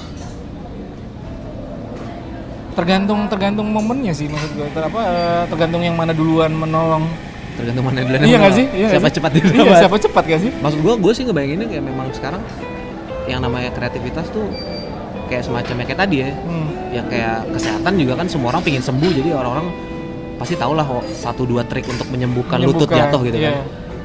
[2.73, 7.05] tergantung tergantung momennya sih maksud gue Ter- apa eh, tergantung yang mana duluan menolong.
[7.53, 8.67] Tergantung mana duluan iya nggak sih?
[8.73, 9.15] Iya siapa sih?
[9.21, 10.51] cepat iya, dirawat siapa cepat gak sih?
[10.61, 12.43] Maksud gue gue sih ngebayanginnya kayak memang sekarang
[13.29, 14.49] yang namanya kreativitas tuh
[15.29, 16.31] kayak semacam yang kayak tadi ya.
[16.33, 16.69] Hmm.
[16.93, 19.11] yang kayak kesehatan juga kan semua orang pengen sembuh.
[19.17, 19.69] Jadi orang-orang
[20.43, 23.55] pasti tau lah oh, satu dua trik untuk menyembuhkan, lutut Menyembuhkan, jatuh gitu kan.
[23.55, 23.63] iya.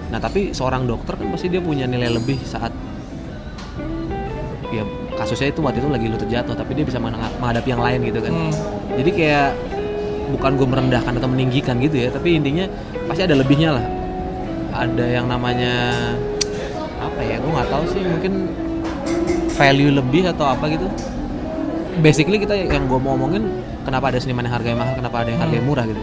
[0.07, 2.69] nah tapi seorang dokter kan pasti dia punya nilai lebih saat
[5.17, 8.31] kasusnya itu waktu itu lagi lutut jatuh tapi dia bisa menghadapi yang lain gitu kan.
[8.31, 8.53] Hmm.
[8.95, 9.49] jadi kayak
[10.37, 12.69] bukan gue merendahkan atau meninggikan gitu ya tapi intinya
[13.09, 13.85] pasti ada lebihnya lah.
[14.77, 15.89] Ada yang namanya
[17.01, 18.33] apa ya gue nggak tahu sih mungkin
[19.57, 20.85] value lebih atau apa gitu.
[21.97, 25.41] Basically kita yang gue mau omongin kenapa ada seniman yang harganya mahal kenapa ada yang
[25.41, 26.01] harganya murah gitu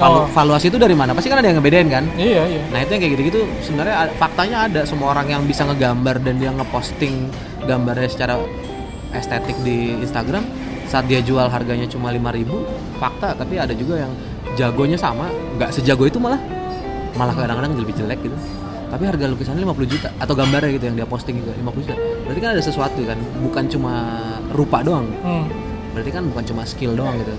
[0.00, 0.26] Valu- Oh.
[0.26, 1.12] valuasi itu dari mana?
[1.12, 2.04] Pasti kan ada yang ngebedain kan?
[2.14, 2.62] Iya iya.
[2.66, 6.50] Nah itu yang kayak gitu-gitu sebenarnya faktanya ada semua orang yang bisa ngegambar dan dia
[6.50, 7.28] ngeposting
[7.62, 8.40] gambarnya secara
[9.12, 10.40] estetik di Instagram.
[10.86, 12.64] Saat dia jual harganya cuma 5000
[12.96, 13.36] fakta.
[13.36, 14.12] Tapi ada juga yang
[14.54, 15.28] jagonya sama.
[15.54, 16.40] Nggak sejago itu malah.
[17.12, 18.34] Malah kadang-kadang lebih jelek gitu.
[18.88, 20.08] Tapi harga lukisannya 50 juta.
[20.16, 21.94] Atau gambarnya gitu yang dia posting juga 50 juta.
[22.24, 23.18] Berarti kan ada sesuatu kan.
[23.38, 23.92] Bukan cuma
[24.50, 25.06] rupa doang.
[25.20, 25.46] Hmm.
[25.90, 27.34] berarti kan bukan cuma skill doang gitu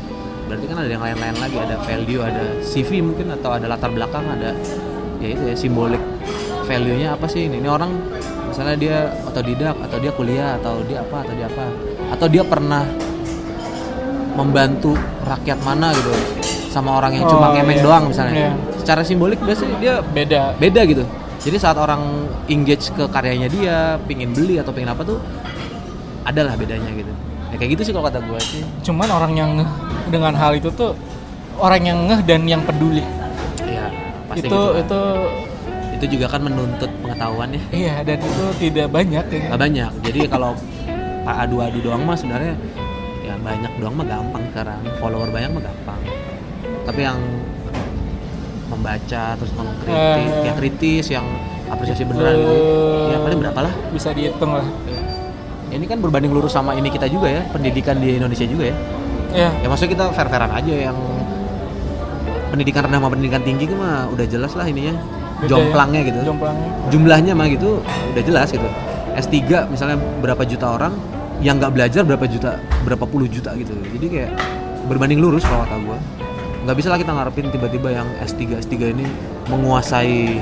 [0.51, 4.27] berarti kan ada yang lain-lain lagi ada value ada CV mungkin atau ada latar belakang
[4.27, 4.51] ada
[5.23, 6.03] ya itu ya simbolik
[6.67, 7.63] value nya apa sih ini?
[7.63, 7.87] Ini orang
[8.51, 11.65] misalnya dia otodidak atau dia kuliah atau dia apa atau dia apa
[12.11, 12.83] atau dia pernah
[14.35, 14.91] membantu
[15.23, 16.11] rakyat mana gitu
[16.67, 17.85] sama orang yang cuma Oh, ngemeng iya.
[17.87, 18.35] doang misalnya.
[18.35, 18.51] Iya.
[18.81, 20.57] secara simbolik biasanya dia beda.
[20.59, 21.03] beda gitu.
[21.41, 25.21] Jadi saat orang engage ke karyanya dia pingin beli atau pingin apa tuh
[26.27, 28.63] adalah bedanya gitu ya kayak gitu sih kalau kata gue sih.
[28.81, 29.69] Cuman orang yang ngeh
[30.07, 30.95] dengan hal itu tuh
[31.59, 33.03] orang yang ngeh dan yang peduli.
[33.67, 33.91] Iya,
[34.31, 34.81] pasti itu gitu kan.
[34.81, 35.01] itu
[36.01, 37.61] itu juga kan menuntut pengetahuan ya.
[37.69, 39.41] Iya dan itu tidak banyak ya.
[39.51, 39.91] nggak banyak.
[40.07, 40.51] Jadi kalau
[41.21, 42.57] pak adu-adu doang mah sebenarnya
[43.21, 44.81] ya banyak doang mah gampang sekarang.
[44.97, 45.99] Follower banyak mah gampang.
[46.87, 47.19] Tapi yang
[48.71, 49.91] membaca terus mengkritik
[50.23, 50.47] Eh.
[50.47, 51.25] yang kritis yang
[51.67, 52.55] apresiasi beneran gitu
[53.11, 53.73] ya paling berapa lah?
[53.91, 54.63] Bisa dihitung lah
[55.71, 58.75] ini kan berbanding lurus sama ini kita juga ya pendidikan di Indonesia juga ya.
[59.31, 60.97] Ya ya maksudnya kita fair-fairan aja yang
[62.51, 64.99] pendidikan rendah sama pendidikan tinggi kan mah udah jelas lah ininya.
[65.41, 65.49] Beda ya.
[65.57, 66.19] jomplangnya gitu.
[66.27, 66.69] jomplangnya.
[66.91, 67.79] Jumlahnya mah gitu
[68.13, 68.67] udah jelas gitu.
[69.15, 70.93] S3 misalnya berapa juta orang
[71.41, 73.73] yang nggak belajar berapa juta berapa puluh juta gitu.
[73.73, 74.31] Jadi kayak
[74.91, 75.99] berbanding lurus kalau kata gue
[76.61, 79.05] nggak bisa lah kita ngarepin tiba-tiba yang S3 S3 ini
[79.49, 80.37] menguasai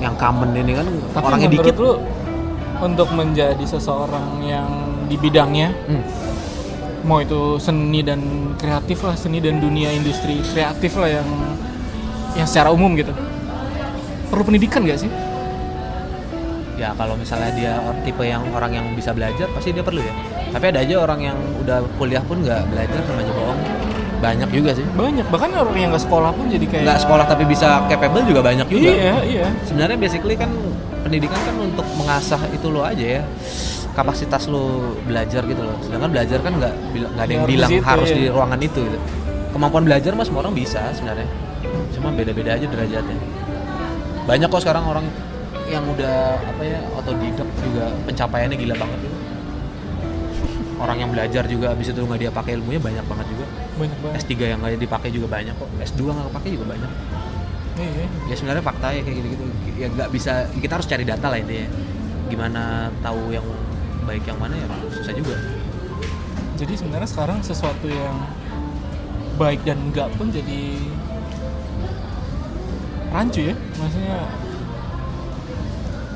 [0.00, 1.74] yang common ini kan tapi orangnya dikit.
[1.76, 2.00] lu
[2.80, 4.68] untuk menjadi seseorang yang
[5.06, 5.70] di bidangnya.
[5.86, 6.04] Hmm.
[7.04, 11.28] mau itu seni dan kreatif lah seni dan dunia industri kreatif lah yang
[12.32, 13.12] yang secara umum gitu.
[14.32, 15.12] Perlu pendidikan gak sih?
[16.80, 17.76] Ya kalau misalnya dia
[18.08, 20.16] tipe yang orang yang bisa belajar pasti dia perlu ya.
[20.48, 23.60] Tapi ada aja orang yang udah kuliah pun nggak belajar sama aja bohong
[24.24, 24.84] banyak juga sih.
[24.96, 28.40] Banyak bahkan orang yang nggak sekolah pun jadi kayak nggak sekolah tapi bisa capable juga
[28.40, 28.88] banyak juga.
[28.88, 29.46] Iya iya.
[29.68, 30.50] Sebenarnya basically kan
[31.04, 33.22] pendidikan kan untuk mengasah itu lo aja ya
[33.92, 35.76] kapasitas lo belajar gitu loh.
[35.84, 38.16] Sedangkan belajar kan nggak nggak ada yang Harus bilang di situ, harus ya.
[38.16, 38.98] di ruangan itu gitu.
[39.54, 41.28] Kemampuan belajar mas semua orang bisa sebenarnya.
[41.94, 43.18] Cuma beda-beda aja derajatnya.
[44.24, 45.06] Banyak kok sekarang orang
[45.68, 47.84] yang udah apa ya otodidak juga.
[48.08, 48.98] Pencapaiannya gila banget.
[49.04, 49.12] Gitu.
[50.74, 53.46] orang yang belajar juga habis itu nggak dia pakai ilmunya banyak banget juga
[53.76, 54.16] banyak banget.
[54.24, 55.68] S3 yang nggak dipakai juga banyak kok.
[55.82, 56.90] S2 nggak kepake juga banyak.
[57.74, 59.44] Iya ya sebenarnya fakta ya kayak gitu-gitu.
[59.74, 61.66] Ya nggak bisa kita harus cari data lah intinya.
[62.30, 63.46] Gimana tahu yang
[64.06, 65.36] baik yang mana ya susah juga.
[66.54, 68.14] Jadi sebenarnya sekarang sesuatu yang
[69.34, 70.78] baik dan enggak pun jadi
[73.10, 73.54] rancu ya.
[73.74, 74.18] Maksudnya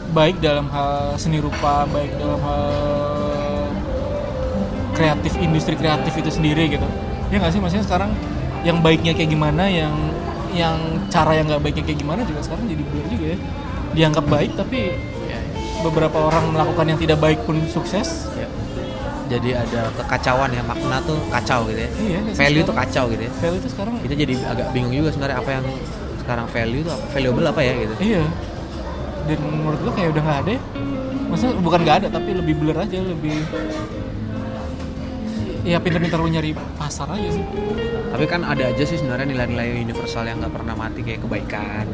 [0.09, 2.65] baik dalam hal seni rupa baik dalam hal
[4.97, 6.89] kreatif industri kreatif itu sendiri gitu
[7.29, 8.11] ya nggak sih maksudnya sekarang
[8.63, 9.95] yang baiknya kayak gimana yang
[10.51, 10.77] yang
[11.09, 13.39] cara yang nggak baiknya kayak gimana juga sekarang jadi blur juga ya
[13.89, 14.81] dianggap baik tapi
[15.27, 15.39] ya,
[15.81, 18.49] beberapa orang melakukan yang tidak baik pun sukses ya.
[19.29, 23.23] jadi ada kekacauan ya makna tuh kacau gitu ya iya value tuh sekarang- kacau gitu
[23.23, 25.65] ya value itu sekarang kita jadi agak bingung juga sebenarnya apa yang
[26.19, 28.25] sekarang value tuh apa valuable apa ya gitu Iya.
[29.29, 30.53] Dan menurut gua kayak udah nggak ada.
[30.57, 30.61] ya.
[31.29, 33.37] Maksudnya bukan nggak ada tapi lebih blur aja, lebih
[35.69, 37.45] ya pintar-pintar lu nyari pasar aja sih.
[38.09, 41.87] tapi kan ada aja sih sebenarnya nilai-nilai universal yang nggak pernah mati kayak kebaikan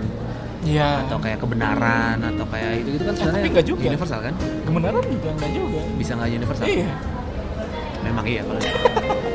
[0.65, 1.05] Iya.
[1.05, 3.83] atau kayak kebenaran atau kayak itu gitu kan Eh, sebenarnya nggak juga.
[3.87, 4.35] universal kan
[4.65, 5.81] kebenaran juga nggak juga.
[5.95, 6.91] bisa nggak universal Iya.
[8.03, 8.61] memang iya kalau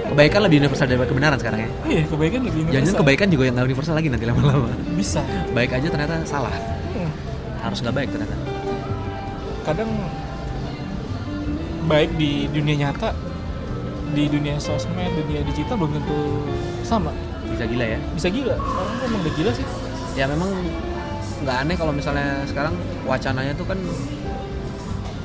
[0.10, 3.00] kebaikan lebih universal daripada kebenaran sekarang ya Iya, kebaikan lebih Jangan universal.
[3.00, 4.70] kebaikan juga yang nggak universal lagi nanti lama-lama.
[4.92, 5.22] bisa.
[5.52, 6.54] Baik aja ternyata salah.
[6.90, 7.12] Hmm.
[7.60, 8.36] Harus nggak baik ternyata.
[9.62, 9.90] Kadang
[11.86, 13.10] baik di dunia nyata,
[14.14, 16.20] di dunia sosmed, dunia digital belum tentu
[16.82, 17.14] sama.
[17.50, 18.00] Bisa gila ya.
[18.14, 18.56] Bisa gila.
[18.56, 19.66] Orang tuh emang udah gila sih.
[20.18, 20.50] Ya memang
[21.40, 22.76] nggak aneh kalau misalnya sekarang
[23.08, 23.80] wacananya tuh kan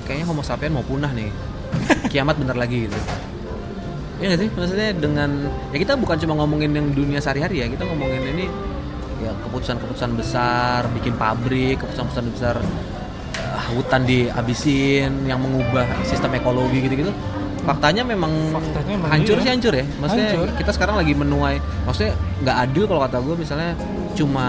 [0.06, 1.32] kayaknya Homo sapien mau punah nih.
[2.12, 2.98] Kiamat bentar lagi gitu.
[4.23, 4.51] Iya nggak sih?
[4.55, 5.31] Maksudnya dengan
[5.74, 8.47] ya kita bukan cuma ngomongin yang dunia sehari-hari ya, kita ngomongin ini
[9.23, 12.56] ya keputusan-keputusan besar, bikin pabrik, keputusan-keputusan besar
[13.35, 17.11] eh, hutan dihabisin yang mengubah sistem ekologi gitu-gitu.
[17.65, 19.43] Faktanya memang Faktanya memang hancur iya.
[19.43, 19.85] sih hancur ya.
[19.99, 20.49] Maksudnya Hancur.
[20.61, 21.57] kita sekarang lagi menuai,
[21.89, 22.12] maksudnya
[22.45, 23.70] nggak adil kalau kata gue misalnya
[24.15, 24.47] cuma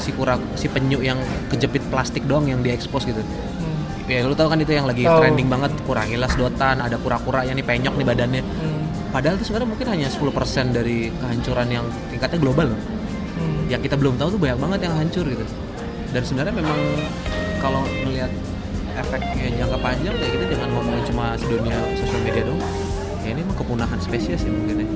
[0.00, 1.20] si kura si penyu yang
[1.52, 3.20] kejepit plastik doang yang diekspos gitu.
[3.20, 4.10] Hmm.
[4.10, 5.22] Ya lu tahu kan itu yang lagi Tahu.
[5.22, 8.42] trending banget kurangilah sedotan, ada kura-kura yang nih penyok nih badannya.
[8.42, 8.82] Hmm.
[9.14, 12.80] Padahal itu sebenarnya mungkin hanya 10% dari kehancuran yang tingkatnya global loh.
[13.38, 13.70] Hmm.
[13.70, 15.44] Yang kita belum tahu tuh banyak banget yang hancur gitu.
[16.10, 16.78] Dan sebenarnya memang
[17.62, 18.32] kalau melihat
[18.98, 22.60] efeknya jangka panjang ya kita jangan ngomongin cuma sedunia sosial media dong.
[23.20, 24.86] Ya ini mah kepunahan spesies ya mungkin ya.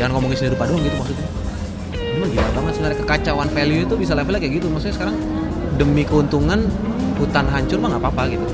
[0.00, 1.28] Jangan ngomongin seni rupa doang gitu maksudnya.
[1.94, 4.66] Ini mah gila banget sebenarnya kekacauan value itu bisa levelnya kayak gitu.
[4.68, 5.16] Maksudnya sekarang
[5.80, 6.60] demi keuntungan
[7.16, 8.46] hutan hancur mah nggak apa-apa gitu.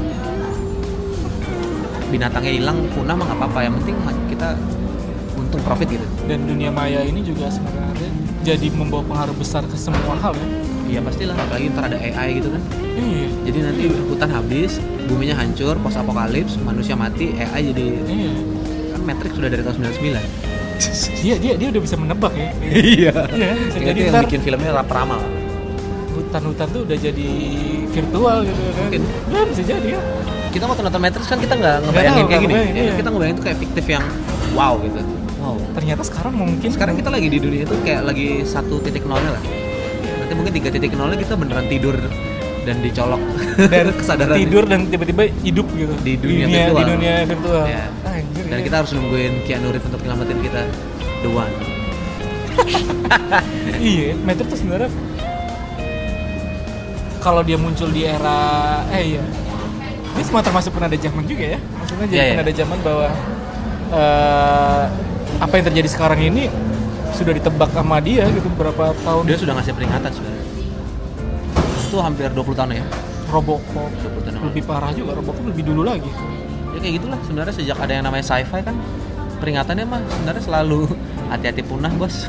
[2.13, 3.59] Binatangnya hilang punah mah nggak apa-apa.
[3.67, 3.97] Yang penting
[4.31, 4.49] kita
[5.37, 6.07] untung profit gitu.
[6.27, 8.11] dan dunia maya ini juga sebenarnya
[8.43, 12.49] jadi membawa pengaruh besar ke semua hal ya Iya pastilah, apalagi ntar ada AI gitu
[12.49, 12.63] kan.
[12.95, 18.31] iya Jadi nanti hutan habis, buminya hancur, post apokalips, manusia mati, AI jadi iya
[18.91, 20.47] kan Matrix sudah dari tahun 99.
[21.23, 23.13] dia dia dia udah bisa menebak ya Iya.
[23.33, 25.21] iya bisa Jadi yang bikin filmnya rap ramal.
[26.13, 27.29] hutan-hutan tuh udah jadi
[27.87, 29.03] virtual gitu kan Mungkin.
[29.27, 30.01] ya bisa jadi ya
[30.49, 32.53] Kita mau nonton Matrix kan kita nggak ngebayangin tahu, kayak gini.
[32.53, 32.95] nggak ngebayangin, Ya, iya.
[32.95, 34.05] Kita ngebayangin tuh kayak fiktif yang
[34.53, 35.01] wow gitu.
[35.37, 35.57] Wow.
[35.73, 39.43] ternyata sekarang mungkin Sekarang kita lagi di dunia itu kayak lagi satu titik nolnya lah.
[40.27, 41.95] Nanti mungkin tiga titik nolnya kita beneran tidur
[42.63, 43.23] dan dicolok
[43.65, 46.83] dan kesadaran tidur dan tiba-tiba hidup gitu Di dunia di virtual.
[46.85, 47.87] dunia virtual Ya.
[48.03, 48.65] Anjir, dan ya.
[48.67, 50.61] kita harus nungguin Keanu Reeves untuk nyelamatin kita
[51.23, 51.55] the one
[53.79, 54.91] iya Matrix tuh sebenarnya
[57.21, 58.39] kalau dia muncul di era
[58.89, 59.23] eh iya
[60.17, 62.33] ini semua termasuk penanda zaman juga ya maksudnya jadi Iya, iya.
[62.35, 63.07] penanda zaman bahwa
[63.93, 64.85] eh,
[65.37, 66.49] apa yang terjadi sekarang ini
[67.17, 69.25] sudah ditebak sama dia gitu beberapa tahun?
[69.25, 70.45] Dia sudah ngasih peringatan sebenarnya.
[71.89, 72.85] Itu hampir 20 tahun ya.
[73.33, 73.91] Robocop.
[73.91, 76.11] 20 tahun lebih parah juga Robocop lebih dulu lagi.
[76.77, 77.19] Ya kayak gitulah.
[77.25, 78.77] Sebenarnya sejak ada yang namanya sci-fi kan
[79.41, 80.81] peringatannya mah sebenarnya selalu
[81.33, 82.29] hati-hati punah bos.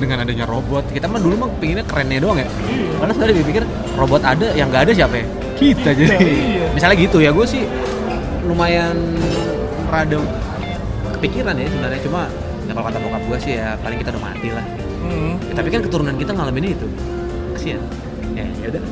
[0.00, 0.88] Dengan adanya robot.
[0.88, 2.48] Kita mah dulu mah pinginnya kerennya doang ya.
[2.96, 3.62] Karena sebenarnya dipikir
[4.00, 5.26] robot ada yang nggak ada siapa ya?
[5.58, 6.66] Kita jadi iya.
[6.70, 7.66] misalnya gitu ya gue sih
[8.46, 8.94] lumayan
[9.90, 10.22] rada
[11.18, 12.00] kepikiran ya sebenarnya.
[12.06, 12.30] Cuma
[12.78, 14.62] kalau kata bokap gue sih ya paling kita udah mati lah.
[15.02, 15.34] Hmm.
[15.50, 16.86] Ya, tapi kan keturunan kita ngalamin itu.
[17.58, 17.82] Kasihan
[18.38, 18.82] ya ya udah.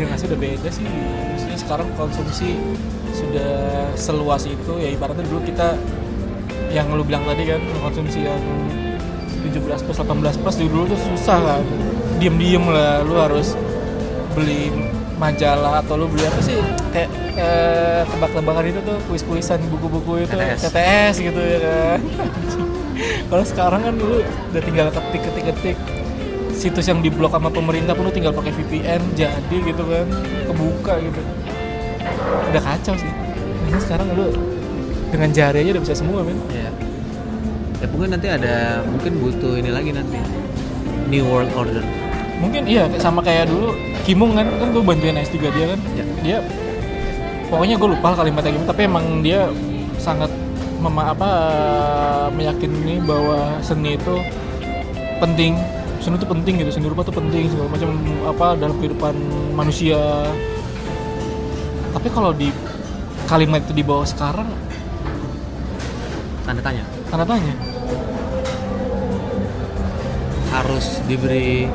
[0.00, 0.88] Generasi udah beda sih.
[0.88, 2.56] Maksudnya sekarang konsumsi
[3.12, 3.52] sudah
[4.00, 5.76] seluas itu ya ibaratnya dulu kita
[6.72, 8.40] yang lu bilang tadi kan konsumsi yang
[9.44, 11.62] 17 plus 18 plus dulu tuh susah kan
[12.16, 13.52] diem-diem lah lu harus
[14.32, 14.72] beli
[15.16, 16.56] majalah atau lu beli apa sih?
[16.92, 20.60] Kayak eh, tebak-tebakan itu tuh kuis-kuisan buku-buku itu TTS.
[20.68, 22.00] TTS gitu ya kan.
[23.32, 25.76] Kalau sekarang kan lu udah tinggal ketik-ketik-ketik
[26.56, 30.06] situs yang diblok sama pemerintah pun lu tinggal pakai VPN jadi gitu kan.
[30.52, 31.20] Kebuka gitu.
[32.52, 33.12] Udah kacau sih.
[33.72, 34.32] Ini sekarang lu
[35.12, 36.36] dengan jari aja udah bisa semua men.
[36.52, 36.68] Ya
[37.76, 40.20] ya mungkin nanti ada mungkin butuh ini lagi nanti.
[41.06, 41.86] New world order
[42.36, 43.72] mungkin iya sama kayak dulu
[44.06, 45.80] Kimung kan kan gue bantuin S3 dia kan.
[45.98, 46.04] Ya.
[46.22, 46.38] dia
[47.50, 49.50] pokoknya gue lupa kalimatnya gimana tapi emang dia
[49.98, 50.30] sangat
[50.78, 51.30] mema apa
[52.30, 54.22] meyakini bahwa seni itu
[55.18, 55.58] penting.
[55.98, 57.90] Seni itu penting gitu seni rupa itu penting segala macam
[58.30, 59.14] apa dalam kehidupan
[59.58, 59.98] manusia.
[61.90, 62.54] Tapi kalau di
[63.26, 64.46] kalimat itu dibawa sekarang
[66.46, 66.86] tanda tanya?
[67.10, 67.54] tanda tanya.
[70.54, 71.66] Harus diberi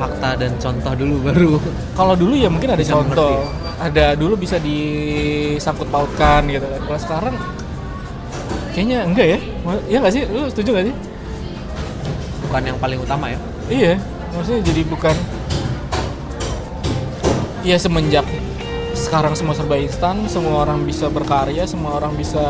[0.00, 1.52] fakta dan contoh dulu baru.
[1.98, 3.44] Kalau dulu ya mungkin ada Bisa contoh.
[3.76, 6.80] ada dulu bisa disangkut pautkan gitu kan.
[6.88, 7.34] Kalau sekarang
[8.72, 9.38] kayaknya enggak ya.
[9.88, 10.22] Iya nggak sih?
[10.24, 10.96] Lu setuju nggak sih?
[12.48, 13.38] Bukan yang paling utama ya?
[13.68, 13.94] Iya
[14.30, 15.16] maksudnya jadi bukan
[17.66, 18.26] ya semenjak
[18.94, 22.42] sekarang semua serba instan semua orang bisa berkarya semua orang bisa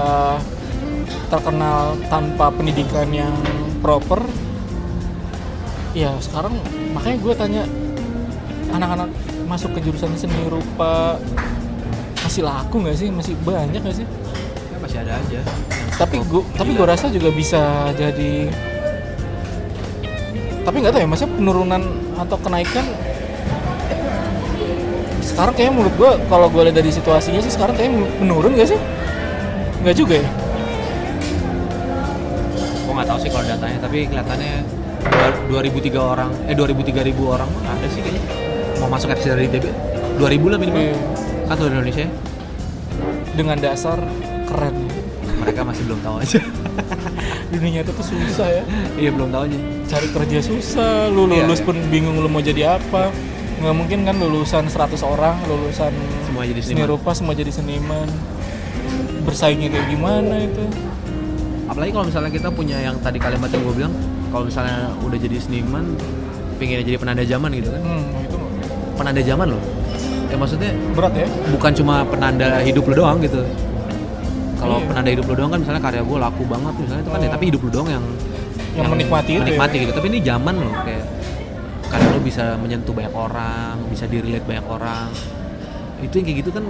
[1.33, 3.33] terkenal tanpa pendidikan yang
[3.81, 4.21] proper
[5.91, 6.55] ya sekarang
[6.95, 7.63] makanya gue tanya
[8.71, 9.11] anak-anak
[9.51, 11.19] masuk ke jurusan seni rupa
[12.23, 13.09] masih laku nggak sih?
[13.11, 14.07] Masih banyak nggak sih?
[14.71, 15.41] Ya, masih ada aja.
[15.99, 18.49] Tapi cukup gua tapi gue rasa juga bisa jadi
[20.61, 21.83] tapi nggak tahu ya maksudnya penurunan
[22.21, 22.85] atau kenaikan
[25.25, 28.81] sekarang kayaknya menurut gue kalau gue lihat dari situasinya sih sekarang kayaknya menurun gak sih?
[29.81, 30.29] Nggak juga ya?
[32.85, 34.55] Gue nggak tahu sih kalau datanya tapi kelihatannya
[35.51, 38.23] 2003 orang eh 2000 3000 orang mah ada sih kayaknya.
[38.81, 39.67] Mau masuk FC dari ITB
[40.21, 40.81] 2000 lah minimal.
[40.81, 40.97] Iya.
[41.51, 42.11] kan seluruh Indonesia ya.
[43.35, 43.99] dengan dasar
[44.47, 44.77] keren.
[45.41, 46.41] Mereka masih belum tahu aja.
[47.53, 48.63] Dunia itu tuh susah ya.
[49.01, 49.59] Iya belum tahu aja.
[49.91, 51.67] Cari kerja susah lu Iya, lulus iya.
[51.67, 53.11] pun bingung lu mau jadi apa.
[53.61, 55.93] Nggak mungkin kan lulusan 100 orang lulusan
[56.25, 58.07] Semua jadi seni rupa semua jadi seniman.
[59.27, 60.65] Bersaingnya kayak gimana itu?
[61.67, 63.95] Apalagi kalau misalnya kita punya yang tadi kalimat yang gue bilang
[64.31, 65.85] kalau misalnya udah jadi seniman
[66.57, 67.83] pengen jadi penanda zaman gitu kan?
[67.83, 68.37] Hmm, itu
[68.95, 69.63] penanda zaman loh.
[70.31, 71.27] Ya maksudnya berat ya?
[71.51, 73.43] bukan cuma penanda hidup lu doang gitu.
[74.55, 74.87] Kalau Iya.
[74.87, 77.33] penanda hidup lu doang kan misalnya karya gue laku banget misalnya itu kan ya Oh.
[77.33, 78.05] tapi hidup lu doang yang
[78.71, 79.43] Yang menikmati itu ya.
[79.43, 79.93] menikmati gitu.
[79.93, 81.05] Tapi ini zaman loh kayak
[81.91, 85.09] karya lu bisa menyentuh banyak orang bisa direlate banyak orang.
[85.99, 86.65] Itu yang kayak gitu kan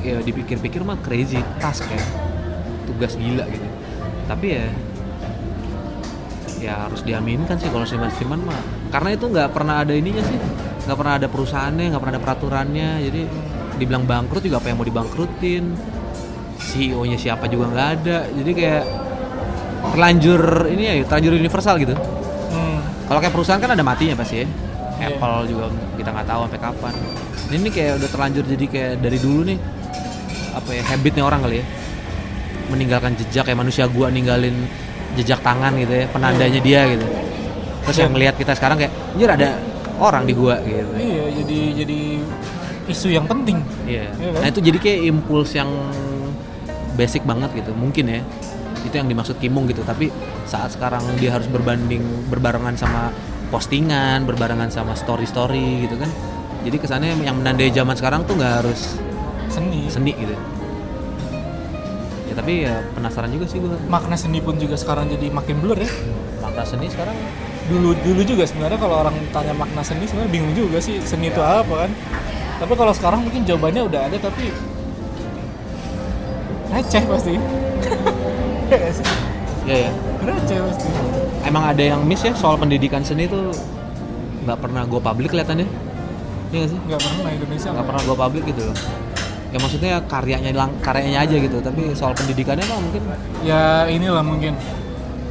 [0.00, 1.98] ya dipikir-pikir mah crazy task ya
[2.86, 3.66] tugas gila gitu.
[4.28, 4.66] Tapi ya
[6.60, 8.60] ya harus diaminkan sih kalau seniman-seniman mah.
[8.88, 10.38] Karena itu nggak pernah ada ininya sih.
[10.86, 12.90] Nggak pernah ada perusahaannya nggak pernah ada peraturannya.
[13.04, 13.22] Jadi
[13.76, 15.64] dibilang bangkrut juga apa yang mau dibangkrutin?
[16.56, 18.18] CEO nya siapa juga nggak ada.
[18.32, 18.84] Jadi kayak
[19.92, 20.42] terlanjur
[20.72, 21.94] ini ya terlanjur universal gitu.
[22.46, 22.80] Hmm.
[23.06, 24.46] kalau kayak perusahaan kan ada matinya pasti ya.
[24.96, 25.12] Iya.
[25.12, 25.64] Apple juga
[26.00, 26.94] kita nggak tahu sampai kapan.
[27.46, 29.58] Ini kayak udah terlanjur jadi kayak dari dulu nih
[30.56, 31.64] apa ya habitnya orang kali ya.
[32.66, 34.66] Meninggalkan jejak kayak manusia gua ninggalin
[35.16, 37.06] jejak tangan gitu ya penandanya dia gitu
[37.88, 39.48] terus yang ngelihat kita sekarang kayak anjir ada
[39.96, 42.00] orang di gua gitu iya jadi jadi
[42.86, 44.10] isu yang penting Iya.
[44.18, 44.40] Iya kan?
[44.42, 45.70] Nah itu jadi kayak impuls yang
[46.98, 48.20] basic banget gitu, mungkin ya.
[48.82, 49.82] Itu yang dimaksud Kimung gitu.
[49.86, 50.10] Tapi
[50.46, 53.14] saat sekarang dia harus berbanding berbarengan sama
[53.50, 56.10] postingan, berbarengan sama story-story gitu kan.
[56.66, 58.98] Jadi kesannya yang menandai zaman sekarang tuh nggak harus
[59.46, 60.34] seni seni gitu.
[62.36, 63.72] Tapi ya penasaran juga sih gue.
[63.88, 65.88] makna seni pun juga sekarang jadi makin blur ya.
[66.44, 67.16] Makna seni sekarang?
[67.72, 71.40] Dulu dulu juga sebenarnya kalau orang tanya makna seni sebenarnya bingung juga sih seni itu
[71.40, 71.90] apa kan.
[72.60, 74.52] Tapi kalau sekarang mungkin jawabannya udah ada tapi
[76.76, 77.34] receh pasti.
[79.66, 79.92] Ya ya.
[80.22, 80.88] receh pasti.
[81.42, 83.50] Emang ada yang miss ya soal pendidikan seni tuh?
[84.46, 85.66] Nggak pernah gue publik kelihatannya.
[86.54, 86.78] Iya nggak sih?
[86.86, 87.68] nggak pernah Indonesia.
[87.74, 89.05] Nggak pernah gue publik gitu loh
[89.46, 93.02] ya maksudnya karyanya lang karyanya aja gitu tapi soal pendidikannya mah mungkin
[93.42, 94.54] ya inilah mungkin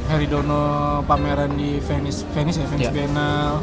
[0.06, 0.62] Heridono
[1.02, 2.92] pameran di Venice Venice ya Venice Ya.
[2.92, 3.58] Biennale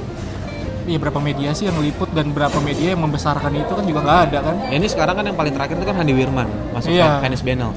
[0.84, 4.20] Iya berapa media sih yang meliput dan berapa media yang membesarkan itu kan juga nggak
[4.28, 4.56] ada kan?
[4.68, 6.44] ya ini sekarang kan yang paling terakhir itu kan Handi Wirman
[6.76, 7.08] masuk Iya.
[7.08, 7.72] ke Venice Biennale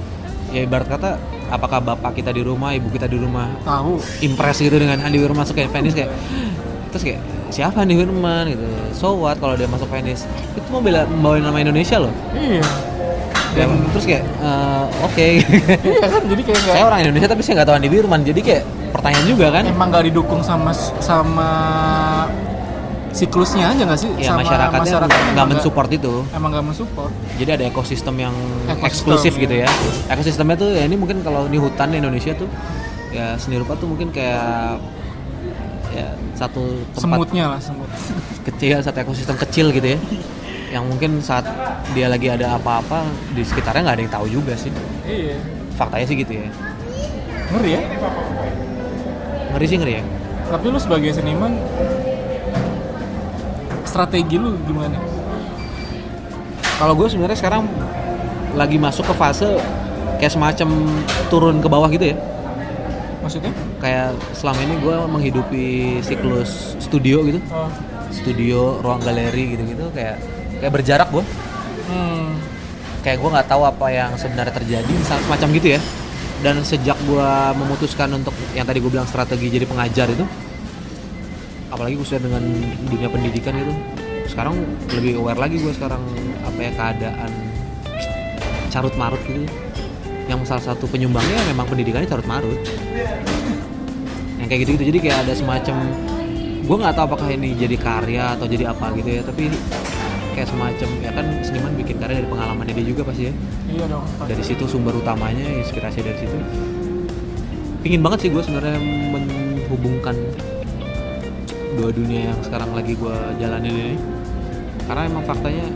[0.49, 1.11] ya ibarat kata
[1.47, 4.03] apakah bapak kita di rumah ibu kita di rumah Tahu.
[4.21, 6.11] impress gitu dengan Handi Wirman masuk ke Venice kayak
[6.93, 8.67] terus kayak siapa nih Firman gitu.
[8.97, 10.27] So what kalau dia masuk Venice?
[10.55, 12.13] Itu mau bela membawain nama Indonesia loh.
[12.35, 12.63] Iya.
[13.57, 15.29] Dan terus kayak eh, oke.
[15.87, 18.63] Iya kan jadi kayak saya orang Indonesia tapi saya nggak tahu Andi Firman jadi kayak
[18.93, 19.63] pertanyaan juga kan?
[19.65, 21.51] Emang nggak didukung sama sama
[23.17, 24.11] siklusnya aja nggak sih?
[24.21, 26.15] Ya sama masyarakatnya masyarakatnya nggak mensupport itu.
[26.37, 27.13] emang nggak mensupport.
[27.41, 28.35] Jadi ada ekosistem yang
[28.69, 29.43] Ekosistem, eksklusif iya.
[29.49, 29.69] gitu ya.
[30.13, 32.49] Ekosistemnya tuh ya ini mungkin kalau di hutan di Indonesia tuh
[33.17, 34.77] ya seni rupa tuh mungkin kayak
[35.97, 37.89] ya satu tempat semutnya lah semut.
[38.47, 39.99] kecil satu ekosistem kecil gitu ya.
[40.77, 41.49] Yang mungkin saat
[41.97, 44.69] dia lagi ada apa-apa di sekitarnya nggak ada yang tahu juga sih.
[45.09, 45.41] Iya.
[45.75, 46.49] Faktanya sih gitu ya.
[47.57, 47.83] Ngeri ya?
[49.55, 50.03] Ngeri sih ngeri ya.
[50.47, 51.53] Tapi lu sebagai seniman
[53.89, 55.01] strategi lu gimana?
[56.77, 57.65] Kalau gue sebenarnya sekarang
[58.53, 59.49] lagi masuk ke fase
[60.21, 60.69] kayak semacam
[61.33, 62.17] turun ke bawah gitu ya
[63.27, 63.53] maksudnya?
[63.83, 65.67] Kayak selama ini gue menghidupi
[66.07, 67.43] siklus studio gitu.
[67.51, 67.67] Oh.
[68.15, 70.17] studio ruang galeri gitu-gitu kayak
[70.63, 71.21] kayak berjarak gue
[71.91, 72.39] hmm.
[73.03, 75.81] kayak gue nggak tahu apa yang sebenarnya terjadi misal- semacam gitu ya.
[76.41, 80.23] Dan sejak gue memutuskan untuk yang tadi gue bilang strategi jadi pengajar itu
[81.67, 82.43] apalagi khususnya dengan
[82.89, 83.75] dunia pendidikan gitu
[84.31, 84.55] sekarang
[84.97, 86.01] lebih aware lagi gue sekarang
[86.47, 87.31] apa ya keadaan
[88.71, 89.45] carut marut gitu
[90.27, 92.59] yang salah satu penyumbangnya memang pendidikannya carut marut
[94.43, 95.77] yang kayak gitu gitu jadi kayak ada semacam
[96.67, 99.55] gue nggak tahu apakah ini jadi karya atau jadi apa gitu ya tapi
[100.37, 103.33] kayak semacam ya kan seniman bikin karya dari pengalamannya dia juga pasti ya.
[103.73, 104.29] Iya dong pasti.
[104.29, 106.37] dari situ sumber utamanya inspirasi dari situ.
[107.81, 108.77] Pingin banget sih gue sebenarnya
[109.17, 110.13] menghubungkan
[111.81, 113.97] dua dunia yang sekarang lagi gue jalanin ini.
[114.85, 115.67] Karena emang faktanya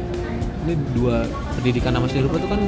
[0.69, 1.25] ini dua
[1.57, 2.61] pendidikan sama seni rupa itu kan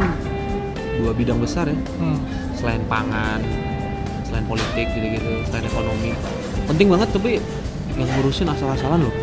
[1.02, 1.76] dua bidang besar ya.
[1.98, 2.18] Hmm.
[2.54, 3.42] selain pangan
[4.32, 6.14] selain politik gitu-gitu selain ekonomi.
[6.70, 7.42] Penting banget tapi
[7.92, 9.14] yang ngurusin asal-asalan loh.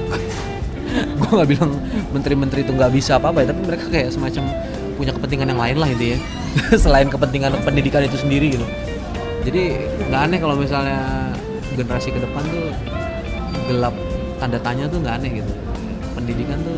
[1.18, 1.72] Gue nggak bilang
[2.14, 4.44] menteri-menteri itu nggak bisa apa-apa ya tapi mereka kayak semacam
[5.00, 6.18] punya kepentingan yang lain lah itu ya
[6.84, 8.68] selain kepentingan pendidikan itu sendiri gitu.
[9.48, 11.32] Jadi nggak aneh kalau misalnya
[11.74, 12.70] generasi ke depan tuh
[13.72, 13.96] gelap
[14.38, 15.54] tanda tanya tuh nggak aneh gitu.
[16.14, 16.78] Pendidikan tuh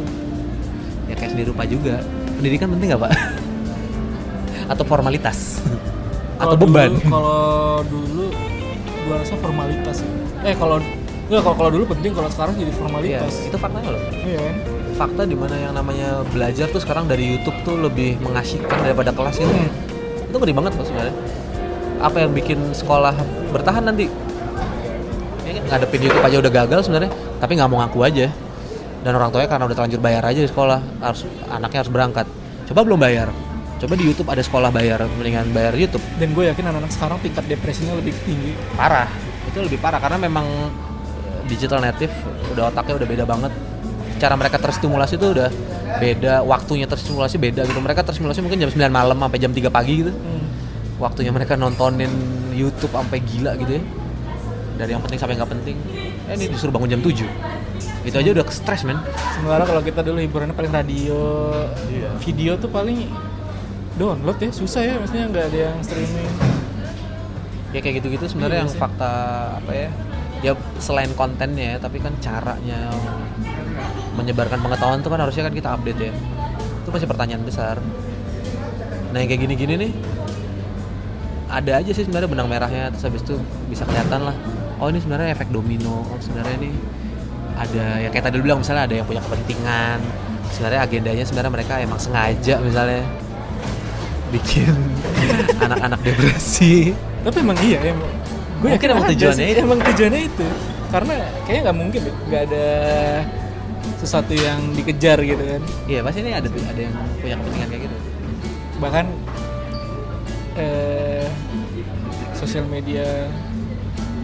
[1.10, 2.00] ya kayak seni rupa juga.
[2.38, 3.12] Pendidikan penting nggak pak
[4.72, 5.60] atau formalitas
[6.42, 8.32] atau beban kalau dulu
[9.06, 10.02] gua rasa formalitas
[10.42, 10.80] eh kalau
[11.32, 14.04] Enggak, kalau kalau dulu penting kalau sekarang jadi Iya, formalitas itu faktanya loh.
[14.28, 14.56] iya kan
[15.00, 19.40] Fakta di mana yang namanya belajar tuh sekarang dari YouTube tuh lebih mengasyikkan daripada kelas
[19.40, 19.48] itu.
[19.50, 20.30] Hmm.
[20.30, 21.16] Itu ngeri banget loh sebenarnya.
[22.04, 23.16] Apa yang bikin sekolah
[23.50, 24.12] bertahan nanti?
[25.48, 27.12] Ya kan, ngadepin YouTube aja udah gagal sebenarnya,
[27.42, 28.28] tapi nggak mau ngaku aja.
[29.02, 32.26] Dan orang tuanya karena udah terlanjur bayar aja di sekolah, harus anaknya harus berangkat.
[32.70, 33.34] Coba belum bayar.
[33.82, 36.06] Coba di YouTube ada sekolah bayar, mendingan bayar YouTube.
[36.22, 38.54] dan gue yakin anak-anak sekarang tingkat depresinya lebih tinggi.
[38.78, 39.10] Parah.
[39.50, 40.46] Itu lebih parah karena memang
[41.26, 42.14] eh, digital native
[42.54, 43.50] udah otaknya udah beda banget.
[44.22, 45.50] Cara mereka terstimulasi tuh udah
[45.98, 47.82] beda waktunya terstimulasi beda gitu.
[47.82, 50.14] Mereka terstimulasi mungkin jam 9 malam sampai jam 3 pagi gitu.
[50.14, 50.46] Hmm.
[51.02, 52.14] waktunya mereka nontonin
[52.54, 53.84] YouTube sampai gila gitu ya.
[54.78, 55.74] Dari yang penting sampai nggak penting.
[56.30, 57.26] Eh ini disuruh bangun jam 7
[58.02, 58.98] itu aja udah stres men.
[59.38, 61.18] Sementara kalau kita dulu hiburannya paling radio
[62.22, 63.10] video tuh paling
[64.00, 66.32] download ya susah ya maksudnya nggak ada yang streaming.
[67.72, 68.80] Ya kayak gitu-gitu sebenarnya Iya yang sih.
[68.80, 69.12] fakta
[69.60, 69.90] apa ya?
[70.42, 70.52] Ya
[70.82, 72.92] selain kontennya ya tapi kan caranya
[74.20, 76.14] menyebarkan pengetahuan tuh kan harusnya kan kita update ya.
[76.84, 77.80] Itu masih pertanyaan besar.
[79.12, 79.92] Nah yang kayak gini-gini nih
[81.52, 83.36] ada aja sih sebenarnya benang merahnya terus habis itu
[83.68, 84.36] bisa kelihatan lah.
[84.80, 86.08] Oh ini sebenarnya efek domino.
[86.08, 86.72] Oh sebenarnya ini
[87.56, 90.00] ada ya kayak tadi lu bilang misalnya ada yang punya kepentingan.
[90.52, 93.04] Sebenarnya agendanya sebenarnya mereka emang sengaja misalnya
[94.32, 94.74] bikin
[95.66, 96.96] anak-anak depresi.
[97.22, 98.10] Tapi emang iya emang.
[98.62, 99.62] Gue Mungkin yakin emang tujuannya sih, itu.
[99.62, 100.48] emang tujuannya itu.
[100.92, 101.14] Karena
[101.46, 102.68] kayaknya nggak mungkin deh, nggak ada
[103.98, 105.62] sesuatu yang dikejar gitu kan.
[105.86, 107.98] Iya pasti ini ada ada yang punya kepentingan kayak gitu.
[108.82, 109.06] bahkan
[110.58, 111.30] eh,
[112.34, 113.30] sosial media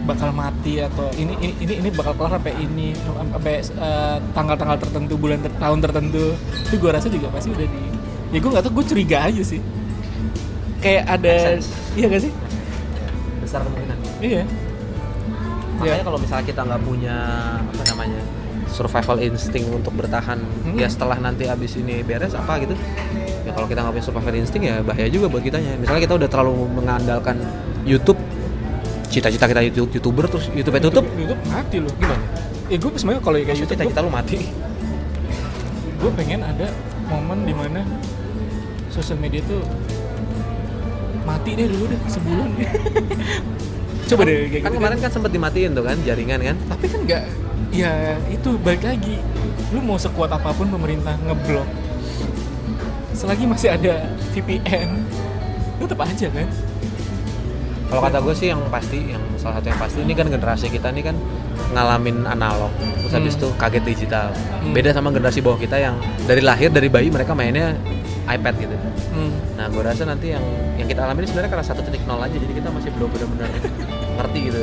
[0.02, 5.14] bakal mati atau ini ini ini, ini bakal kelar sampai ini sampai eh, tanggal-tanggal tertentu
[5.14, 6.34] bulan ter- tahun tertentu.
[6.66, 7.82] Itu gue rasa juga pasti udah di
[8.28, 9.56] ya gue nggak tahu gue curiga aja sih
[10.78, 11.58] kayak ada
[11.94, 12.32] iya gak sih
[13.42, 13.98] Besar kemungkinan.
[14.20, 14.44] iya
[15.78, 17.16] Makanya kalau misalnya kita nggak punya
[17.54, 18.20] apa namanya
[18.66, 20.74] survival instinct untuk bertahan, Hmm.
[20.74, 22.74] ya setelah nanti abis ini beres apa gitu.
[23.46, 25.78] Ya kalau kita nggak punya survival instinct ya bahaya juga buat kitanya.
[25.78, 27.38] Misalnya kita udah terlalu mengandalkan
[27.86, 28.18] YouTube,
[29.06, 32.24] cita-cita kita YouTube youtuber terus YouTube tutup, YouTube mati loh gimana
[32.68, 34.36] ya gue sebenarnya kalau kayak YouTube cita-cita lu mati.
[35.98, 36.68] gue pengen ada
[37.08, 37.80] momen di mana
[38.92, 39.64] sosial media tuh
[41.28, 42.48] mati deh dulu deh sebulan
[44.08, 46.56] coba deh kayak Kan gitu kemarin kan sempet dimatiin tuh kan jaringan kan.
[46.72, 47.22] tapi kan nggak
[47.68, 49.20] ya itu balik lagi
[49.68, 51.68] lu mau sekuat apa pun pemerintah ngeblok
[53.12, 54.88] selagi masih ada VPN
[55.76, 56.48] lu tetap aja kan
[57.88, 60.92] Kalau kata gue sih yang pasti, yang salah satu yang pasti ini kan generasi kita
[60.92, 61.16] ini kan
[61.72, 62.68] ngalamin analog,
[63.00, 63.40] terus habis Hmm.
[63.40, 64.28] itu kaget digital.
[64.60, 64.76] Hmm.
[64.76, 65.96] Beda sama generasi bawah kita yang
[66.28, 67.80] dari lahir dari bayi mereka mainnya
[68.28, 68.76] iPad gitu.
[69.14, 69.32] hmm.
[69.56, 70.44] Nah, gue rasa nanti yang
[70.76, 73.50] yang kita alami ini sebenarnya karena satu titik nol aja, jadi kita masih belum benar-benar
[74.20, 74.60] ngerti gitu.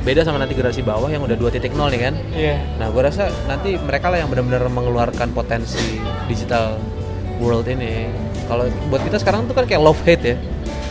[0.00, 2.14] Beda sama nanti generasi bawah yang udah 2.0 nih kan.
[2.32, 6.80] iya Nah, gue rasa nanti mereka lah yang benar-benar mengeluarkan potensi digital
[7.38, 8.08] world ini.
[8.48, 10.36] Kalau buat kita sekarang tuh kan kayak love hate ya.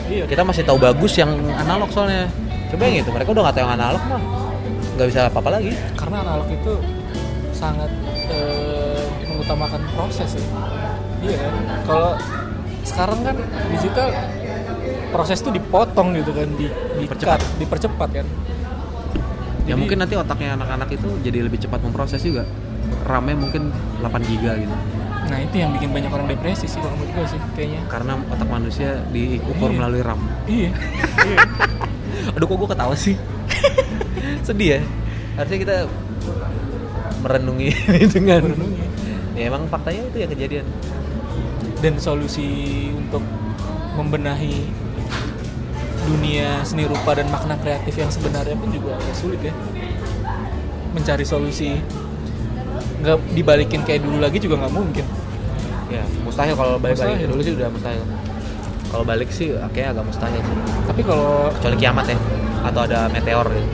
[0.09, 2.29] iya Kita masih tahu bagus yang analog soalnya.
[2.69, 4.21] Coba yang itu, mereka udah nggak tahu yang analog mah
[4.99, 5.71] nggak bisa apa-apa lagi.
[5.95, 6.73] karena analog itu
[7.55, 7.87] sangat
[8.35, 10.43] eh, mengutamakan proses ya
[11.21, 11.39] iya
[11.83, 12.15] kalau
[12.81, 13.35] sekarang kan
[13.69, 14.07] digital
[15.09, 16.67] proses tuh dipotong gitu kan di
[16.97, 17.39] Dipercepat.
[17.39, 18.27] dipercepat dipercepat kan
[19.61, 22.41] Ya Jadi- mungkin nanti otaknya anak-anak itu jadi lebih cepat memproses juga.
[23.05, 23.69] RAM-nya mungkin
[24.01, 24.73] 8 giga gitu.
[25.23, 28.49] nah itu yang bikin banyak orang depresi sih kalau menurut gue sih kayaknya Karena otak
[28.49, 29.77] manusia diukur Iya.
[29.77, 30.21] melalui RAM.
[30.47, 30.73] iya
[31.21, 31.37] iya
[32.33, 33.13] Aduh kok gue ketawa sih?
[34.47, 34.79] Sedih ya.
[35.35, 35.75] Harusnya kita
[37.19, 37.69] merenungi
[38.15, 38.83] dengan Merenungi.
[39.33, 40.65] Ya emang faktanya itu yang kejadian.
[41.79, 43.23] Dan solusi untuk
[43.95, 44.67] membenahi
[46.07, 49.53] dunia seni rupa dan makna kreatif yang sebenarnya pun juga agak sulit ya
[50.95, 51.77] mencari solusi
[52.99, 55.05] nggak dibalikin kayak dulu lagi juga nggak mungkin
[55.89, 57.17] Ya, mustahil kalau balik lagi.
[57.17, 57.27] Mustahil.
[57.33, 58.03] Dulu sih udah mustahil.
[58.89, 60.57] Kalau balik sih kayaknya agak mustahil sih.
[60.85, 62.17] tapi kalau Kecuali kiamat ya
[62.59, 63.71] atau ada meteor gitu.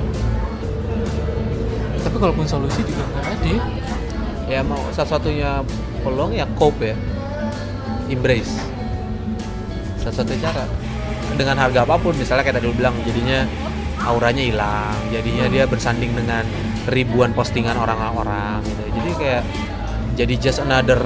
[2.06, 3.64] tapi kalaupun solusi juga nggak ada ya.
[4.46, 5.66] Ya mau satu-satunya
[6.08, 6.98] peluang ya cope ya.
[8.10, 8.54] Embrace.
[10.02, 10.66] Satu-satunya cara.
[11.36, 13.44] Dengan harga apa pun, misalnya kayak tadi lu bilang, jadinya
[14.06, 16.46] auranya hilang, jadinya dia bersanding dengan
[16.86, 18.84] ribuan postingan orang-orang gitu.
[18.94, 19.44] Jadi kayak
[20.14, 21.02] jadi just another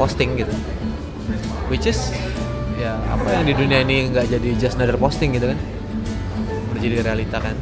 [0.00, 0.52] posting gitu.
[1.68, 2.12] Which is
[2.80, 5.58] ya apa yang di dunia ini nggak jadi just another posting gitu kan?
[6.72, 7.56] Udah jadi realita kan.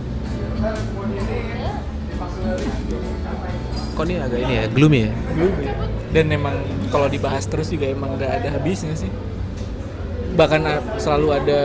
[3.93, 5.13] Kok ini agak ini ya, gloomy ya?
[5.13, 6.57] ya dan emang
[6.93, 9.09] kalau dibahas terus juga emang nggak ada habisnya sih
[10.37, 10.61] bahkan
[10.97, 11.61] selalu ada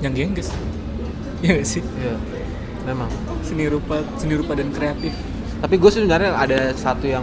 [0.00, 0.48] yang gengges
[1.44, 2.16] ya nggak sih Iya,
[2.88, 3.08] memang.
[3.44, 5.12] seni rupa seni rupa dan kreatif
[5.60, 7.20] Tapi gue sebenarnya ada satu yang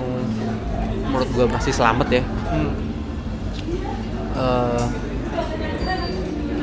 [1.09, 2.23] menurut gue masih selamat ya.
[2.53, 2.73] hmm.
[4.38, 4.85] Eh,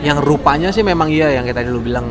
[0.07, 2.07] yang rupanya sih memang iya yang kayak tadi lu bilang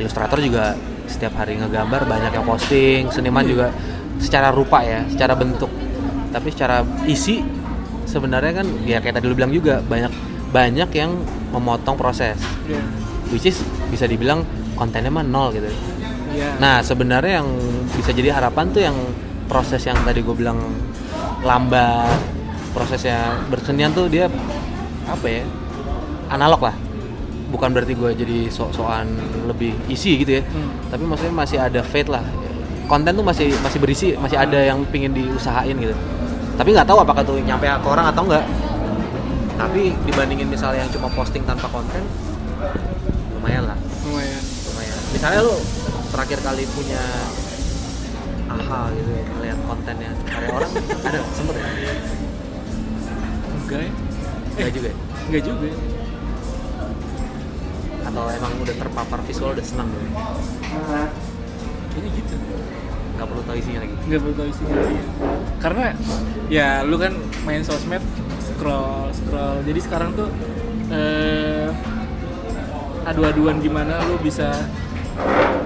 [0.00, 0.72] ilustrator juga
[1.04, 3.68] setiap hari ngegambar banyak yang posting, seniman juga
[4.16, 5.68] secara rupa ya, secara bentuk.
[6.32, 7.44] Tapi secara isi
[8.08, 10.12] sebenarnya kan ya kayak tadi lu bilang juga banyak
[10.52, 11.12] banyak yang
[11.52, 12.36] memotong proses.
[12.68, 12.82] ya
[13.32, 14.44] Which is bisa dibilang
[14.76, 15.68] kontennya mah nol gitu.
[16.32, 17.48] ya Nah sebenarnya yang
[17.92, 18.96] bisa jadi harapan tuh yang
[19.48, 20.60] proses yang tadi gue bilang
[21.44, 22.08] lambat,
[22.72, 24.28] prosesnya bersenian tuh dia
[25.08, 25.44] apa ya
[26.32, 26.76] analog lah.
[27.52, 29.08] Bukan berarti gue jadi sok-sokan
[29.44, 30.42] lebih isi gitu ya.
[30.44, 30.72] Hmm.
[30.88, 32.24] Tapi maksudnya masih ada fate lah.
[32.92, 35.96] Konten tuh masih masih berisi, masih ada yang pingin diusahain gitu.
[36.60, 38.44] Tapi nggak tahu apakah tuh nyampe ke orang atau enggak.
[39.56, 42.04] Tapi dibandingin misalnya yang cuma posting tanpa konten,
[43.32, 43.78] lumayan lah.
[44.04, 44.42] Lumayan.
[44.44, 44.98] Lumayan.
[45.08, 45.56] Misalnya lu
[46.12, 47.00] terakhir kali punya
[48.52, 50.72] aha gitu ya lihat kontennya karya orang
[51.08, 51.64] ada sempet ya
[53.56, 53.92] enggak ya.
[54.52, 54.96] Enggak juga ya?
[55.32, 55.68] enggak juga
[58.02, 60.08] atau emang udah terpapar visual udah senang gitu
[61.96, 62.34] ini gitu
[63.22, 63.94] nggak perlu tahu isinya lagi.
[64.10, 64.98] Nggak perlu tahu isinya lagi.
[65.62, 65.84] karena
[66.50, 67.14] ya lu kan
[67.46, 68.02] main sosmed
[68.42, 69.62] scroll scroll.
[69.62, 70.26] Jadi sekarang tuh
[70.90, 71.70] eh,
[73.06, 74.50] adu-aduan gimana lu bisa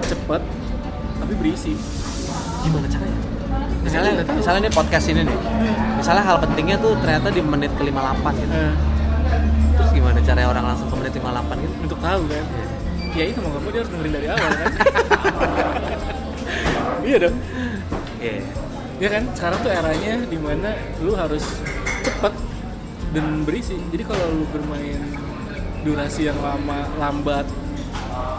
[0.05, 0.41] cepet
[1.17, 1.73] tapi berisi.
[2.61, 3.19] Gimana caranya?
[3.81, 5.39] Misalnya misalnya ini podcast ini nih.
[5.97, 8.53] Misalnya hal pentingnya tuh ternyata di menit ke 58 gitu.
[8.53, 8.73] Eh,
[9.81, 11.73] terus gimana caranya orang langsung ke menit 58 gitu?
[11.89, 12.45] Untuk tahu kan?
[13.17, 14.69] Ya itu mau nggak mau dia harus dengerin dari awal kan
[17.07, 17.35] iya dong.
[18.17, 18.35] Iya.
[18.97, 19.23] Ya kan?
[19.37, 20.73] Sekarang tuh eranya di mana
[21.03, 21.45] lu harus
[22.01, 22.33] cepet
[23.13, 23.77] dan berisi.
[23.93, 25.01] Jadi kalau lu bermain
[25.87, 27.47] durasi yang lama lambat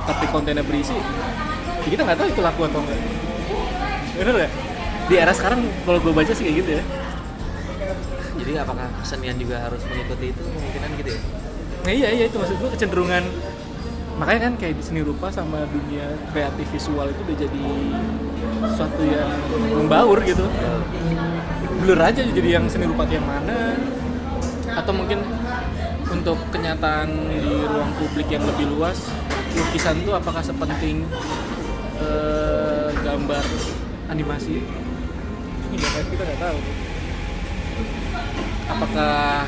[0.05, 3.01] tapi kontennya berisi ya kita nggak tahu itu laku atau enggak
[4.19, 4.53] bener gak?
[5.09, 6.83] di era sekarang kalau gue baca sih kayak gitu ya.
[8.39, 11.21] Jadi apakah kesenian juga harus mengikuti itu kemungkinan gitu ya?
[11.87, 13.25] Nah iya iya itu maksud gue kecenderungan
[14.19, 17.67] makanya kan kayak di seni rupa sama dunia kreatif visual itu udah jadi
[18.75, 19.31] suatu yang
[19.79, 20.45] membaur gitu.
[21.79, 23.79] Blur aja jadi yang seni rupa yang mana.
[24.75, 25.23] Atau mungkin
[26.11, 28.99] untuk kenyataan di ruang publik yang lebih luas
[29.55, 31.07] lukisan tuh apakah sepenting
[32.03, 33.45] eh, gambar
[34.11, 34.67] animasi?
[35.79, 36.59] Kan kita nggak tahu.
[38.67, 39.47] Apakah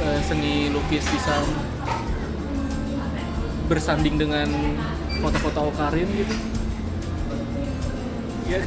[0.00, 1.36] eh, seni lukis bisa
[3.72, 4.48] bersanding dengan
[5.24, 6.34] foto-foto Karin gitu
[8.52, 8.60] Iya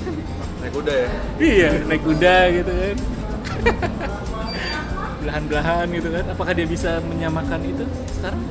[0.66, 2.98] naik kuda ya Iya, naik kuda gitu kan.
[5.22, 6.26] Belahan-belahan gitu kan.
[6.34, 7.86] Apakah dia bisa menyamakan itu
[8.18, 8.42] sekarang?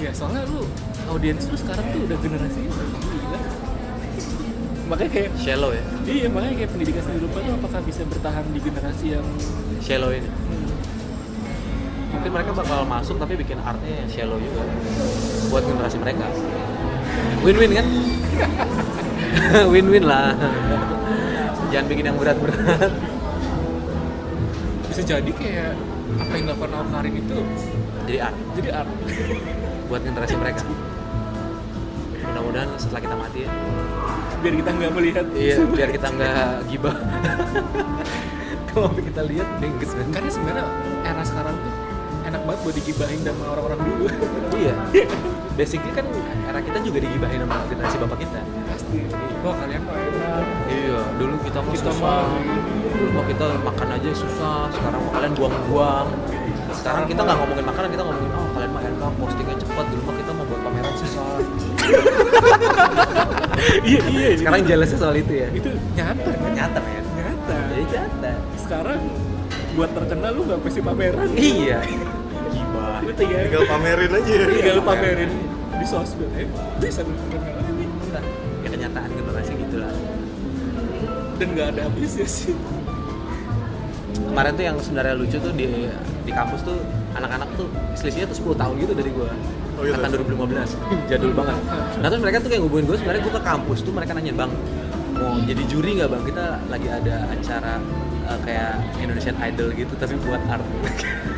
[0.00, 0.64] Iya, soalnya lu
[1.12, 2.86] audiens lu sekarang tuh udah generasi gila.
[4.88, 8.60] Makanya kayak shallow ya iya, makanya kayak pendidikan seni rupa tuh apakah bisa bertahan di
[8.64, 9.26] generasi yang
[9.84, 10.77] shallow ini hmm,
[12.18, 14.66] mungkin mereka bakal masuk tapi bikin artnya yang shallow juga.
[15.54, 16.26] Buat generasi mereka.
[17.46, 17.86] Win-win kan?
[19.72, 20.34] Win-win lah.
[21.70, 22.90] Jangan bikin yang berat-berat.
[24.90, 25.78] Bisa jadi kayak
[26.18, 27.38] apa yang dilakukan Awkarin itu
[28.10, 28.36] jadi art.
[28.58, 28.90] jadi art.
[29.86, 30.66] Buat generasi mereka.
[32.18, 33.50] Mudah-mudahan setelah kita mati ya.
[34.42, 35.26] Biar kita nggak melihat.
[35.38, 36.98] Iya biar kita nggak gibah.
[38.74, 39.70] Kalau kita lihat kan.
[40.10, 40.66] Karena sebenarnya
[41.06, 41.87] era sekarang tuh
[42.48, 44.04] banget buat digibahin sama orang-orang dulu.
[44.56, 44.74] Iya.
[45.58, 46.06] Basically kan
[46.48, 48.40] era kita juga digibahin sama generasi bapak kita.
[48.66, 48.98] Pasti.
[49.38, 50.44] Wah kalian mah enak.
[50.66, 52.24] Iya dulu kita mah Kita susah.
[52.24, 52.30] mah-
[52.88, 54.58] dulu mah kita makan aja susah.
[54.70, 56.08] Sekarang mah kalian buang-buang.
[56.68, 60.16] Sekarang kita nggak ngomongin makanan kita ngomongin oh kalian mah enak postingnya cepat dulu mah
[60.16, 61.28] kita mau buat pameran susah.
[63.82, 65.48] Iya iya sekarang jelasnya soal itu ya.
[65.50, 69.00] Itu nyata kan nyata men nyata jadi nyata sekarang
[69.74, 71.26] buat terkenal lu nggak pasti pameran.
[71.34, 71.78] Iya
[73.08, 74.46] gibah lu tinggal tinggal pamerin aja ya.
[74.46, 75.30] Tinggal lu pamerin.
[75.78, 76.46] Di sosmed eh
[76.80, 77.00] bisa.
[77.04, 78.24] Lu terkenal ini Udah,
[78.64, 79.92] ya kenyataan generasi gitulah
[81.38, 82.54] dan nggak ada habisnya sih.
[84.18, 85.86] Kemarin tuh yang sebenarnya lucu tuh di
[86.26, 86.76] di kampus tuh
[87.14, 89.30] anak-anak tuh selisihnya tuh 10 tahun gitu dari gua.
[89.78, 89.94] Oh gitu?
[89.94, 90.74] angkatan 2015
[91.10, 91.56] jadul banget.
[92.02, 94.52] Nah terus mereka tuh kayak ngubungin gue sebenarnya gue ke kampus tuh mereka nanya bang
[95.14, 96.22] mau jadi juri nggak bang?
[96.26, 97.74] Kita lagi ada acara
[98.26, 100.66] eh, kayak Indonesian Idol gitu tapi buat art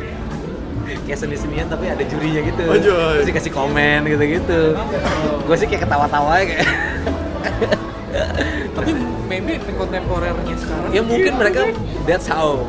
[0.85, 2.63] kayak seni-senian tapi ada jurinya gitu.
[2.67, 4.75] Oh, terus dikasih komen gitu-gitu.
[5.45, 6.67] Gue sih kayak ketawa-tawa aja kayak.
[8.71, 8.91] Tapi
[9.31, 11.39] maybe kontemporernya sekarang ya mungkin gitu.
[11.39, 11.61] mereka
[12.03, 12.63] that's how.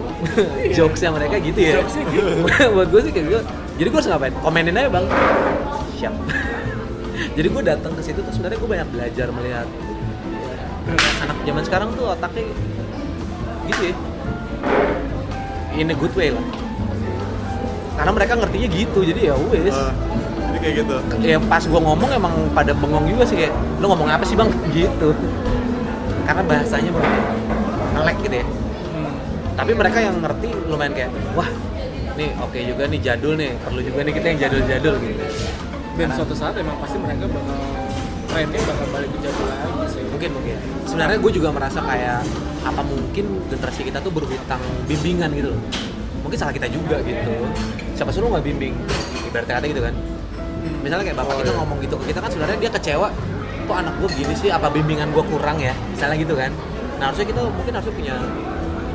[0.70, 1.82] Jokesnya mereka gitu ya.
[1.82, 2.30] Jokesnya gitu.
[2.74, 3.42] buat gue sih kayak gitu.
[3.80, 4.34] Jadi gue harus ngapain?
[4.44, 5.06] Komenin aja bang.
[5.98, 6.14] Siap.
[7.32, 9.66] Jadi gue datang ke situ tuh sebenarnya gue banyak belajar melihat
[11.22, 12.44] anak zaman sekarang tuh otaknya
[13.70, 13.96] gitu ya.
[15.72, 16.44] In a good way lah
[17.92, 19.92] karena mereka ngertinya gitu jadi ya wes Ah,
[20.48, 20.94] jadi kayak gitu.
[21.24, 24.48] Ya pas gue ngomong emang pada bengong juga sih kayak lo ngomong apa sih bang?
[24.72, 25.08] Gitu.
[26.28, 27.12] Karena bahasanya bener
[27.92, 28.46] ngelek gitu ya.
[28.92, 29.12] Hmm.
[29.52, 31.48] tapi mereka yang ngerti lumayan kayak wah
[32.16, 34.94] nih oke juga nih jadul nih perlu juga nih kita yang jadul-jadul.
[35.00, 35.24] Gitu.
[35.92, 37.56] Dan suatu saat emang pasti mereka bakal
[38.32, 40.02] trennya bakal balik ke jadul lagi sih.
[40.08, 40.56] Mungkin mungkin.
[40.88, 42.24] Sebenarnya gue juga merasa kayak
[42.62, 45.60] apa mungkin generasi kita tuh berhutang bimbingan gitu loh
[46.32, 47.32] mungkin salah kita juga gitu.
[47.92, 48.72] Siapa suruh nggak bimbing?
[49.28, 49.92] Ibaratnya kata gitu kan.
[50.80, 51.58] Misalnya kayak bapak Oh, kita iya.
[51.60, 53.08] ngomong gitu ke kita kan sebenarnya dia kecewa
[53.68, 54.48] kok anak gue gini sih?
[54.48, 55.76] Apa bimbingan gue kurang ya?
[55.92, 56.48] Misalnya gitu kan.
[56.96, 58.14] Nah harusnya kita mungkin harusnya punya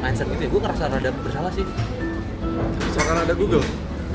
[0.02, 0.50] mindset gitu ya.
[0.50, 1.62] Gue ngerasa rada bersalah sih.
[2.98, 3.62] Apa karena ada Google?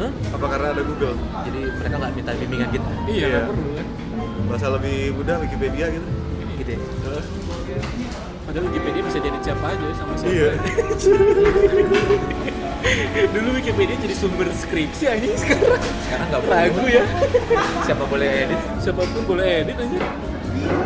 [0.03, 0.11] Hah?
[0.35, 1.15] Apa karena ada Google?
[1.47, 2.90] jadi mereka nggak minta bimbingan kita.
[3.07, 3.27] Iya.
[3.31, 3.40] Iya.
[3.47, 3.86] perlu kan
[4.51, 6.07] Bahasa lebih mudah Wikipedia gitu.
[6.59, 6.81] Gitu ya.
[8.43, 10.35] Padahal Wikipedia bisa jadi siapa aja sama siapa.
[10.35, 10.51] Iya
[13.29, 15.79] dulu Wikipedia jadi sumber skripsi aja sekarang.
[15.79, 17.05] Sekarang nggak ragu ya.
[17.83, 18.61] Siapa boleh edit?
[18.79, 19.99] Siapa pun boleh edit aja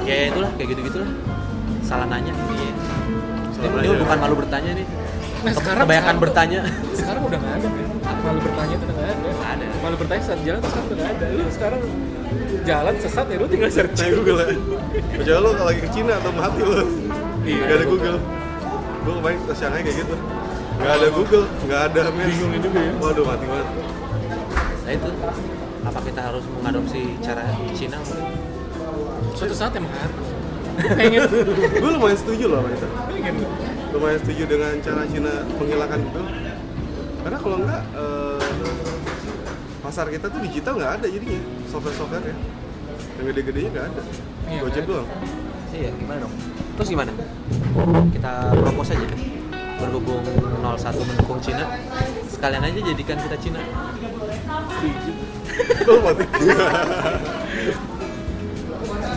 [0.02, 1.10] ya itulah kayak gitu gitulah
[1.82, 2.70] salah nanya iya.
[3.52, 4.86] Salah ini, bukan malu bertanya nih.
[4.86, 6.60] Nah, Ke- sekarang- kebanyakan sekarang- bertanya.
[6.94, 7.68] sekarang udah nggak ada
[8.06, 9.28] kan malu bertanya itu udah nggak ada.
[9.46, 9.64] Ada.
[9.78, 11.24] Malu bertanya saat jalan tuh sekarang udah nggak ada.
[11.28, 11.80] Lu sekarang
[12.64, 14.48] jalan sesat ya lu tinggal search Nah Google ya.
[15.12, 16.74] Kecuali lo kalau lagi ke Cina atau mati lo
[17.42, 17.62] Iya.
[17.62, 18.18] Gak ada Google.
[19.02, 20.16] Gue kemarin ke Shanghai kayak gitu
[20.76, 22.28] Gak ada Google, gak ada Maps.
[22.28, 22.92] Bingung juga ya.
[23.00, 23.68] Waduh mati banget.
[24.84, 25.10] Nah itu.
[25.86, 27.98] Apa kita harus mengadopsi cara Cina?
[29.38, 30.26] Suatu saat emang harus
[30.76, 31.20] Gua pengen.
[31.82, 32.88] Gue lumayan setuju loh sama itu.
[33.08, 33.34] Pengen.
[33.96, 36.28] Lumayan setuju dengan cara Cina menghilangkan Google
[37.24, 38.38] Karena kalau enggak eh,
[39.80, 41.40] Pasar kita tuh digital nggak ada jadinya.
[41.70, 42.36] Software-software ya
[43.16, 44.02] Yang gede-gedenya nggak ada.
[44.46, 45.08] Iya, Gojek nggak doang.
[45.72, 46.34] Iya gimana dong?
[46.76, 47.12] Terus gimana?
[48.12, 49.35] Kita propose aja
[49.76, 50.24] berhubung
[50.64, 51.64] 01 mendukung Cina
[52.32, 53.60] sekalian aja jadikan kita Cina.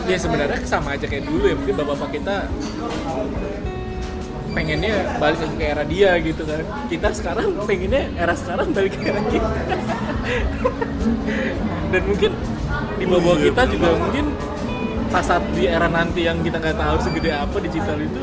[0.08, 1.54] Ya sebenarnya sama aja kayak dulu ya.
[1.54, 2.36] Mungkin bapak-bapak kita
[4.50, 6.64] pengennya balik ke era dia gitu kan.
[6.90, 9.50] Kita sekarang pengennya era sekarang balik ke era kita.
[11.90, 12.32] Dan mungkin
[12.98, 14.26] di bawah Iya, kita juga mungkin
[15.10, 18.22] pas saat di era nanti yang kita nggak tahu segede apa digital itu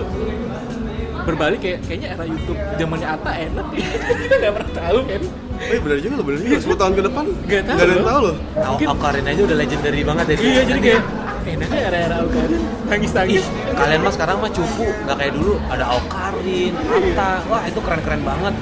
[1.27, 3.65] berbalik kayak kayaknya era YouTube zamannya Ata enak.
[4.23, 5.21] Kita nggak pernah tahu kan?
[5.57, 6.57] Oh iya benar juga loh, benar juga.
[6.61, 8.35] 10 tahun ke depan Nggak tahu nggak ada yang tahu loh.
[8.37, 11.01] Au- Mungkin- Aukarin aja udah legendary banget ya iya jadi kayak
[11.47, 13.43] enaknya era-era Aukarin nangis Ih, nangis
[13.73, 15.53] kalian mah sekarang mah cupu, nggak kayak dulu.
[15.67, 18.53] Ada Aukarin, Atta, wah itu keren-keren banget.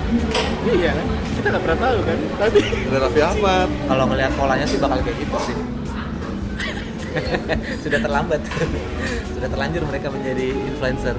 [0.65, 1.07] iya kan?
[1.35, 2.17] Kita nggak pernah tahu kan?
[2.39, 3.67] Tapi Ada Raffi Ahmad.
[3.85, 5.55] Kalau ngelihat polanya sih bakal kayak gitu sih.
[7.83, 8.41] Sudah terlambat,
[9.35, 11.15] sudah terlanjur mereka menjadi influencer.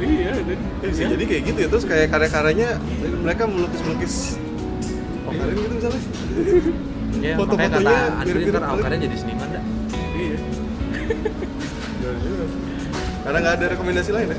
[0.00, 2.76] iya Ya, bisa jadi kayak gitu ya, terus kayak karya-karyanya
[3.24, 4.36] mereka melukis-melukis
[5.24, 6.02] Aukarin gitu misalnya.
[7.24, 8.72] Ya, makanya Foto-fotonya kata Andri mirip-mirip ntar.
[8.74, 9.64] Aukarin jadi seniman dah.
[10.18, 10.38] iya
[12.02, 12.46] Benar juga.
[13.24, 14.38] Karena nggak ada rekomendasi lain ya?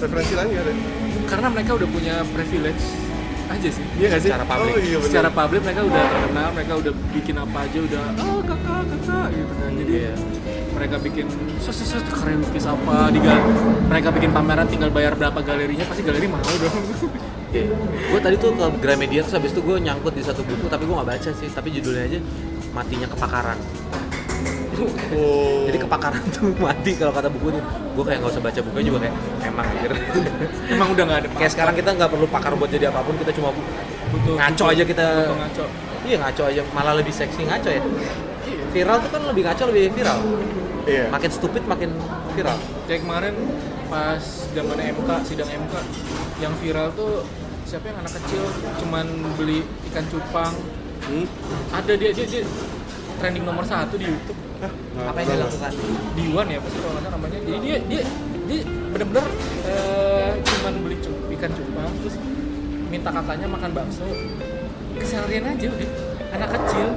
[0.00, 0.74] Referensi lain nggak ada?
[1.26, 2.82] karena mereka udah punya privilege
[3.46, 3.84] aja sih.
[3.96, 4.30] Iya nggak sih?
[4.30, 4.72] Secara publik.
[4.72, 8.82] Oh iya secara publik mereka udah terkenal mereka udah bikin apa aja udah oh kakak
[8.86, 9.70] kakak gitu kan.
[9.76, 10.14] Jadi Iya.
[10.72, 11.78] mereka bikin sus,
[12.12, 13.08] keren lukis apa?
[13.08, 13.48] Di gal-
[13.86, 16.76] mereka bikin pameran tinggal bayar berapa galerinya pasti galeri mau dong.
[18.06, 20.92] Gue tadi tuh ke Gramedia terus habis itu gue nyangkut di satu buku tapi gue
[20.92, 22.18] nggak baca sih, tapi judulnya aja
[22.70, 23.56] matinya kepakaran.
[25.16, 25.64] Oh.
[25.64, 27.62] Jadi kepakaran tuh mati kalau kata bukunya.
[27.96, 29.14] Gue kayak nggak usah baca bukunya juga kayak
[29.48, 29.92] emang anjir.
[30.74, 33.32] emang udah nggak ada kayak sekarang kita nggak perlu pakar buat jadi apa pun, kita
[33.32, 33.56] cuma
[34.12, 35.06] butuh ngaco aja kita.
[35.24, 35.64] butuh ngaco
[36.06, 37.82] Iya ngaco aja, malah lebih seksi ngaco ya.
[38.46, 38.62] Iya.
[38.70, 40.18] Viral tuh kan lebih ngaco lebih viral.
[40.86, 41.04] Iya.
[41.10, 41.90] Makin stupid makin
[42.36, 42.58] viral.
[42.86, 43.34] kayak kemarin
[43.90, 44.22] pas
[44.54, 45.74] zaman MK sidang MK
[46.42, 47.26] yang viral tuh
[47.66, 48.46] siapa yang anak kecil
[48.82, 50.54] cuman beli ikan cupang
[51.06, 51.22] Hmm?
[51.70, 52.42] ada dia dia, dia
[53.16, 54.38] trending nomor satu di YouTube
[54.96, 55.72] Apa yang dilakukan?
[56.14, 58.02] Diwan ya pasti kalau nggak salah namanya jadi dia dia
[58.46, 59.24] dia bener-bener
[59.64, 62.16] eh, cuman beli cu- ikan cupang terus
[62.86, 64.06] minta kakaknya makan bakso
[64.94, 65.90] keseharian aja udah
[66.32, 66.88] anak kecil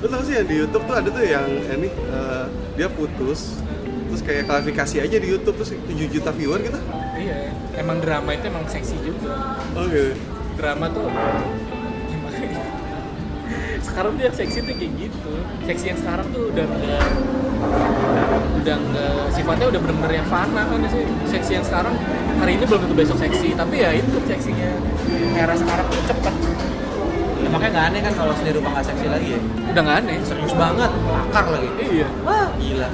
[0.00, 2.44] Lu tau sih yang di YouTube tuh ada tuh yang ini eh,
[2.74, 3.60] dia putus
[4.08, 6.76] terus kayak klarifikasi aja di YouTube terus 7 juta viewer gitu.
[7.14, 9.32] iya emang drama itu emang seksi juga
[9.72, 10.12] Oh gitu.
[10.54, 11.08] drama tuh?
[13.82, 15.32] Sekarang tuh yang seksi tuh kayak gitu.
[15.66, 17.06] Seksi yang sekarang tuh udah nggak
[18.62, 21.04] udah nggak sifatnya udah bener-bener yang fana kan sih.
[21.28, 21.94] Seksi yang sekarang
[22.38, 24.70] hari ini belum tentu besok seksi tapi ya itu seksinya.
[25.36, 26.34] Era sekarang tuh cepet.
[27.42, 29.40] Ya, makanya nggak aneh kan kalau seni rupa nggak seksi lagi ya.
[29.72, 30.16] udah nggak aneh.
[30.22, 30.90] Serius banget,
[31.32, 31.68] akar lagi.
[31.90, 32.08] iya.
[32.22, 32.88] Wah, gila.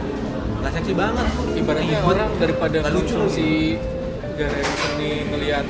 [0.64, 1.26] Nggak seksi banget.
[1.52, 3.05] ibaratnya orang daripada Nggak lucu.
[3.12, 3.48] konsumsi
[4.39, 5.66] galeri seni ngelihat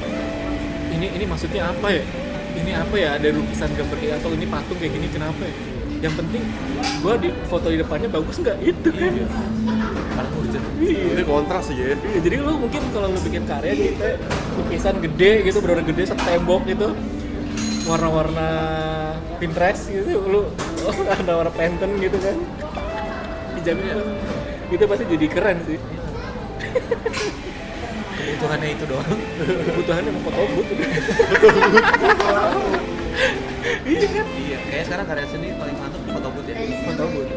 [0.92, 2.04] ini ini maksudnya apa ya
[2.58, 5.54] ini apa ya ada lukisan gambar kayak atau ini patung kayak gini kenapa ya?
[5.98, 6.42] Yang penting
[7.02, 8.56] gua di foto di depannya bagus nggak?
[8.62, 9.12] Itu kan.
[10.18, 10.64] Paling urgent.
[10.78, 11.96] Ini kontras aja ya.
[11.98, 14.06] Iya, jadi lu mungkin kalau lu bikin karya gitu
[14.58, 16.88] lukisan gede gitu bener gede setembok gitu.
[17.88, 18.48] Warna-warna
[19.38, 20.40] Pinterest gitu lu
[20.86, 22.36] oh, ada warna Pantone gitu kan.
[23.58, 24.06] Dijamin lu
[24.68, 25.80] itu pasti jadi keren sih
[28.18, 29.06] Kebutuhannya itu doang.
[29.64, 30.70] kebutuhannya mau foto booth
[33.88, 36.56] iya kan iya, kayak sekarang karya seni paling mantap di foto booth ya.
[36.84, 37.32] foto booth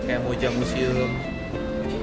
[0.00, 1.10] Kayak Moja Museum,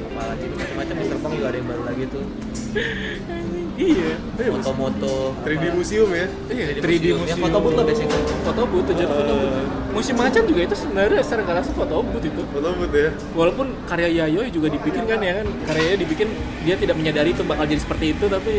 [0.07, 2.23] apalagi macam-macam Mister Pong juga ada yang baru lagi tuh.
[3.77, 4.13] iya
[4.49, 6.25] Moto-moto, 3D museum ya.
[6.47, 7.17] iya 3D 3D museum.
[7.19, 8.19] museum Ya, foto booth lah basicnya.
[8.43, 12.21] foto booth tujuan foto booth musim macan juga itu sebenarnya secara nggak langsung foto booth
[12.23, 13.09] itu Foto booth ya.
[13.33, 16.27] walaupun karya Yayoi juga dibikin kan ya kan karyanya dibikin
[16.61, 18.53] dia tidak menyadari itu bakal jadi seperti itu tapi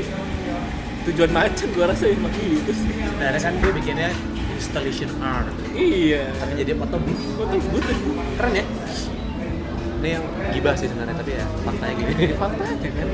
[1.04, 4.10] tujuan macan gua rasa emang gitu sih Sebenarnya kan dia bikinnya
[4.52, 7.22] installation art, iya tapi jadi foto booth.
[7.34, 8.64] foto booth itu Keren ya?
[9.98, 12.12] Ini yang gibah sih sebenarnya, tapi ya faktanya gini.
[12.32, 13.08] faktanya kan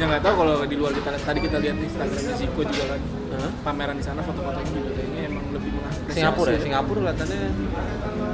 [0.00, 3.00] ya nggak tahu kalau di luar kita tadi kita lihat di Instagram Ziko juga kan.
[3.30, 3.52] Hah?
[3.62, 6.16] pameran di sana foto-fotonya juga kayaknya emang lebih mengapresiasi.
[6.16, 7.40] Singapura ya, Singapura kelihatannya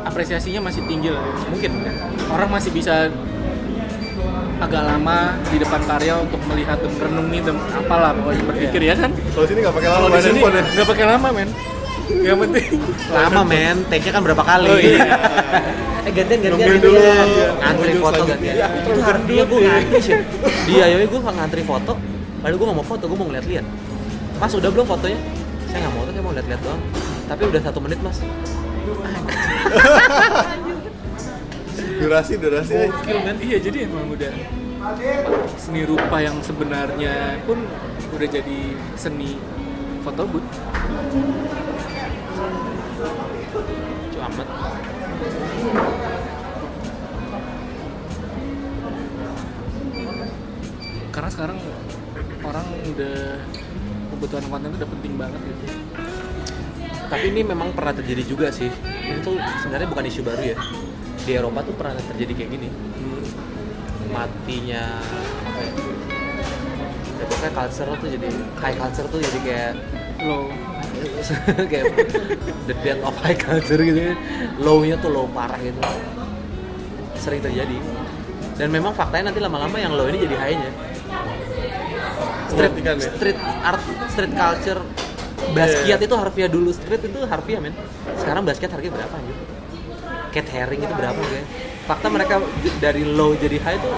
[0.06, 1.34] apresiasinya masih tinggi lah ya.
[1.50, 1.70] mungkin.
[1.82, 1.92] Ya.
[2.30, 2.94] orang masih bisa
[4.56, 9.10] agak lama di depan karya untuk melihat dan merenungi dan apalah pokoknya berpikir ya kan?
[9.12, 11.48] Kalau sini nggak pakai lama kalau di sini nggak pakai lama men
[12.06, 12.78] yang penting
[13.10, 14.70] Lama men, take-nya kan berapa kali?
[14.70, 15.06] Oh, iya.
[16.06, 17.00] eh gantian gantian Nungguin gitu dulu.
[17.02, 17.14] ya.
[17.58, 18.54] Ngantri foto gantian.
[18.54, 19.68] Iya, Itu gendut, gue ya.
[19.74, 20.14] ngantri sih.
[20.70, 21.92] Dia yoi gue ngantri foto.
[22.38, 23.66] Padahal gue gak mau foto, gue mau ngeliat-liat.
[24.38, 25.18] Mas udah belum fotonya?
[25.66, 26.82] Saya nggak mau foto, saya mau lihat-lihat doang.
[27.26, 28.18] Tapi udah satu menit mas.
[31.96, 32.72] Durasi, durasi.
[32.76, 34.28] gokil kan iya jadi emang udah
[35.56, 37.64] seni rupa yang sebenarnya pun
[38.12, 38.58] udah jadi
[38.94, 39.40] seni
[40.04, 40.44] foto booth
[44.30, 44.48] amat.
[51.16, 51.56] karena sekarang
[52.44, 53.40] orang udah
[54.12, 55.64] kebutuhan konten itu udah penting banget gitu
[57.08, 58.68] Tapi ini memang pernah terjadi juga sih.
[58.68, 60.56] Ini tuh sebenarnya bukan isu baru ya.
[61.24, 62.68] di Eropa tuh pernah terjadi kayak gini
[64.16, 65.02] matinya
[65.42, 65.72] apa ya
[67.16, 68.28] ya pokoknya culture tuh jadi
[68.62, 69.72] high culture tuh jadi kayak
[70.24, 70.48] lo
[71.70, 71.84] kayak
[72.70, 74.14] the death of high culture gitu
[74.60, 75.80] low-nya tuh low parah gitu.
[77.18, 77.76] Sering terjadi.
[78.56, 80.70] Dan memang faktanya nanti lama-lama yang low ini jadi high-nya.
[82.46, 82.94] Street, ya.
[82.96, 83.82] street art
[84.12, 84.80] street culture.
[85.52, 86.72] Basquiat itu harfiah dulu.
[86.72, 87.76] Street itu harfiah men.
[88.16, 89.36] Sekarang basket harganya berapa anjir?
[90.32, 91.42] Cat herring itu berapa ya?
[91.86, 92.42] Fakta mereka
[92.82, 93.88] dari low jadi high itu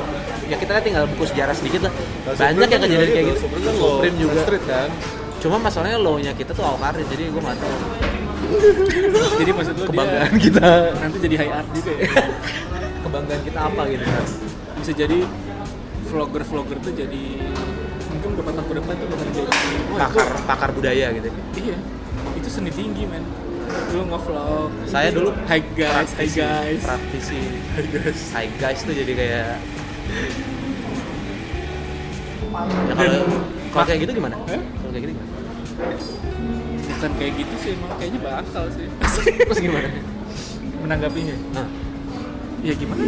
[0.49, 1.93] ya kita lihat tinggal buku sejarah sedikit lah.
[1.93, 3.37] Nah, banyak yang kan kejadian juga kayak gitu.
[3.37, 3.43] gitu.
[3.45, 3.91] Supreme kan low.
[3.97, 4.41] Supreme juga.
[4.45, 4.91] Street kan
[5.39, 7.77] cuma masalahnya low-nya kita tuh awal karir jadi gue nggak tahu.
[9.45, 10.69] Jadi maksud lo kebanggaan dia kita.
[11.05, 12.09] nanti jadi high art juga ya.
[13.05, 14.25] Kebanggaan kita apa gitu kan.
[14.81, 15.19] Bisa jadi
[16.09, 17.25] vlogger vlogger tuh jadi
[18.09, 21.29] mungkin beberapa tahun ke depan tuh bakal jadi itu- pakar pakar budaya gitu.
[21.61, 21.77] Iya.
[22.41, 23.21] Itu seni tinggi men.
[23.93, 24.71] Lu nge-vlog.
[24.89, 26.11] Saya dulu hi guys.
[26.17, 26.81] Hi guys.
[26.81, 27.43] praktisi.
[27.77, 28.21] Hi guys.
[28.33, 29.47] Hi guys tuh jadi kayak
[32.49, 33.23] ya kalau
[33.69, 34.35] kalau kayak gitu gimana?
[34.39, 34.61] Hah?
[34.61, 35.31] kalau kayak gitu gimana?
[36.89, 38.87] Bukan kayak gitu sih emang kayaknya bakal sih.
[39.47, 39.89] Terus gimana?
[40.83, 41.37] Menanggapinya.
[41.55, 41.67] Nah
[42.61, 43.03] ya gimana?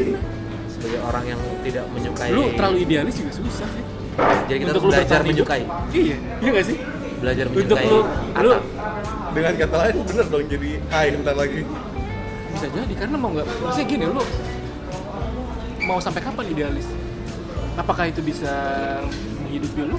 [0.70, 3.84] Sebagai orang yang tidak menyukai lu terlalu idealis juga susah sih.
[4.46, 5.62] Jadi kita Untuk harus belajar menyukai.
[5.90, 6.76] Iya iya gak sih?
[7.20, 8.06] Belajar Untuk menyukai lu-
[8.46, 8.64] lu-
[9.30, 11.62] dengan kata lain bener dong jadi high ntar lagi.
[12.50, 14.22] Bisa jadi karena mau nggak maksudnya gini lu
[15.80, 16.86] mau sampai kapan idealis?
[17.74, 18.50] Apakah itu bisa
[19.40, 19.96] menghidupi lu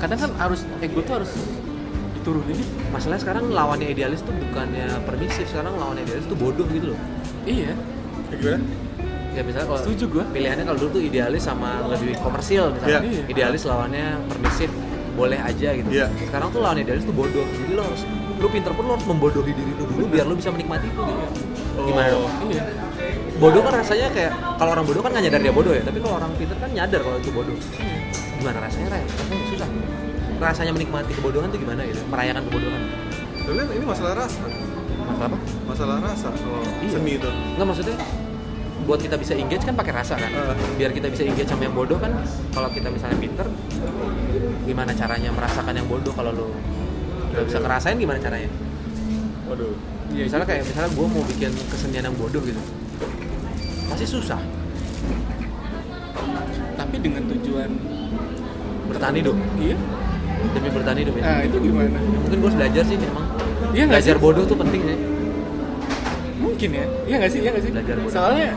[0.00, 1.32] kadang kan harus ego tuh harus
[2.16, 2.68] diturunin nih.
[2.92, 7.00] masalahnya sekarang lawannya idealis tuh bukannya permisif sekarang lawannya idealis tuh bodoh gitu loh.
[7.48, 7.72] Iya.
[8.30, 8.64] Ya gimana?
[9.30, 10.24] Ya misalnya kalau setuju gua.
[10.34, 13.00] pilihannya kalau dulu tuh idealis sama lebih komersil misalnya.
[13.04, 13.22] Iya.
[13.28, 14.70] idealis lawannya permisif
[15.16, 15.88] boleh aja gitu.
[15.88, 16.06] Iya.
[16.28, 17.44] sekarang tuh lawan idealis tuh bodoh.
[17.44, 18.02] Jadi lo harus
[18.40, 21.02] lu pinter pun lo harus membodohi diri lu dulu biar lu bisa menikmati itu.
[21.76, 22.08] Gimana?
[22.12, 22.62] Dong iya.
[23.40, 25.82] Bodoh kan rasanya kayak kalau orang bodoh kan nggak nyadar dia bodoh ya.
[25.84, 27.56] Tapi kalau orang pinter kan nyadar kalau itu bodoh
[28.40, 29.04] gimana rasanya Ray?
[29.04, 29.68] rasanya susah.
[30.40, 32.00] Rasanya menikmati kebodohan tuh gimana gitu?
[32.08, 32.82] Merayakan kebodohan.
[33.44, 34.40] Tapi ini masalah rasa.
[35.00, 35.38] Masalah apa?
[35.68, 36.96] Masalah rasa kalau Iya.
[36.96, 37.28] seni itu.
[37.28, 37.96] Nggak maksudnya
[38.88, 40.30] buat kita bisa engage kan pakai rasa kan?
[40.32, 40.56] Ah.
[40.80, 42.16] biar kita bisa engage sama yang bodoh kan?
[42.56, 43.46] Kalau kita misalnya pinter
[44.64, 46.46] gimana caranya merasakan yang bodoh kalau lo
[47.30, 48.48] nggak bisa ngerasain gimana caranya?
[49.52, 49.76] Waduh.
[50.10, 52.58] Iya, misalnya kayak misalnya gue mau bikin kesenian yang bodoh gitu.
[53.92, 54.40] Pasti susah.
[56.74, 57.70] Tapi dengan tujuan
[58.90, 59.36] bertahan hidup.
[59.56, 59.76] Iya.
[60.50, 61.98] Demi bertahan hidup ya, nah itu gimana?
[62.00, 63.26] Ya, mungkin gue harus belajar sih memang.
[63.70, 64.22] Iya belajar sih?
[64.24, 64.98] bodoh tuh penting sih
[66.40, 66.86] mungkin ya.
[67.08, 67.40] Iya nggak sih?
[67.40, 67.72] Iya nggak sih?
[67.72, 68.12] Belajar bodoh.
[68.12, 68.50] soalnya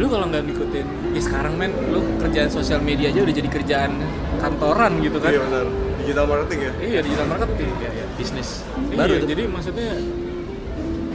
[0.00, 3.92] lu kalau nggak ngikutin ya sekarang men lu kerjaan sosial media aja udah jadi kerjaan
[4.40, 5.30] kantoran gitu kan?
[5.32, 5.66] Iya benar.
[6.00, 6.72] Digital marketing ya?
[6.80, 7.70] Iya digital marketing.
[7.80, 8.06] Ya, ya.
[8.16, 8.48] bisnis.
[8.64, 9.28] Iya, baru tuh.
[9.28, 9.88] jadi maksudnya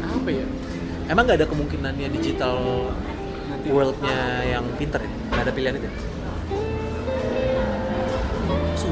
[0.05, 0.45] apa ya?
[1.05, 2.57] Emang nggak ada kemungkinannya digital
[3.65, 5.11] worldnya yang pinter ya?
[5.33, 5.89] Nggak ada pilihan itu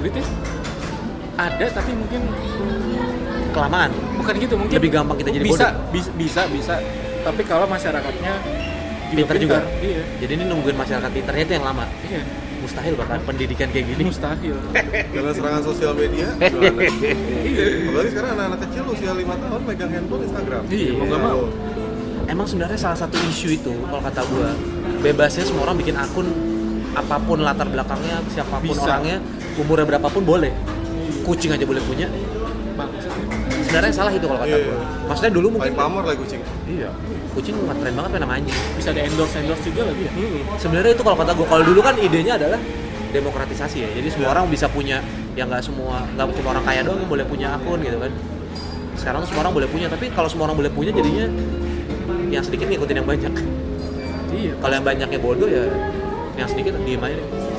[0.04, 0.26] sulit ya.
[1.40, 2.22] Ada tapi mungkin
[3.56, 3.90] kelamaan.
[4.20, 5.92] Bukan gitu mungkin Lebih gampang kita jadi bisa bodoh.
[5.96, 6.76] bisa bisa bisa.
[7.24, 8.34] Tapi kalau masyarakatnya
[9.16, 9.64] pinter juga.
[9.80, 10.04] iya.
[10.20, 11.88] Jadi ini nungguin masyarakat pinternya itu yang lama.
[12.04, 12.22] Iya.
[12.60, 14.04] Mustahil bahkan pendidikan kayak gini.
[14.04, 14.56] Mustahil.
[15.16, 16.28] Karena serangan sosial media.
[16.36, 16.84] Gimana?
[17.88, 20.62] apalagi sekarang anak-anak kecil usia 5 tahun megang handphone Instagram.
[20.68, 21.42] Iya, mau nggak mau.
[22.24, 24.56] emang sebenarnya salah satu isu itu kalau kata gua
[25.04, 26.24] bebasnya semua orang bikin akun
[26.96, 28.88] apa pun latar belakangnya siapa pun Bisa.
[28.88, 29.20] orangnya
[29.60, 30.52] umurnya berapapun boleh.
[31.24, 32.08] Kucing aja boleh punya.
[32.74, 33.04] Bagus
[33.74, 34.70] sebenarnya salah itu kalau kata Iya.
[34.70, 34.78] gua.
[35.10, 36.42] maksudnya dulu paling mungkin pamer lagi kucing.
[36.70, 36.90] Iya.
[37.34, 40.12] Kucing ngetren banget main sama anjing bisa ada endorse endorse juga lagi ya?
[40.62, 42.60] Sebenarnya itu kalau kata gue kalau dulu kan idenya adalah
[43.10, 43.90] demokratisasi ya.
[43.98, 45.02] Jadi semua orang bisa punya
[45.34, 48.12] yang nggak semua nggak cuma orang kaya doang yang boleh punya akun gitu kan.
[48.94, 51.26] Sekarang semua orang boleh punya tapi kalau semua orang boleh punya jadinya
[52.30, 53.34] yang sedikit ngikutin yang banyak.
[54.38, 54.54] Iya.
[54.62, 55.66] Kalau yang banyaknya bodoh ya
[56.38, 57.53] yang sedikit diem aja deh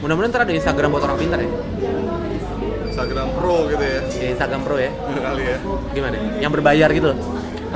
[0.00, 1.50] mudah-mudahan ntar ada Instagram buat orang pintar ya.
[2.86, 4.00] Instagram Pro gitu ya.
[4.08, 4.90] Di Instagram Pro ya.
[4.96, 5.58] Kali ya.
[5.92, 7.18] Gimana yang berbayar gitu loh.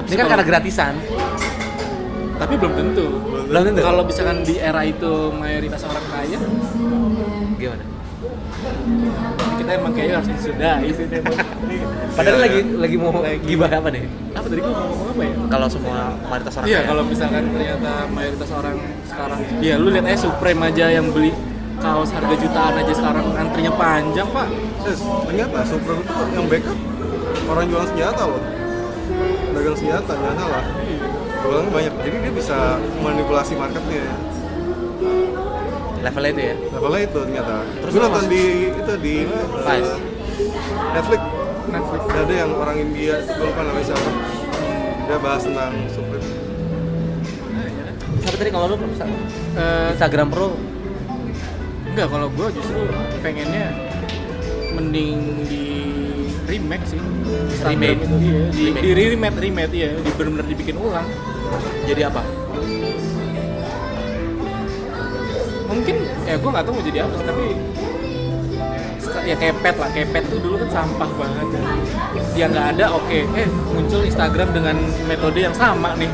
[0.01, 0.95] Ini kan karena gratisan.
[2.41, 3.07] Tapi belum tentu.
[3.53, 3.81] Belum tentu.
[3.85, 6.39] kalau misalkan di era itu mayoritas orang kaya
[7.57, 7.85] gimana?
[9.61, 11.07] kita emang kayaknya harus disudahi sih
[12.17, 12.97] padahal Iya, lagi lagi.
[12.97, 13.13] mau
[13.45, 14.05] gibah apa nih?
[14.33, 15.33] Apa tadi gua ngomong apa ya?
[15.49, 15.99] Kalau semua
[16.29, 20.87] mayoritas orang Iya, kalau misalkan ternyata mayoritas orang sekarang, iya lu lihat aja Supreme aja
[20.93, 21.33] yang beli
[21.81, 23.27] kaos harga jutaan aja sekarang.
[23.35, 24.49] Antrinya panjang pak.
[24.85, 26.79] Yes, ternyata Supreme itu yang backup?
[27.49, 28.43] Orang jualan senjata loh.
[29.51, 30.65] Dagang senjata nyata lah
[31.41, 31.95] jualannya banyak.
[32.05, 32.59] Jadi dia bisa
[33.01, 34.05] manipulasi marketnya
[36.01, 36.55] levelnya itu ya?
[36.73, 37.55] Levelnya itu ternyata.
[37.85, 38.43] Terus gue nonton di
[38.73, 39.99] itu di uh.
[40.97, 41.21] Netflix.
[41.71, 42.03] Netflix.
[42.11, 44.11] ada yang orang India gue lupa namanya siapa.
[45.09, 46.21] Dia bahas tentang ya.
[48.21, 48.77] Siapa tadi kalau lu
[49.51, 50.55] Eh, Instagram Pro
[51.91, 52.81] enggak kalau gue justru
[53.21, 53.67] pengennya
[54.75, 55.19] mending
[55.51, 55.65] di
[56.47, 57.01] remake sih.
[57.67, 58.01] Remake.
[58.03, 58.83] itu iya di, Remake.
[58.83, 59.39] di remake.
[59.39, 59.91] remake iya.
[59.99, 61.07] Di benar-benar dibikin ulang.
[61.87, 62.23] Jadi apa?
[65.71, 67.45] mungkin ya gue nggak tahu mau jadi apa tapi
[69.27, 69.89] ya kayak pet lah.
[69.95, 71.47] Kayak pet tuh dulu kan sampah banget.
[71.55, 71.65] Kan
[72.35, 73.19] dia nggak ada oke.
[73.37, 74.77] Eh muncul Instagram dengan
[75.07, 76.11] metode yang sama nih.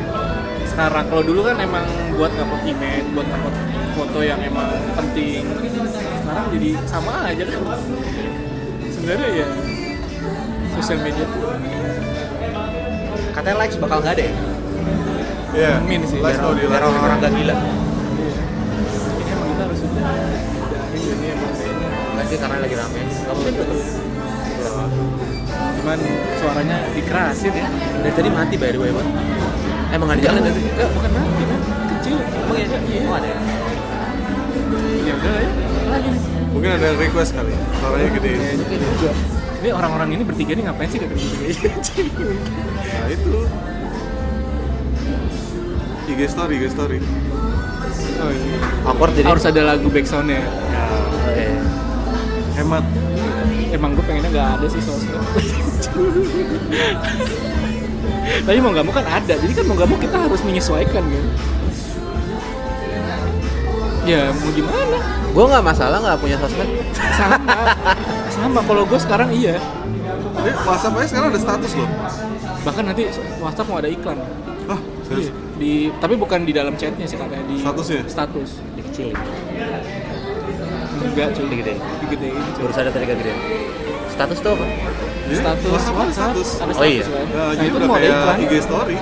[0.69, 1.05] Sekarang.
[1.09, 1.85] Kalau dulu kan emang
[2.17, 3.55] buat ngupload image buat ngupload
[3.93, 5.45] foto yang emang penting.
[6.25, 7.61] Sekarang jadi sama aja kan?
[8.89, 9.47] Sebenarnya ya
[10.77, 11.41] sosial media tuh
[13.33, 14.33] Katanya likes bakal nggak ada ya?
[15.57, 17.55] Iya, Amin sih, Likes Biar, mau biar orang-orang gak gila.
[17.55, 20.09] Ini emang kita harus udah
[20.59, 23.01] udahin ini emang kayaknya Nggak sih karena lagi rame.
[23.07, 23.81] Gak mungkin tuh.
[25.81, 25.99] Cuman
[26.41, 27.67] suaranya dikerasin ya.
[28.05, 29.09] Dari tadi mati by the way Bang.
[29.93, 30.61] Emang nggak dijalan tadi?
[30.61, 31.61] Enggak, bukan mati kan
[32.09, 32.65] kecil ya?
[32.79, 33.01] Iya.
[33.03, 33.39] Oh ada ya?
[35.03, 35.51] ya udah ya
[35.87, 36.09] lagi
[36.47, 38.31] Mungkin ada request kali, suaranya gede.
[38.97, 39.11] Juga
[39.57, 41.69] ini orang-orang ini bertiga nih ngapain sih kayak gitu
[42.77, 43.33] Nah itu.
[46.07, 46.97] IG story, IG story.
[48.17, 48.57] oh iya
[48.87, 50.41] Awkward jadi harus ada lagu backsoundnya
[51.25, 51.45] Oke.
[52.55, 52.85] Hemat.
[53.67, 55.11] emang gue pengennya nggak ada sih sosmed
[58.47, 61.23] tapi mau nggak mau kan ada jadi kan mau nggak mau kita harus menyesuaikan kan
[64.07, 64.97] ya mau gimana
[65.27, 66.69] Gue nggak masalah nggak punya sosmed
[67.11, 67.37] sama
[68.29, 69.59] sama kalau gue sekarang iya
[70.33, 71.89] Tapi WhatsApp aja sekarang ada status loh.
[72.59, 73.03] bahkan nanti
[73.37, 74.17] WhatsApp mau ada iklan
[74.65, 75.27] Ah, Iya, serius?
[75.55, 78.01] di tapi bukan di dalam chatnya sih katanya di Statusnya?
[78.05, 79.15] status Dikecilin
[80.99, 81.79] enggak cuy Digedein.
[82.01, 82.61] digedein cuy.
[82.61, 83.33] Baru sadar tadi gak gede
[84.09, 84.65] Status tuh apa?
[85.23, 86.49] Iya, status WhatsApp WhatsApp status.
[86.57, 87.03] ada Oh status iya.
[87.05, 88.97] kan Ya, nah jadi itu udah mau ada kayak iklan IG story.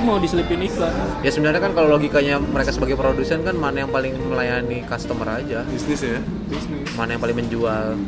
[0.00, 0.92] Itu mau diselipin iklan.
[1.20, 5.60] Ya sebenarnya kan kalau logikanya mereka sebagai produsen kan mana yang paling melayani customer aja.
[5.68, 6.18] Bisnis ya.
[6.48, 6.88] bisnis.
[6.96, 8.00] Mana yang paling menjual.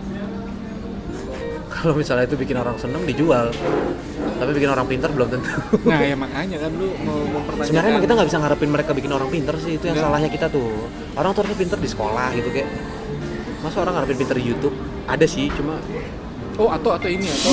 [1.69, 3.53] Kalau misalnya itu bikin orang seneng dijual.
[4.41, 5.53] Tapi bikin orang pintar belum tentu.
[5.85, 7.69] Nah ya makanya kan lu mau mempertanyakan.
[7.69, 10.09] Sebenarnya emang kita nggak bisa ngarepin mereka bikin orang pintar sih Itu yang Nggak.
[10.09, 10.89] salahnya kita tuh.
[11.13, 12.69] Orang tuh harusnya pintar di sekolah gitu kayak
[13.61, 14.75] Masa orang ngarepin pintar di Youtube?
[15.07, 15.77] Ada sih, cuma
[16.57, 17.53] oh atau atau ini atau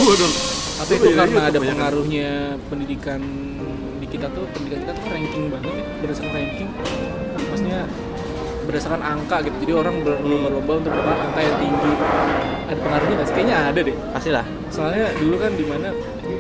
[0.80, 2.30] atau itu Iya, karena iya, ada pengaruhnya
[2.68, 3.79] pendidikan di
[4.10, 6.70] kita tuh pendidikan kita tuh ranking banget ya berdasarkan ranking.
[7.50, 7.80] Maksudnya
[8.70, 9.56] berdasarkan angka gitu.
[9.66, 11.92] Jadi orang berlomba-lomba untuk dapat angka yang tinggi.
[12.70, 13.36] Ada pengaruhnya nggak sih?
[13.38, 13.96] Kayaknya ada deh.
[14.14, 15.90] Pastilah soalnya dulu kan di mana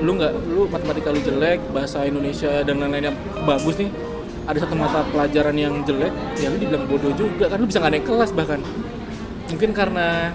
[0.05, 3.89] lu nggak lu matematika lu jelek bahasa Indonesia dan lain-lainnya bagus nih
[4.45, 7.49] ada satu mata pelajaran yang jelek ya lu dibilang bodoh juga.
[7.49, 8.61] Kan lu bisa nggak naik kelas bahkan.
[9.49, 10.29] Mungkin karena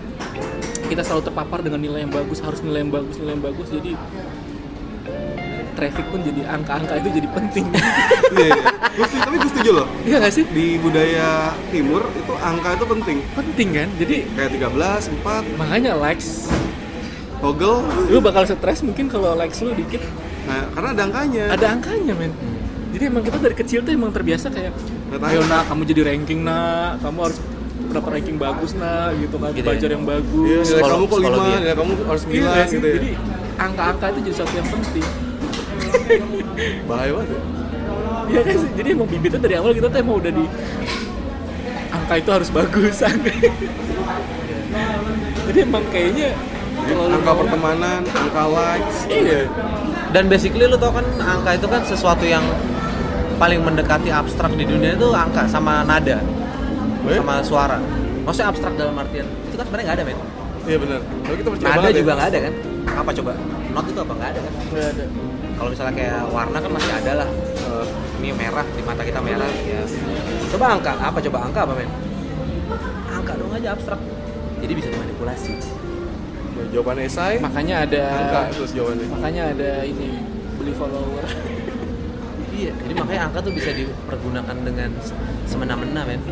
[0.90, 3.68] kita selalu terpapar dengan nilai yang bagus harus nilai yang bagus nilai yang bagus.
[3.70, 3.92] Jadi
[5.74, 7.66] traffic pun jadi angka-angka itu jadi penting
[8.34, 8.64] Iya, iya.
[8.90, 9.86] Gua setuju- tapi gue setuju loh.
[10.02, 11.28] iya nggak sih Di budaya
[11.68, 13.18] timur itu angka itu penting.
[13.32, 16.46] penting kan jadi Kayak 13, 4, makanya likes
[17.36, 17.82] toggle.
[18.06, 20.00] lu bakal stres mungkin kalau likes lu dikit
[20.44, 21.44] Nah, karena ada angkanya.
[21.50, 22.32] ada angkanya men
[22.90, 24.70] jadi emang kita dari kecil tuh emang terbiasa kayak
[25.24, 27.38] ayo nak kamu jadi ranking nak kamu harus
[27.86, 29.66] dapat ranking bagus nak gitu kan Gitu ya?
[29.66, 31.72] belajar yang bagus Iya, nilai Psikolo- kamu kok 5, psikologi ya.
[31.74, 32.76] kamu harus Iya 9 nggak sih?
[32.76, 32.94] gitu ya.
[32.94, 33.10] jadi
[33.56, 35.06] angka-angka itu jadi sesuatu yang penting
[36.84, 37.40] Bahaya banget ya.
[38.24, 40.44] Iya kan sih jadi emang bibitnya dari awal kita tuh emang udah di
[41.90, 42.96] angka itu harus bagus
[45.44, 46.32] jadi emang kayaknya
[46.84, 49.06] Angka pertemanan, angka likes.
[49.06, 49.46] iya
[50.10, 52.42] dan basically lu tau kan angka itu kan sesuatu yang
[53.34, 56.18] paling mendekati abstrak di dunia itu angka sama nada
[57.04, 57.14] Eh?
[57.14, 57.76] sama suara
[58.22, 60.18] maksudnya abstrak dalam artian itu kan sebenarnya nggak ada men
[60.64, 61.00] Iya benar.
[61.20, 62.16] Kalau kita percaya nada banget juga ya.
[62.16, 62.54] nggak ada kan
[62.94, 63.32] apa coba
[63.70, 65.04] not itu apa nggak ada kan nggak ada
[65.54, 67.28] kalau misalnya kayak warna kan masih ada lah.
[67.64, 67.86] Eh,
[68.18, 69.82] ini merah di mata kita merah ya.
[70.48, 71.38] Coba angka apa coba?
[71.44, 71.90] Angka apa men
[73.08, 74.00] angka dong aja abstrak.
[74.58, 75.52] Jadi bisa dimanipulasi.
[76.54, 79.06] Ya, jawaban esai, makanya ada angka terus jawabannya.
[79.10, 80.08] makanya ada ini
[80.56, 81.24] beli follower.
[82.54, 86.22] Iya jadi makanya angka tuh bisa dipergunakan dengan se- semena-mena men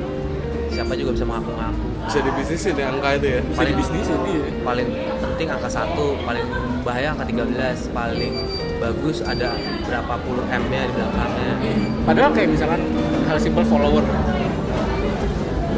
[0.70, 1.82] siapa juga bisa mengaku-ngaku.
[2.07, 3.40] Bisa dibisnisin ya angka itu ya.
[3.43, 4.89] bisa Paling- di bisnis ini ya paling
[5.19, 6.47] penting angka satu paling
[6.86, 8.35] bahaya angka 13 paling
[8.83, 9.55] bagus ada
[9.87, 11.55] berapa puluh M nya di belakangnya
[12.03, 12.83] Padahal kayak misalkan
[13.31, 14.03] hal simpel follower.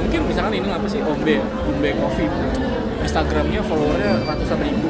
[0.01, 1.45] Mungkin misalkan ini apa sih Ombe, ya?
[1.69, 2.33] Ombe Coffee.
[3.05, 4.89] Instagramnya followernya ratusan ribu.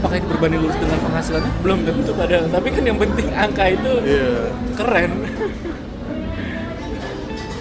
[0.00, 1.52] Apakah itu berbanding lurus dengan penghasilannya?
[1.60, 2.48] Belum tentu padahal.
[2.48, 4.48] Tapi kan yang penting angka itu Iya.
[4.80, 5.12] keren.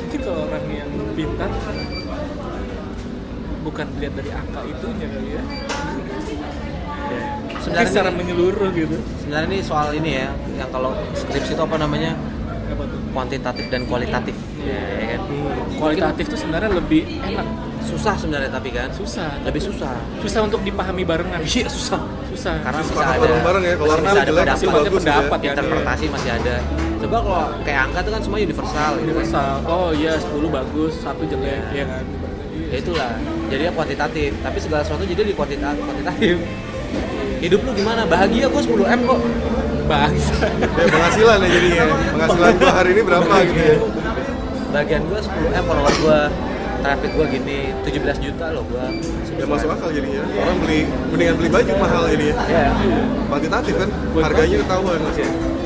[0.07, 1.52] Mungkin kalau orang yang pintar
[3.60, 5.44] bukan dilihat dari angka itunya kali ya.
[7.60, 7.64] Ya.
[7.68, 8.95] Sebenarnya secara ini, menyeluruh gitu.
[9.19, 12.15] sebenarnya ini soal ini ya yang kalau skripsi itu apa namanya?
[12.72, 12.99] Apa tuh?
[13.11, 14.36] Kuantitatif dan kualitatif.
[14.64, 15.19] Ya, ya kan?
[15.76, 17.48] Kualitatif tuh sebenarnya lebih enak.
[17.84, 18.88] Susah sebenarnya tapi kan?
[18.95, 19.27] Susah.
[19.44, 19.91] Lebih susah.
[20.23, 21.44] Susah untuk dipahami barengan.
[21.44, 21.99] Iya susah.
[22.31, 22.56] Susah.
[22.64, 24.90] Karena bisa Sepakat ada bareng-bareng ya, kalau bisa ada pendapat, ya.
[24.95, 25.52] pendapat ya.
[25.52, 26.56] Interpretasi masih ada.
[26.99, 29.07] Coba kalau kayak angka itu kan semua universal gitu kan.
[29.11, 29.53] Universal.
[29.68, 32.03] Oh iya 10 bagus satu jelek ya kan?
[32.69, 33.11] Ya itulah.
[33.49, 34.31] Jadi ya kuantitatif.
[34.40, 36.38] Tapi segala sesuatu jadi di kuantitatif kuantitatif
[37.39, 38.01] hidup lu gimana?
[38.05, 39.19] Bahagia gue 10 m kok.
[39.89, 41.83] Bangsa ya penghasilan ya jadinya.
[42.13, 43.77] Penghasilan gua hari ini berapa gitu ya?
[44.69, 46.19] Bagian gue 10 m follower gue
[46.79, 48.85] traffic gue gini 17 juta loh gue
[49.35, 50.21] ya masuk akal jadinya.
[50.37, 52.35] Orang beli mendingan beli baju mahal ini ya.
[52.47, 52.65] Ya
[53.27, 53.89] kuantitatif kan?
[54.21, 54.99] Harganya ketahuan.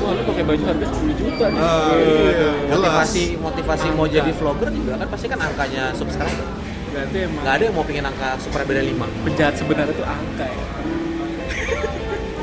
[0.04, 1.60] Wah lu pakai baju harga 10 juta nih.
[1.60, 2.24] Ah, Iya.
[2.28, 2.48] iya.
[2.72, 4.16] motivasi motivasi mau Angka.
[4.20, 6.46] jadi vlogger juga kan pasti kan angkanya subscriber.
[6.94, 10.64] Berarti emang nggak ada yang mau pengen angka subscriber 5 penjahat sebenarnya itu angka ya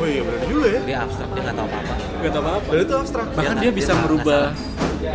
[0.01, 0.79] oh iya benar juga ya.
[0.81, 2.69] Dia abstrak dia nggak tahu apa apa gak tau apa-apa.
[2.71, 3.27] Dan itu abstrak.
[3.29, 4.43] Bahkan Dia dia nggak- bisa dia nggak- merubah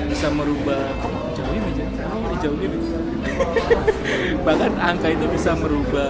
[0.06, 0.82] bisa merubah
[1.32, 1.84] jauhin aja.
[2.06, 2.82] Oh dijauhin nih
[4.46, 6.08] bahkan angka itu bisa merubah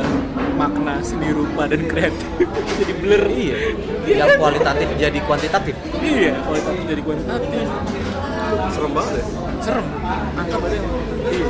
[0.54, 2.28] makna seni rupa dan kreatif.
[2.78, 3.22] Jadi blur.
[3.26, 3.56] Iya.
[4.06, 5.74] Yang kualitatif jadi kuantitatif.
[5.98, 7.66] Iya kualitatif jadi kuantitatif.
[8.70, 9.24] Serem banget ya.
[9.58, 9.86] Serem.
[10.36, 10.78] Angka berarti
[11.26, 11.46] iya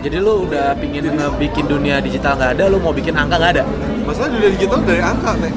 [0.00, 3.64] jadi lu udah pingin ngebikin dunia digital nggak ada lu mau bikin angka nggak ada?
[4.08, 5.52] Masalah dunia digital dari angka nek.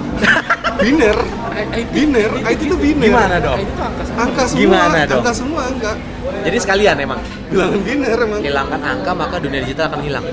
[0.83, 1.17] Biner.
[1.95, 2.31] Biner.
[2.43, 3.07] IT itu biner.
[3.13, 3.61] Gimana dong?
[3.61, 4.19] Angka semua.
[4.25, 5.21] Angka semua Gimana dong?
[5.21, 5.91] angka semua angka.
[6.43, 7.21] Jadi sekalian emang?
[7.47, 8.39] Bilangan biner emang.
[8.43, 10.25] Hilangkan angka maka dunia digital akan hilang.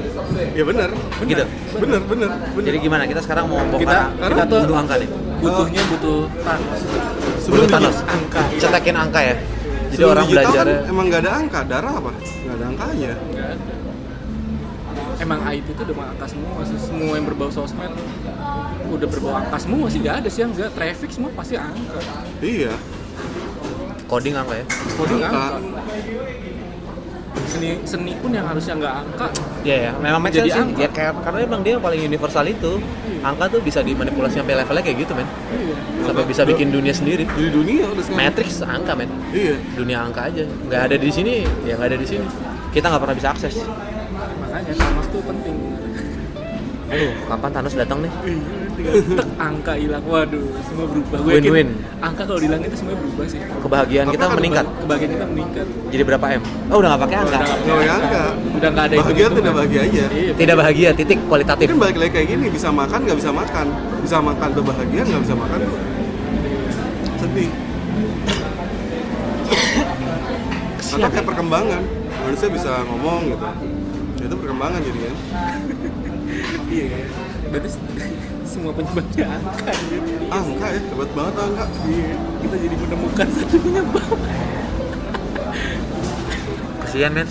[0.56, 0.88] Ya benar.
[1.22, 1.44] Gitu?
[1.78, 2.62] Benar benar benar.
[2.66, 3.02] Jadi gimana?
[3.06, 5.08] Kita sekarang mau kita bongkar kita tuh bunuh angka nih.
[5.40, 6.80] Butuhnya butuh Thanos.
[6.80, 7.96] Sebelum Sebelum Thanos.
[8.04, 8.58] angka iya.
[8.58, 9.34] cetekin angka ya.
[9.36, 12.10] Jadi Sebelum orang belajar kan emang nggak ada angka darah apa?
[12.16, 13.12] Nggak ada angkanya.
[13.14, 13.79] Nggak ada.
[15.20, 16.78] Emang IT itu udah angka semua sih.
[16.80, 17.92] Semua yang berbau sosmed
[18.90, 20.00] udah berbau angka semua sih.
[20.00, 20.72] Gak ada sih yang enggak.
[20.72, 22.00] Traffic semua pasti angka.
[22.40, 22.72] iya
[24.08, 24.64] coding angka ya
[24.98, 25.38] Coding Angka.
[25.54, 25.80] angka.
[27.46, 29.26] Seni, seni pun yang harusnya nggak angka.
[29.62, 30.54] Iya ya, memang Jadi sih.
[30.56, 30.78] angka.
[30.78, 32.78] Ya, kayak- karena emang dia yang paling universal itu.
[33.20, 35.26] Angka tuh bisa dimanipulasi sampai levelnya kayak gitu, men.
[35.50, 35.74] Iya.
[36.06, 37.26] Sampai bisa bikin dunia sendiri.
[37.26, 39.10] di dunia udah Matrix angka, men.
[39.30, 40.42] iya Dunia angka aja.
[40.42, 42.26] Nggak ada di sini, ya nggak ada di sini.
[42.70, 43.54] Kita nggak pernah bisa akses.
[43.60, 45.56] Makanya Thanos tuh penting.
[46.90, 48.10] Aduh, kapan Thanos datang nih?
[48.74, 50.02] Iya, tek angka hilang.
[50.02, 51.16] Waduh, semua berubah.
[51.20, 51.68] Gue yakin Win-win.
[52.00, 53.38] Angka kalau hilang itu semuanya berubah sih.
[53.38, 54.66] Kebahagiaan Tapi kita kan meningkat.
[54.66, 55.66] Kebahagiaan kita meningkat.
[55.86, 56.42] Jadi berapa M?
[56.66, 57.30] Oh, udah nggak pakai angka.
[57.30, 59.38] Udah nggak nggak pakai angka Udah nggak ada bahagia hitung-hitungan.
[59.38, 60.32] tidak bahagia aja Iya.
[60.34, 61.66] Tidak bahagia, titik kualitatif.
[61.68, 63.66] kan balik lagi kayak gini bisa makan nggak bisa makan
[64.00, 65.74] bisa makan tuh bahagia nggak bisa makan tuh
[67.20, 67.50] sedih
[70.90, 71.82] atau kayak perkembangan
[72.20, 73.52] manusia bisa ngomong gitu Ya,
[74.30, 75.16] itu perkembangan jadi kan
[76.70, 77.02] Iya.
[77.50, 77.68] Berarti
[78.50, 79.72] semua penyebabnya angka.
[79.84, 80.26] gitu.
[80.28, 84.06] angka ya hebat banget angka Iya, kita jadi menemukan satu penyebab.
[86.80, 87.26] Kasihan, men.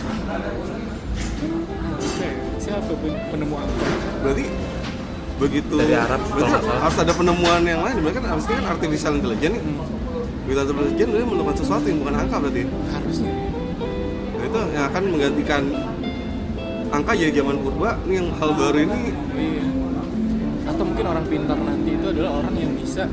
[1.95, 2.27] Oke,
[2.57, 3.85] Siapa pen- penemu angka?
[4.19, 4.45] berarti
[5.39, 9.55] begitu Dari Arab, berarti harus ada penemuan yang lain berarti kan harusnya kan artificial intelligence
[9.55, 9.75] nih
[10.43, 13.33] Artificial intelligence berarti menemukan sesuatu yang bukan angka berarti Harusnya.
[14.29, 15.61] Nah, itu yang akan menggantikan
[16.89, 18.99] angka jadi zaman purba ini yang hal baru ini
[19.33, 19.63] Iya.
[20.69, 23.03] Atau mungkin orang pintar nanti itu adalah orang yang bisa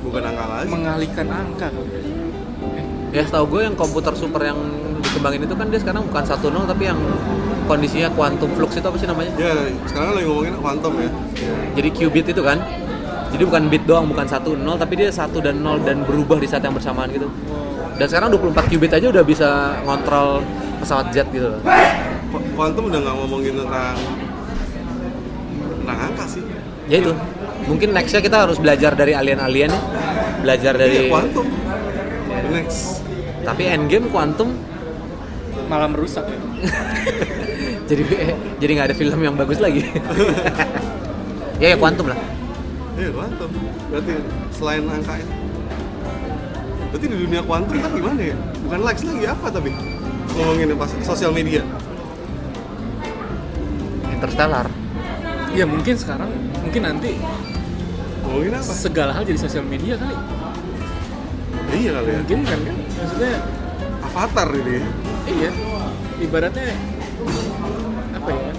[0.00, 1.68] bukan angka lagi mengalihkan angka.
[1.70, 4.54] Eh, Ya, setahu gue yang komputer super yang
[5.02, 6.98] dikembangin itu kan dia sekarang bukan 1.0 tapi yang
[7.66, 9.34] kondisinya quantum flux itu apa sih namanya?
[9.34, 9.50] ya
[9.82, 11.10] sekarang lagi ngomongin quantum ya
[11.74, 12.58] Jadi qubit itu kan.
[13.30, 16.46] Jadi bukan bit doang, bukan 1 0 tapi dia 1 dan 0 dan berubah di
[16.46, 17.26] saat yang bersamaan gitu.
[17.94, 19.48] Dan sekarang 24 qubit aja udah bisa
[19.82, 20.42] ngontrol
[20.80, 21.60] pesawat jet gitu loh.
[22.32, 23.96] Qu- quantum udah nggak ngomongin tentang
[25.80, 26.42] tentang angka sih
[26.90, 27.12] Ya itu.
[27.70, 29.80] Mungkin nextnya kita harus belajar dari alien-alien ya.
[30.42, 31.46] Belajar iya dari quantum
[32.50, 33.06] next
[33.40, 34.52] tapi endgame quantum
[35.70, 36.38] malah merusak ya.
[37.88, 38.02] jadi
[38.58, 39.86] jadi nggak ada film yang bagus lagi.
[41.62, 42.18] ya ya quantum lah.
[42.98, 43.48] iya quantum
[43.88, 44.12] berarti
[44.52, 45.34] selain angka ini
[46.90, 48.36] berarti di dunia quantum kan gimana ya
[48.66, 49.70] bukan likes lagi apa tapi
[50.36, 51.62] ngomongin pas sosial media
[54.20, 54.68] Interstellar.
[55.56, 56.28] Ya mungkin sekarang,
[56.60, 57.16] mungkin nanti
[58.20, 60.12] ngomongin apa segala hal jadi sosial media kali.
[61.70, 62.76] iya kali ya Mungkin kan kan?
[62.76, 63.34] Maksudnya
[64.04, 64.84] avatar ini
[65.24, 65.50] iya.
[66.20, 66.76] Ibaratnya
[68.12, 68.52] apa ya?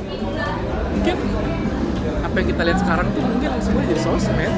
[0.98, 1.16] Mungkin
[2.26, 4.54] apa yang kita lihat sekarang tuh mungkin semuanya jadi sosmed.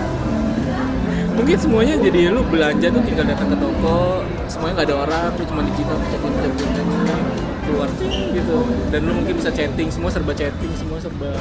[1.33, 5.43] Mungkin semuanya jadi lu belanja tuh tinggal datang ke toko, semuanya nggak ada orang, lu
[5.49, 7.21] cuma digital chatting chatting chatting
[7.63, 7.89] keluar
[8.31, 8.57] gitu.
[8.93, 11.33] Dan lu mungkin bisa chatting, semua serba chatting, semua serba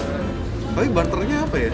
[0.72, 1.72] Tapi barternya apa ya?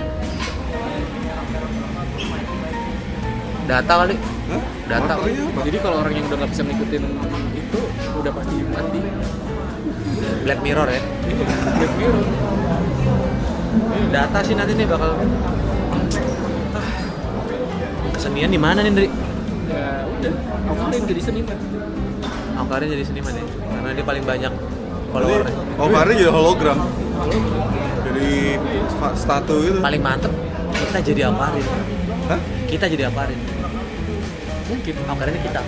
[3.69, 4.16] data kali
[4.49, 4.62] Hah?
[4.89, 5.12] Data.
[5.20, 5.61] Apa?
[5.61, 7.03] Jadi kalau orang yang udah nggak bisa ngikutin
[7.53, 7.81] itu
[8.16, 9.01] udah pasti mati.
[10.19, 11.45] Black Mirror ya Ini
[11.77, 12.24] Black Mirror.
[14.09, 15.20] data sih nanti nih bakal.
[18.19, 19.09] Kesenian di mana nih Ndri?
[19.69, 20.32] Ya udah,
[20.66, 21.59] aku yang jadi seniman.
[22.59, 24.53] Angkarin jadi seniman ya karena dia paling banyak
[25.09, 26.78] followernya oh Fahri jadi hologram.
[28.03, 28.28] Jadi
[28.89, 29.78] sta- statu gitu.
[29.78, 30.32] paling mantep
[30.74, 31.66] kita jadi Angkarin
[32.27, 32.40] Hah?
[32.66, 33.39] kita jadi Angkarin
[34.66, 34.95] Mungkin.
[35.01, 35.61] Angkarin ini kita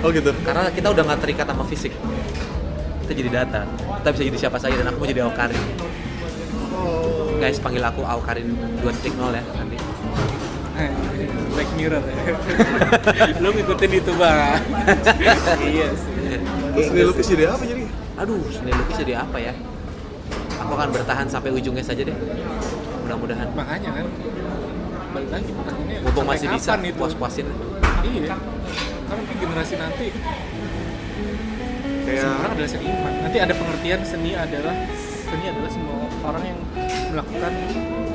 [0.00, 0.30] Oh gitu.
[0.40, 1.92] karena kita udah nggak terikat sama fisik
[3.02, 3.60] kita jadi data
[3.98, 5.58] kita bisa jadi siapa saja dan aku mau jadi Aukarin
[6.74, 7.34] Oh.
[7.36, 8.92] guys panggil aku Aukarin 2.0
[9.30, 9.73] ya nanti
[11.54, 12.14] Black Mirror ya.
[13.42, 14.58] Lu ngikutin itu bang.
[15.70, 16.12] iya sih.
[16.74, 17.84] Terus seni lukis jadi apa jadi?
[18.14, 19.50] aduh seni lukis jadi apa ya
[20.54, 22.14] aku akan bertahan sampai ujungnya saja deh
[23.02, 24.06] mudah-mudahan Makanya kan
[25.14, 25.98] balik lagi pertanyaannya.
[26.06, 26.94] mumpung masih bisa itu?
[26.94, 27.46] puas-puasin
[28.04, 28.38] Iya.
[29.10, 30.06] Kan mungkin generasi nanti
[32.04, 33.12] Kayak semua orang adalah seniman.
[33.24, 36.58] Nanti ada pengertian seni adalah seni adalah semua orang yang
[37.12, 37.52] melakukan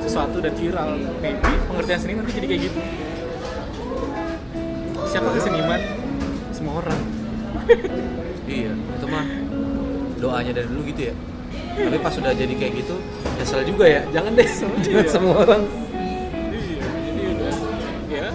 [0.02, 0.90] sesuatu dan viral.
[1.22, 1.38] Maybe
[1.70, 2.80] pengertian seni nanti jadi kayak gitu.
[5.06, 5.82] Siapa seniman?
[6.52, 7.00] Semua orang.
[8.50, 9.26] iya itu mah
[10.18, 11.16] doanya dari dulu gitu ya
[11.80, 12.98] tapi pas sudah jadi kayak gitu
[13.38, 14.50] nyesel juga ya jangan deh
[14.84, 15.06] jangan Iya.
[15.06, 15.62] semua orang
[16.50, 17.56] Iya, jadi udah
[18.10, 18.30] ya.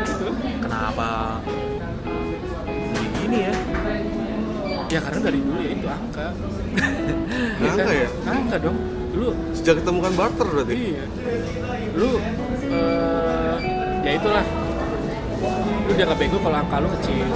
[0.00, 0.26] Gitu.
[0.58, 1.08] kenapa
[2.94, 3.54] begini ya
[4.84, 6.26] Ya karena dari dulu ya itu angka.
[7.74, 8.08] Iya Angka ya?
[8.30, 8.76] Angka dong.
[9.14, 10.74] Dulu sejak ketemukan barter berarti.
[10.74, 11.04] Iya.
[11.98, 12.10] Lu
[12.70, 13.56] eh
[14.06, 14.44] ya itulah.
[15.84, 17.28] Lu dianggap bego kalau angka lu kecil.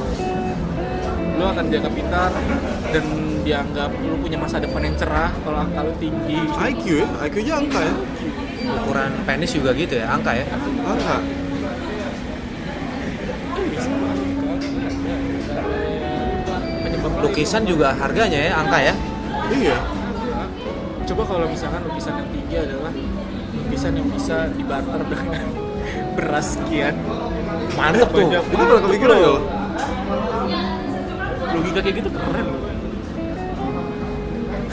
[1.39, 2.31] Lu akan dianggap pintar
[2.91, 3.05] dan
[3.43, 6.39] dianggap lu punya masa depan yang cerah kalau angka lu tinggi.
[6.71, 7.95] IQ ya, IQ nya angka ya.
[8.69, 10.45] ukuran penis juga gitu ya angka ya
[10.85, 11.17] Angka.
[16.85, 17.23] Penyebab lain.
[17.25, 18.95] lukisan juga harganya ya angka ya
[19.49, 19.98] Iya.
[21.19, 22.95] Coba kalau misalkan lukisan yang tinggi adalah
[23.51, 25.43] lukisan yang bisa dibarter dengan
[26.15, 26.95] beras sekian.
[27.75, 29.41] mantep tuh Banyak Itu pernah kepikiran ya lo?
[31.59, 32.63] Logika kayak gitu keren loh.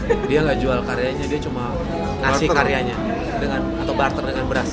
[0.30, 1.74] dia nggak jual karyanya dia cuma
[2.22, 2.58] ngasih Barter.
[2.62, 2.96] karyanya
[3.42, 4.72] dengan atau barter dengan beras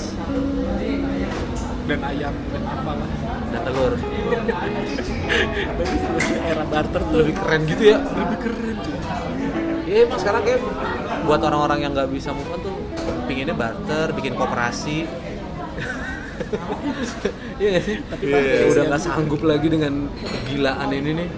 [1.89, 3.09] Dan ayam dan apalah.
[3.49, 3.93] dan telur
[6.53, 8.99] era barter tuh lebih keren gitu ya lebih keren cuy.
[9.89, 10.61] Iya emang sekarang kayak
[11.23, 12.74] buat orang-orang yang nggak bisa move on tuh
[13.27, 14.99] pinginnya barter, bikin koperasi.
[17.62, 17.97] Iya sih?
[18.03, 21.28] Tapi Iya, iya, Ya udah sih nggak sanggup lagi dengan kegilaan ini nih.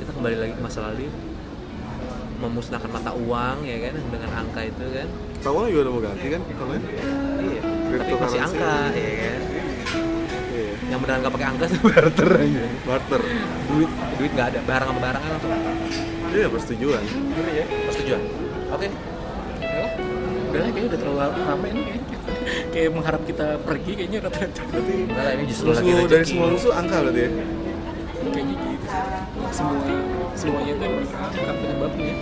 [0.00, 1.12] Kita kembali lagi ke masa lalu.
[2.40, 5.08] Memusnahkan mata uang ya kan dengan angka itu kan.
[5.44, 6.40] Kamu juga udah mau ganti kan?
[6.48, 7.60] Iya.
[8.00, 9.40] Tapi masih angka ya kan.
[10.54, 10.72] Iya.
[10.88, 12.62] Yang beneran nggak pakai angka tuh barter aja.
[12.88, 13.22] Barter.
[13.68, 15.52] Duit duit nggak ada, barang sama barang kan langsung.
[16.34, 17.02] Iya persetujuan.
[17.04, 17.64] Ngeri ya.
[17.86, 18.22] Persetujuan.
[18.74, 18.88] Oke.
[18.88, 19.13] Udahlah.
[20.54, 22.18] Udahlah kayaknya udah terlalu ramai ini kayaknya.
[22.70, 24.62] Kayak mengharap kita pergi kayaknya rata-rata.
[24.70, 26.30] Berarti Enggak lah ini justru lagi musuh dari rezeki.
[26.30, 27.30] semua musuh angka berarti ya?
[28.14, 28.86] Kayaknya gitu.
[29.50, 29.74] Semua
[30.38, 32.14] semuanya itu angka penyebabnya.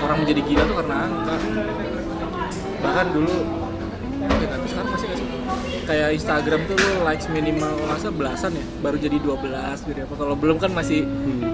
[0.00, 1.34] Orang menjadi gila tuh karena angka.
[2.80, 3.34] Bahkan dulu
[4.16, 5.28] ya tahu sekarang masih nggak sih
[5.86, 10.34] kayak Instagram tuh lu likes minimal masa belasan ya baru jadi 12 gitu apa kalau
[10.34, 11.06] belum kan masih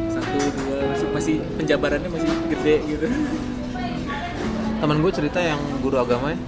[0.09, 3.07] satu dua masih masih penjabarannya masih gede gitu
[4.83, 6.39] teman gue cerita yang guru agama ya.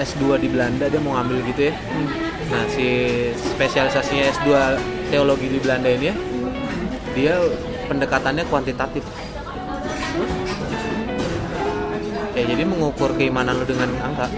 [0.00, 1.74] S2 di Belanda dia mau ngambil gitu ya.
[2.48, 2.88] Nah si
[3.36, 4.48] spesialisasinya S2
[5.12, 6.16] teologi di Belanda ini ya
[7.12, 7.36] dia
[7.92, 9.04] pendekatannya kuantitatif.
[12.32, 14.32] Ya jadi mengukur keimanan lu dengan angka.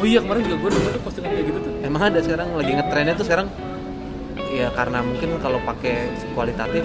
[0.00, 1.72] Oh iya kemarin juga gue tuh postingan kayak gitu tuh.
[1.80, 3.48] Emang ada sekarang lagi ngetrennya tuh sekarang?
[4.52, 6.84] Ya karena mungkin kalau pakai kualitatif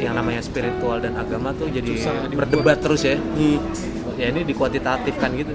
[0.00, 3.20] yang namanya spiritual dan agama tuh jadi Susah berdebat terus ya.
[3.20, 3.60] Hmm.
[4.16, 5.54] Ya ini dikuantitatifkan gitu.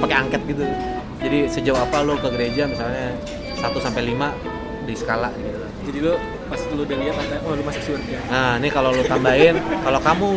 [0.00, 0.64] Pakai angket gitu.
[1.22, 3.14] Jadi sejauh apa lo ke gereja misalnya
[3.56, 5.58] 1 sampai 5 di skala gitu.
[5.82, 6.14] Jadi lo
[6.46, 8.18] pas lu udah lihat ada oh lu masuk surga.
[8.28, 10.28] Nah ini kalau lo tambahin kalau kamu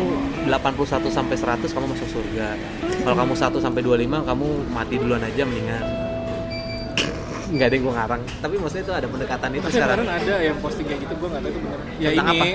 [0.48, 2.48] 81 sampai 100 kamu masuk surga.
[3.02, 5.84] Kalau kamu 1 sampai 25 kamu mati duluan aja mendingan.
[7.46, 8.22] Nggak deh gue ngarang.
[8.42, 11.50] Tapi maksudnya itu ada pendekatan itu sekarang ada yang posting kayak gitu gue nggak tahu
[11.50, 11.80] itu bener.
[11.98, 12.50] Ya Tentang ini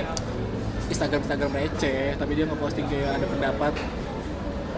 [1.02, 3.74] Instagram Instagram receh tapi dia ngeposting kayak ada pendapat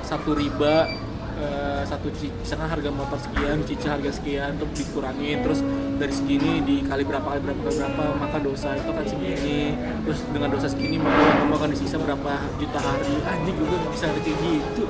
[0.00, 0.88] satu riba
[1.36, 5.60] eh, satu misalkan harga motor sekian cicil harga sekian terus dikurangin terus
[6.00, 9.78] dari segini dikali berapa kali berapa kali berapa maka dosa itu akan segini.
[9.78, 13.14] Terus dengan dosa segini maka kamu akan disisa berapa juta hari.
[13.22, 14.82] Anjing gue nggak bisa ada kayak gitu.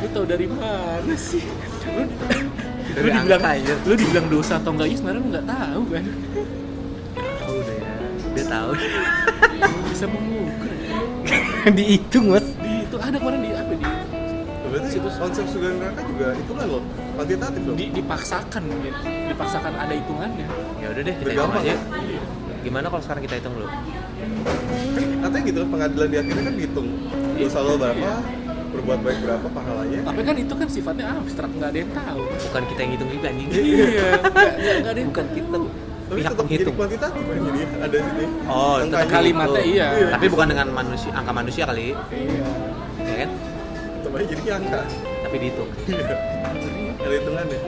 [0.00, 1.44] Lu tau dari mana sih?
[1.92, 2.02] Lu,
[2.94, 3.74] Dari lu dibilang angka, ya.
[3.84, 6.04] lu dibilang dosa atau enggak ya sebenarnya lu nggak tahu kan?
[7.42, 7.92] Tahu deh ya
[8.34, 8.70] dia tahu
[10.04, 10.70] bisa mengukur
[11.76, 12.44] dihitung mas.
[12.60, 13.84] Di itu ada kemarin di apa di?
[14.68, 16.82] Berarti Situs- konsep surga neraka juga itu kan loh
[17.14, 18.92] kuantitatif dong di dipaksakan mungkin
[19.30, 20.46] dipaksakan ada hitungannya.
[20.76, 21.72] Ya udah deh kita hitung aja.
[21.72, 21.78] ya?
[22.64, 23.68] gimana kalau sekarang kita hitung dulu?
[25.20, 26.88] Katanya gitu pengadilan di akhirnya kan dihitung.
[27.34, 28.10] Dosa lo berapa
[28.74, 29.98] berbuat baik berapa pahalanya.
[30.02, 32.20] Tapi kan itu kan sifatnya abstrak nggak ada yang tahu.
[32.50, 33.48] Bukan kita yang hitung juga anjing.
[33.48, 35.56] Iya nggak nggak- nggak ada yang bukan kita
[36.04, 38.26] tapi pihak tetap jadi penghitung kuantitatif kan jadi ada sini.
[38.44, 39.72] Oh tetap kalimatnya gitu.
[39.72, 39.88] iya.
[40.12, 41.96] tapi bukan dengan manusia angka manusia kali.
[42.12, 42.46] Iya.
[43.00, 43.30] Ya kan?
[44.04, 44.80] Tetap aja jadi angka.
[45.24, 45.70] Tapi dihitung.
[47.04, 47.58] Ada hitungannya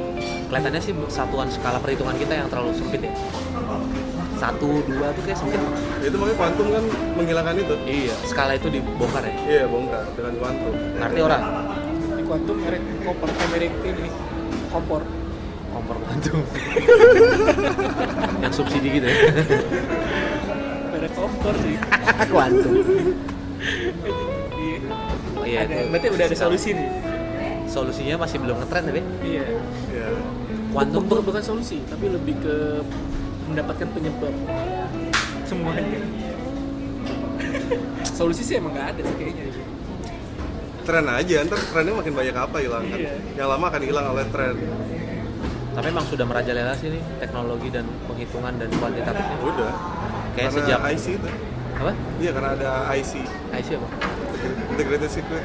[0.46, 3.12] kelihatannya sih satuan skala perhitungan kita yang terlalu sempit ya.
[4.36, 5.58] Satu dua tuh kayak sempit.
[6.04, 6.84] Ya, itu makanya kuantum kan
[7.18, 7.74] menghilangkan itu.
[7.88, 9.34] Iya skala itu dibongkar ya?
[9.48, 10.74] Iya bongkar dengan kuantum.
[10.76, 11.42] Ngerti orang?
[12.14, 14.06] Di kuantum merek koper eh, merek ini
[14.70, 15.02] kompor
[15.86, 16.42] kompor kuantum
[18.42, 19.14] yang subsidi gitu ya.
[20.90, 21.78] Merek kompor sih.
[22.34, 22.74] Kuantum
[25.36, 26.88] oh iya ada, itu berarti udah ada solusi nih.
[27.70, 29.46] Solusinya masih belum ngetren tapi iya.
[29.94, 30.08] Ya
[30.74, 32.82] kuantum Bukan- tuh bukan solusi tapi lebih ke
[33.46, 34.34] mendapatkan penyebab
[35.46, 36.02] semuanya.
[38.18, 39.44] Solusi sih emang nggak ada sih kayaknya
[40.86, 42.94] tren aja ntar trennya makin banyak apa hilang kan?
[42.94, 43.12] Iya.
[43.34, 44.54] yang lama akan hilang oleh tren
[45.76, 49.36] tapi emang sudah merajalela sih nih teknologi dan penghitungan dan kuantitatifnya.
[49.44, 49.72] Udah.
[50.32, 51.28] Kayak karena sejak- IC itu.
[51.76, 51.92] Apa?
[52.16, 53.12] Iya karena ada IC
[53.52, 53.88] IC apa?
[54.72, 55.44] Integrated circuit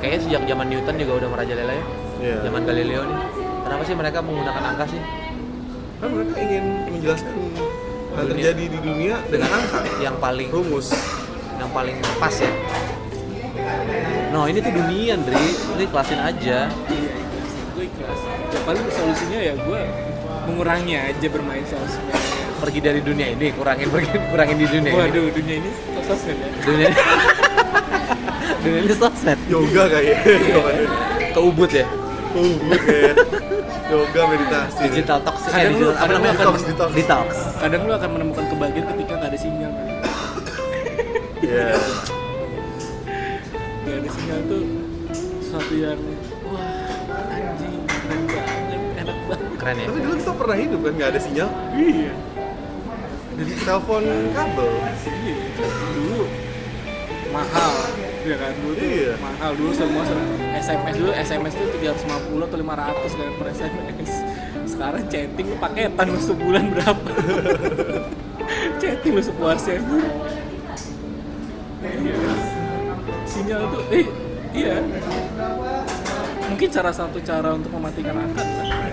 [0.00, 1.84] kayaknya sejak zaman Newton juga udah merajalela ya.
[2.20, 2.36] Iya.
[2.44, 3.18] zaman Galileo nih.
[3.64, 5.00] Kenapa sih mereka menggunakan angka sih?
[5.96, 8.28] Kan mereka ingin menjelaskan Dunia.
[8.28, 9.78] terjadi di dunia dengan angka.
[9.96, 10.88] Yang paling rumus.
[11.56, 12.52] Yang paling pas ya.
[14.30, 16.68] No ini tuh dunia Dri ini kelasin aja
[18.70, 19.80] paling solusinya ya gue
[20.46, 22.14] mengurangi aja bermain sosmed
[22.62, 25.00] pergi dari dunia ini kurangin pergi kurangin di dunia ini.
[25.00, 25.70] Waduh dunia ini
[26.06, 26.48] sosmed ya?
[26.62, 26.88] Dunia
[28.62, 29.38] dunia ini sosmed.
[29.50, 30.16] Yoga kayaknya
[30.54, 30.72] yoga
[31.34, 31.86] ke ubud ya?
[32.30, 33.14] Uh kayak
[33.90, 34.80] yoga meditasi.
[34.86, 36.30] Digital talk eh, Kadang lu- digital, apa kadang namanya?
[36.30, 36.90] lu akan- detox, detox.
[36.94, 37.28] detox.
[37.58, 39.72] Kadang lu akan menemukan kebahagiaan ketika nggak ada sinyal.
[39.74, 39.86] Kan
[41.42, 41.66] Iya.
[43.82, 44.62] nggak ada sinyal tuh
[45.42, 45.98] sesuatu yang
[49.60, 49.86] keren ya.
[49.92, 51.48] Tapi dulu kita pernah hidup kan nggak ada sinyal.
[51.76, 52.12] Iya.
[53.36, 54.68] Dari telepon kabel.
[55.04, 55.34] Iya.
[55.52, 55.62] Itu
[55.94, 56.20] dulu
[57.30, 57.72] mahal.
[58.20, 59.12] Ya kan dulu tuh Iya.
[59.20, 59.50] mahal.
[59.54, 60.02] Dulu semua
[60.56, 64.10] SMS dulu SMS tuh 350 atau 500 kan per SMS
[64.70, 67.10] sekarang chatting lu paketan lu sebulan berapa?
[68.80, 69.76] Chatting lu sepuasnya
[71.80, 72.16] Iya.
[73.24, 74.06] sinyal tuh eh
[74.52, 74.80] iya.
[76.48, 78.88] Mungkin cara satu cara untuk mematikan angka adalah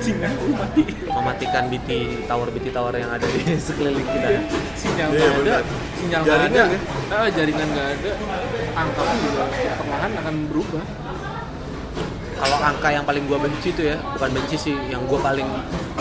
[0.00, 0.82] sinyal mati.
[1.06, 1.90] Mematikan BT
[2.24, 4.28] tower BT tower yang ada di sekeliling kita.
[4.74, 5.54] Sinyal Iya, nggak ada
[6.00, 6.48] sinyal nggak ada.
[6.48, 6.78] Jaringan ya?
[7.14, 8.10] ah, jaringan nggak ada.
[8.74, 9.42] Angka pun juga
[9.76, 10.84] perlahan akan berubah.
[12.40, 15.44] Kalau angka yang paling gua benci tuh ya bukan benci sih yang gua paling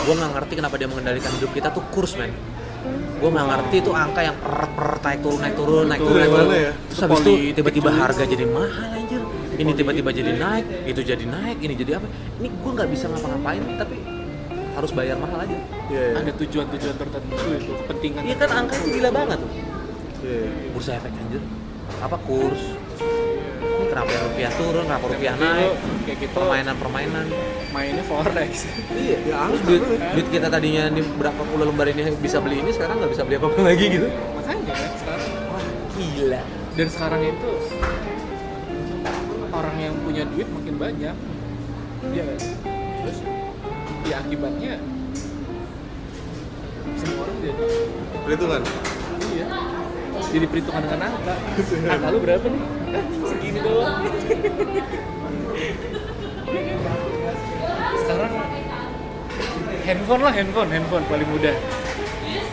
[0.07, 2.31] gua nggak ngerti kenapa dia mengendalikan hidup kita tuh kurs men.
[3.19, 6.31] Gua nggak ngerti tuh angka yang per per naik turun naik turun naik turun naik
[6.31, 6.47] turun.
[6.47, 6.71] Gimana ya?
[6.87, 9.21] terus habis itu tiba-tiba harga jadi mahal anjir
[9.59, 12.07] ini tiba-tiba jadi naik itu jadi naik ini jadi apa?
[12.39, 13.97] Ini gua nggak bisa ngapa-ngapain tapi
[14.73, 15.57] harus bayar mahal aja.
[15.91, 16.15] Iya iya.
[16.15, 19.39] ada tujuan-tujuan tertentu itu kepentingan iya kan angka itu gila banget.
[20.23, 20.47] Iya.
[20.71, 21.43] bursa efek anjir.
[21.99, 22.63] Apa kurs?
[23.59, 25.71] Ini kenapa rupiah turun kenapa rupiah naik?
[26.07, 26.33] kayak gitu.
[26.39, 27.25] Permainan-permainan.
[27.75, 28.65] Mainnya forex.
[28.95, 29.83] Iya, Ya, terus angka duit,
[30.15, 33.35] duit kita tadinya di berapa puluh lembar ini bisa beli ini sekarang nggak bisa beli
[33.37, 34.07] apa-apa lagi gitu.
[34.07, 35.29] makanya kan sekarang.
[35.99, 36.41] Gila.
[36.79, 37.49] dan sekarang itu
[39.59, 41.15] orang yang punya duit makin banyak.
[42.15, 42.23] Ya
[43.03, 43.19] terus
[44.07, 44.79] ya akibatnya
[46.95, 47.63] semua orang jadi
[48.23, 48.61] perhitungan?
[49.35, 49.45] Iya.
[50.29, 51.33] Jadi perhitungan dengan angka
[51.91, 52.63] angka lu berapa nih?
[53.27, 53.95] Segini doang.
[57.99, 58.33] Sekarang
[59.83, 61.55] handphone lah handphone handphone paling mudah.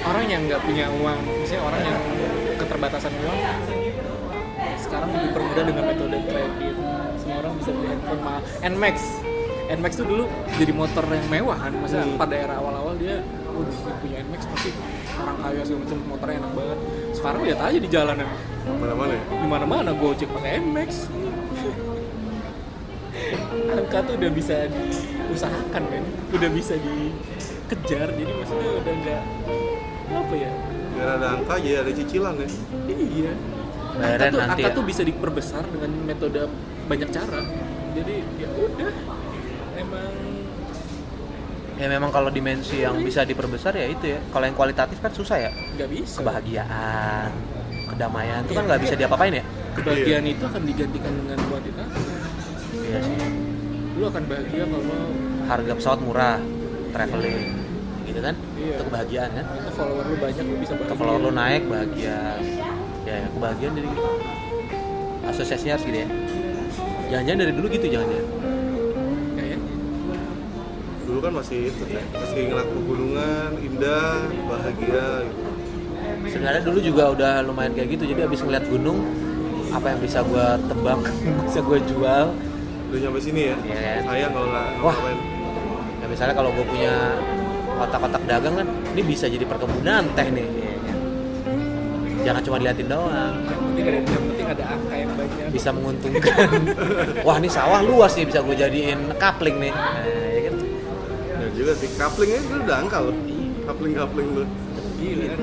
[0.06, 2.00] Orang yang nggak punya uang misalnya orang yang
[2.58, 3.38] keterbatasan uang
[4.86, 6.74] sekarang dipermudah dengan metode kredit.
[7.18, 8.42] Semua orang bisa beli handphone mahal.
[8.62, 8.96] Nmax.
[9.66, 11.72] Nmax tuh dulu jadi motor yang mewah kan.
[11.74, 13.18] Masa pada era awal-awal dia
[13.50, 13.66] oh,
[13.98, 14.70] punya Nmax pasti
[15.18, 16.78] orang kaya segala macam motornya enak banget.
[17.12, 18.26] Sekarang lihat aja di jalanan
[18.66, 19.24] mana-mana ya?
[19.26, 20.90] Di mana-mana Gojek pakai Nmax.
[23.66, 26.04] Angka tuh udah bisa diusahakan men.
[26.30, 28.14] Udah bisa dikejar.
[28.14, 29.22] Jadi maksudnya udah nggak
[30.14, 30.50] apa ya?
[30.94, 32.48] Biar ada angka jadi ada cicilan ya?
[32.86, 33.32] Iya
[33.96, 34.76] angka Bayaran tuh, nanti angka ya.
[34.76, 36.40] tuh bisa diperbesar dengan metode
[36.86, 37.40] banyak cara.
[37.92, 38.92] Jadi ya udah.
[39.76, 40.12] Emang
[41.76, 44.20] ya memang kalau dimensi yang bisa diperbesar ya itu ya.
[44.30, 45.50] Kalau yang kualitatif kan susah ya.
[45.76, 46.16] Nggak bisa.
[46.20, 47.28] Kebahagiaan
[47.86, 49.00] kedamaian itu Iya, kan nggak bisa iya.
[49.00, 49.44] diapa-apain ya?
[49.74, 51.90] Kebahagiaan itu akan digantikan dengan kuantitas
[52.76, 53.18] iya sih.
[53.96, 54.98] Lu akan bahagia kalau
[55.46, 56.36] harga pesawat murah
[56.90, 57.38] traveling
[58.06, 58.34] gitu kan?
[58.56, 58.74] Iya.
[58.74, 59.44] itu kebahagiaan kan?
[59.52, 60.90] Itu follower lu banyak lu bisa bahagia.
[60.90, 62.18] Ke follower lu naik bahagia
[63.06, 63.88] ya kebahagiaan dari
[65.30, 66.08] asosiasinya harus gitu ya.
[67.06, 68.28] Jangan-jangan dari dulu gitu jangan-jangan.
[69.38, 69.58] Kayaknya
[71.06, 74.14] dulu kan masih itu kan masih ngeliat pegunungan indah
[74.50, 75.42] bahagia gitu.
[76.26, 78.04] sebenarnya dulu juga udah lumayan kayak gitu.
[78.10, 78.98] Jadi abis ngeliat gunung
[79.70, 81.00] apa yang bisa gua tebak
[81.46, 82.26] bisa gua jual?
[82.90, 83.56] Udah nyampe sini ya?
[83.66, 84.02] Iya kan?
[84.10, 84.98] sayang kalau nggak Wah.
[85.96, 87.18] ya misalnya kalau gue punya
[87.76, 90.46] kotak-kotak dagang kan ini bisa jadi perkebunan teh nih.
[90.46, 90.65] ya?
[92.26, 93.34] Jangan cuma diliatin doang.
[93.38, 95.46] Yang penting ada yang penting ada angka yang banyak.
[95.54, 96.48] Bisa menguntungkan.
[97.26, 99.70] Wah ini sawah luas nih bisa gue jadiin kapling nih.
[99.70, 100.02] Nah,
[100.34, 100.54] ya kan?
[100.58, 103.14] Bener juga sih kaplingnya itu udah angka loh.
[103.66, 104.46] Kapling kapling tuh
[104.96, 105.38] gila kan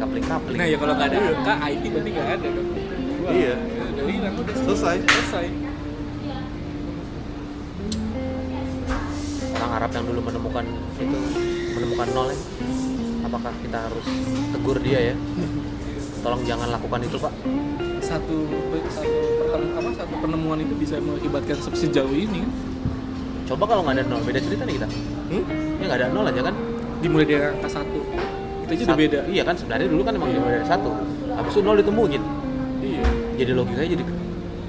[0.00, 2.68] kapling kapling nah ya kalau nggak ada angka IT berarti nggak ada dong.
[3.20, 3.54] Wah, Iya.
[3.54, 4.96] ya udah hilang udah Selesai.
[5.04, 5.46] selesai.
[9.60, 10.64] Orang Arab yang dulu menemukan
[10.96, 11.18] itu
[11.76, 12.38] menemukan nol ya.
[13.20, 14.04] Apakah kita harus
[14.50, 15.14] tegur dia ya
[16.20, 17.32] tolong jangan lakukan itu pak.
[18.00, 18.36] Satu
[18.88, 19.08] satu
[19.72, 22.50] apa satu penemuan itu bisa mengakibatkan se- sejauh ini kan?
[23.46, 24.86] coba kalau nggak ada nol beda cerita nih kita.
[25.30, 25.42] Hmm?
[25.76, 26.54] ya nggak ada nol aja kan?
[27.00, 27.98] Dimulai dari angka satu.
[28.62, 29.18] Itu aja udah beda.
[29.26, 29.54] iya kan?
[29.56, 30.90] Sebenarnya dulu kan emang dimulai dari satu.
[31.30, 32.22] Habis itu nol ditemuin
[32.80, 33.02] iya.
[33.36, 34.04] Jadi logikanya jadi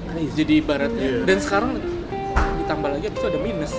[0.08, 0.32] crazy.
[0.34, 1.24] Jadi ibaratnya Iya.
[1.24, 1.70] dan sekarang
[2.58, 3.72] ditambah lagi itu ada minus.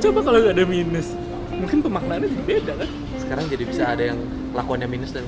[0.00, 1.12] Coba kalau nggak ada minus.
[1.52, 2.88] Mungkin pemaknaannya jadi beda kan
[3.30, 4.18] sekarang jadi bisa ada yang
[4.58, 5.22] lakuannya minus dan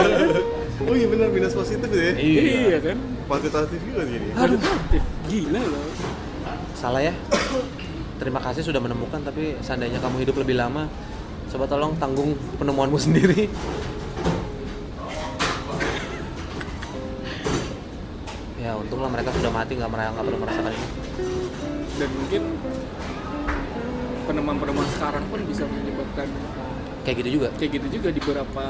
[0.88, 2.16] oh iya benar minus positif ya?
[2.16, 2.80] Iya.
[2.80, 2.96] Kan?
[3.28, 4.26] Kuantitatif juga jadi.
[4.40, 4.56] Aduh
[5.28, 5.84] gila loh.
[6.72, 7.12] Salah ya.
[8.16, 10.88] Terima kasih sudah menemukan tapi seandainya kamu hidup lebih lama
[11.52, 13.52] coba tolong tanggung penemuanmu sendiri.
[18.64, 20.88] Ya untunglah mereka sudah mati nggak merasa nggak perlu merasakan ini.
[22.00, 22.42] Dan mungkin
[24.24, 26.28] penemuan-penemuan sekarang pun bisa menyebabkan
[27.02, 27.48] kayak gitu juga.
[27.54, 28.64] Kayak gitu juga di beberapa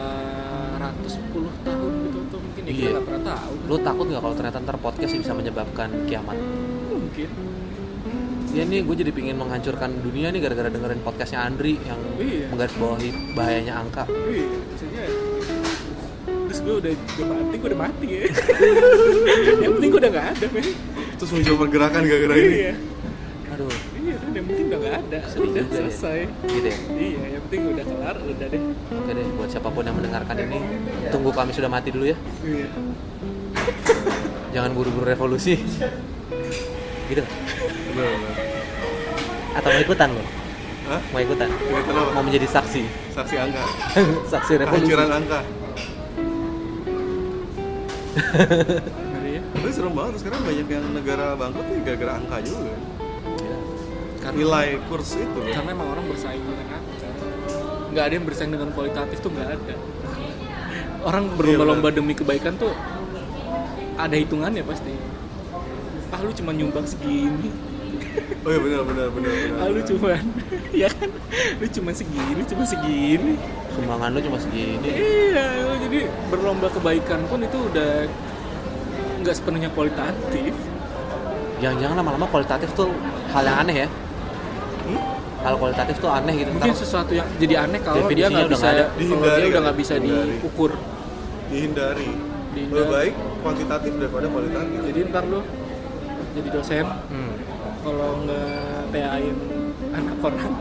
[0.77, 2.91] ratus puluh tahun gitu tuh mungkin ya kita Iya.
[2.93, 3.53] nggak pernah tahu.
[3.65, 6.37] Lu takut nggak kalau ternyata ntar podcast bisa menyebabkan kiamat?
[6.89, 7.29] Mungkin.
[8.51, 12.51] Ya nih gue jadi pingin menghancurkan dunia nih gara-gara dengerin podcastnya Andri yang Iya.
[12.51, 14.03] menggarisbawahi bahayanya angka.
[14.27, 15.05] Wih, maksudnya
[16.45, 18.23] terus gue udah udah mati gue udah mati ya.
[19.63, 20.67] Yang penting gue udah nggak ada men.
[21.15, 22.57] Terus muncul pergerakan gara-gara ini.
[22.59, 22.75] Iya.
[23.51, 23.71] Aduh
[24.01, 25.19] iya kan yang penting udah nggak ada.
[25.31, 25.79] Sedih udah juga ya.
[25.79, 26.19] selesai.
[26.51, 26.77] Gitu ya?
[26.99, 28.63] Iya yang penting udah kelar udah deh.
[28.91, 30.59] Oke deh buat siapa pun yang mendengarkan ini
[31.15, 32.17] tunggu kami sudah mati dulu ya.
[32.43, 32.69] Iya.
[34.51, 35.55] Jangan buru-buru revolusi.
[37.07, 37.23] Gitu.
[37.95, 38.51] Benar benar
[39.51, 40.23] atau mau ikutan lo?
[40.91, 41.01] Hah?
[41.15, 41.49] mau ikutan?
[41.51, 42.11] Ini kenapa?
[42.15, 42.83] mau menjadi saksi?
[43.15, 43.63] Saksi angka.
[44.33, 44.91] Saksi revolusi.
[44.91, 45.41] Kehancuran angka.
[49.31, 49.39] Ya.
[49.55, 52.67] Tapi serem banget sekarang banyak yang negara bangkrut nih gara-gara angka juga.
[52.67, 52.90] Ya.
[54.21, 55.39] Karena nilai kurs itu.
[55.49, 56.79] karena emang orang bersaing dengan angka
[57.91, 59.75] nggak ada yang bersaing dengan kualitatif tuh nggak ada.
[61.03, 62.71] Orang berlomba-lomba demi kebaikan tuh
[63.99, 64.95] ada hitungannya pasti.
[66.15, 67.51] Ah lu cuma nyumbang segini.
[68.47, 70.25] Oh iya benar benar benar ah lu cuman
[70.87, 71.11] ya kan?
[71.59, 73.35] Lu cuma segini cuma segini.
[73.75, 74.91] Sumbangan lu cuma segini.
[75.35, 78.07] Iya lu jadi berlomba kebaikan pun itu udah
[79.21, 80.55] nggak sepenuhnya kualitatif.
[81.61, 82.89] Jangan-jangan lama-lama kualitatif tuh
[83.35, 83.89] hal yang aneh ya?
[85.41, 88.51] Hal kualitatif tuh aneh gitu mungkin Ntar- sesuatu yang jadi aneh kalau dia Definisinya nggak
[88.51, 88.77] bisa ada.
[88.77, 89.61] dia Dihindari udah kan?
[89.63, 90.35] nggak bisa Dihindari.
[90.35, 90.71] diukur
[91.47, 92.11] dihindari
[92.51, 92.77] Dihindari.
[92.77, 95.41] lebih baik kuantitatif daripada kualitatif jadi ntar lu
[96.31, 97.33] jadi dosen Hmm.
[97.81, 98.53] kalau nggak
[98.91, 99.37] TA-in
[99.91, 100.53] anak orang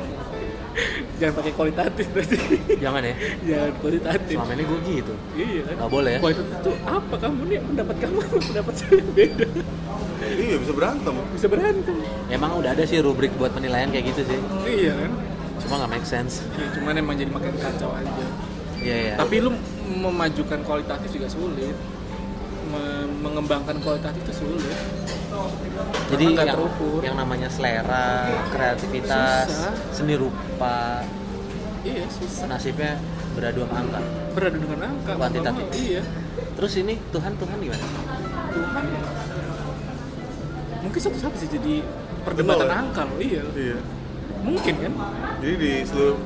[1.20, 2.38] jangan pakai kualitatif berarti.
[2.78, 3.16] Jangan ya?
[3.46, 4.36] Jangan kualitatif.
[4.38, 5.14] Selama ini gue gitu.
[5.36, 5.76] Iya kan?
[5.80, 6.20] Nggak boleh ya?
[6.20, 7.16] Kualitatif itu apa?
[7.20, 8.18] Kamu nih pendapat kamu
[8.50, 9.48] pendapat saya beda.
[10.20, 11.16] Iya bisa berantem.
[11.34, 11.96] Bisa berantem.
[12.30, 14.40] Emang udah ada sih rubrik buat penilaian kayak gitu sih.
[14.66, 15.12] Iya kan?
[15.60, 16.46] Cuma nggak make sense.
[16.56, 18.26] Ya, cuman emang jadi makin kacau aja.
[18.80, 19.14] Iya iya.
[19.20, 19.52] Tapi lu
[19.90, 21.76] memajukan kualitatif juga sulit
[22.70, 24.78] Me- mengembangkan kualitatif itu sulit
[26.10, 27.00] jadi Karena nggak yang, terukur.
[27.02, 28.08] yang namanya selera
[28.50, 29.74] kreativitas Susah.
[29.94, 31.06] seni rupa.
[31.86, 32.50] Iya susah.
[32.50, 32.98] Nasibnya
[33.32, 34.02] beradu sama angka.
[34.34, 35.66] Beradu dengan angka Kuantitatif.
[35.78, 36.02] iya.
[36.58, 37.86] Terus ini Tuhan Tuhan gimana?
[38.52, 38.84] Tuhan.
[40.82, 41.76] Mungkin suatu saat bisa jadi
[42.22, 42.82] perdebatan Betul, ya?
[42.82, 43.44] angka loh iya.
[43.54, 43.78] Iya.
[44.40, 44.92] Mungkin kan?
[45.40, 46.18] Jadi di seluruh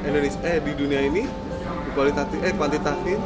[0.00, 1.22] Indonesia eh di dunia ini
[1.92, 3.18] kualitatif eh kuantitatif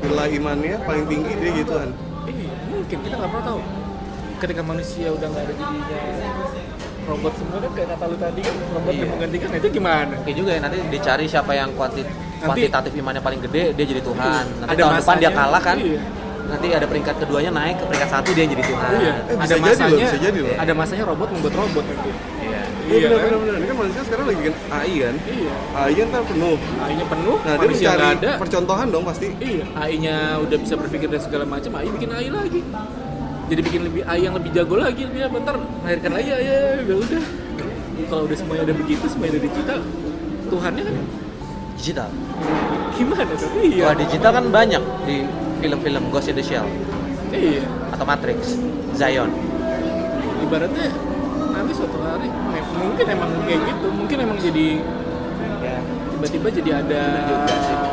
[0.00, 1.90] nilai imannya paling tinggi dia gitu kan
[2.24, 3.60] iya mungkin mungkin kita nggak pernah tahu
[4.38, 5.98] ketika manusia udah nggak ada jadinya
[7.04, 9.00] robot semua kan kayak kata lu tadi kan robot Iya.
[9.00, 12.02] yang menggantikan nah itu gimana Oke juga ya nanti dicari siapa yang kuanti
[12.38, 14.44] kuantitatif imannya paling gede dia jadi Tuhan.
[14.44, 14.58] Iya.
[14.60, 15.30] Nanti Ada tahun depan dia masanya.
[15.40, 15.76] kalah kan.
[15.76, 16.00] Iya.
[16.48, 18.90] Nanti ada peringkat keduanya naik ke peringkat satu dia jadi Tuhan.
[18.94, 20.54] iya Eh, ada jadi loh, masanya bisa jadi loh.
[20.54, 22.10] ada masanya robot membuat robot nanti
[22.88, 22.96] Iya.
[22.98, 23.28] Iya benar kan?
[23.28, 23.54] benar benar.
[23.54, 25.14] Ini kan manusia sekarang lagi kan AI kan.
[25.28, 26.56] iya AI kan kan penuh.
[26.78, 29.26] AI-nya penuh Nah, dia mencari ada percontohan dong pasti.
[29.36, 32.60] Iya, AI-nya udah bisa berpikir dan segala macam, AI bikin AI lagi.
[33.48, 36.38] Jadi bikin lebih AI yang lebih jago lagi, dia bentar melahirkan lagi ya,
[36.80, 37.22] ya udah.
[38.08, 39.78] Kalau udah semuanya ada begitu, semuanya ada digital,
[40.48, 40.96] Tuhannya kan
[41.78, 42.10] Digital.
[42.90, 43.48] gimana tuh?
[43.56, 43.84] Iya.
[43.84, 45.16] Wah digital kan banyak di
[45.58, 46.66] film-film Ghost in the Shell
[47.30, 47.62] Iya.
[47.90, 48.58] atau Matrix,
[48.92, 49.30] Zion.
[50.40, 50.88] Ibaratnya
[51.58, 52.30] nanti suatu hari
[52.78, 54.68] mungkin emang kayak gitu, mungkin emang jadi
[55.58, 55.82] Ya.
[56.14, 57.02] tiba-tiba jadi ada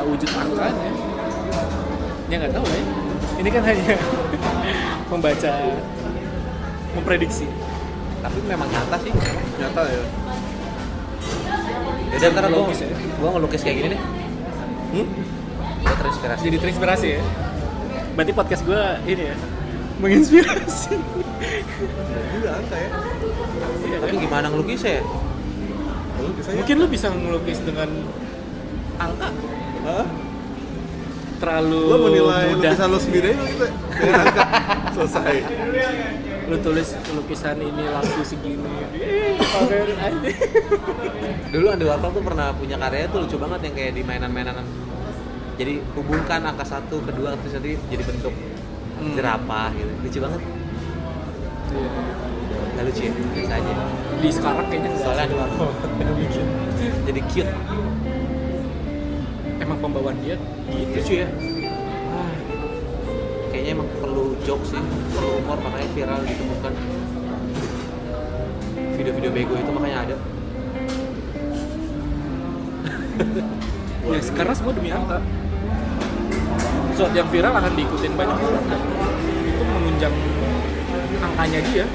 [0.05, 0.91] wujud angkanya.
[2.29, 2.85] Ya nggak tahu lah ya.
[3.41, 3.97] Ini kan hanya
[5.11, 5.51] membaca,
[6.93, 7.49] memprediksi.
[8.21, 9.09] Tapi memang nyata sih.
[9.57, 10.03] Nyata ya.
[12.15, 12.89] Yaudah ntar Logis ya.
[13.17, 14.01] gua ngelukis kayak gini deh.
[14.93, 15.07] Hmm?
[15.81, 16.41] Gua terinspirasi.
[16.45, 17.21] jadi terinspirasi ya
[18.15, 19.35] berarti podcast gue ini ya
[19.99, 20.95] menginspirasi
[22.31, 22.89] juga angka ya.
[23.95, 24.23] Iya Tapi kan?
[24.27, 25.03] gimana ngelukisnya ya?
[26.51, 27.89] Mungkin lu bisa ngelukis dengan
[28.95, 29.29] angka
[29.85, 30.05] Hah?
[31.35, 34.43] terlalu Lo menilai mudah lukisan lo sendiri aja gitu dengan angka.
[34.93, 35.35] Selesai.
[36.45, 38.69] lu tulis lukisan ini lampu segini.
[41.49, 44.63] Dulu Andy Warhol tuh pernah punya karya tuh lucu banget yang kayak di mainan-mainan.
[45.55, 48.35] Jadi hubungkan angka satu kedua terus nanti jadi bentuk
[48.95, 49.11] Hmm.
[49.11, 49.91] jerapah gitu.
[50.07, 50.41] Lucu banget.
[51.67, 51.89] Iya.
[52.75, 53.13] Gak lucu ya?
[53.15, 53.73] Biasa aja.
[54.19, 56.45] di sekarang kayaknya Soalnya yang bikin
[57.05, 57.53] jadi cute.
[59.55, 60.35] emang pembawaan dia
[60.67, 61.27] gitu Lucu ya?
[63.49, 64.83] Kayaknya emang perlu joke sih,
[65.15, 66.73] perlu humor makanya viral ditemukan.
[68.99, 70.17] Video-video bego itu makanya ada.
[74.11, 75.17] ya karena semua demi angka
[76.95, 78.65] sesuatu yang viral akan diikutin banyak orang
[79.43, 80.15] itu menunjang
[81.19, 81.85] angkanya dia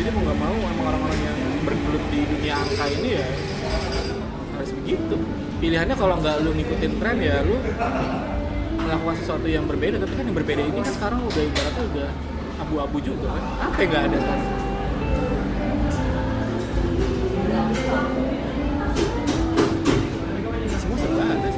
[0.00, 3.26] jadi mau nggak mau emang orang-orang yang bergelut di dunia angka ini ya
[4.56, 5.16] harus begitu.
[5.60, 7.60] Pilihannya kalau nggak lu ngikutin tren ya lu
[8.80, 10.00] melakukan sesuatu yang berbeda.
[10.00, 12.08] Tapi kan yang berbeda ini kan sekarang udah ibaratnya udah
[12.64, 13.44] abu-abu juga kan.
[13.68, 14.48] Apa yang nggak ada sekarang?
[20.80, 21.48] Semua serba ada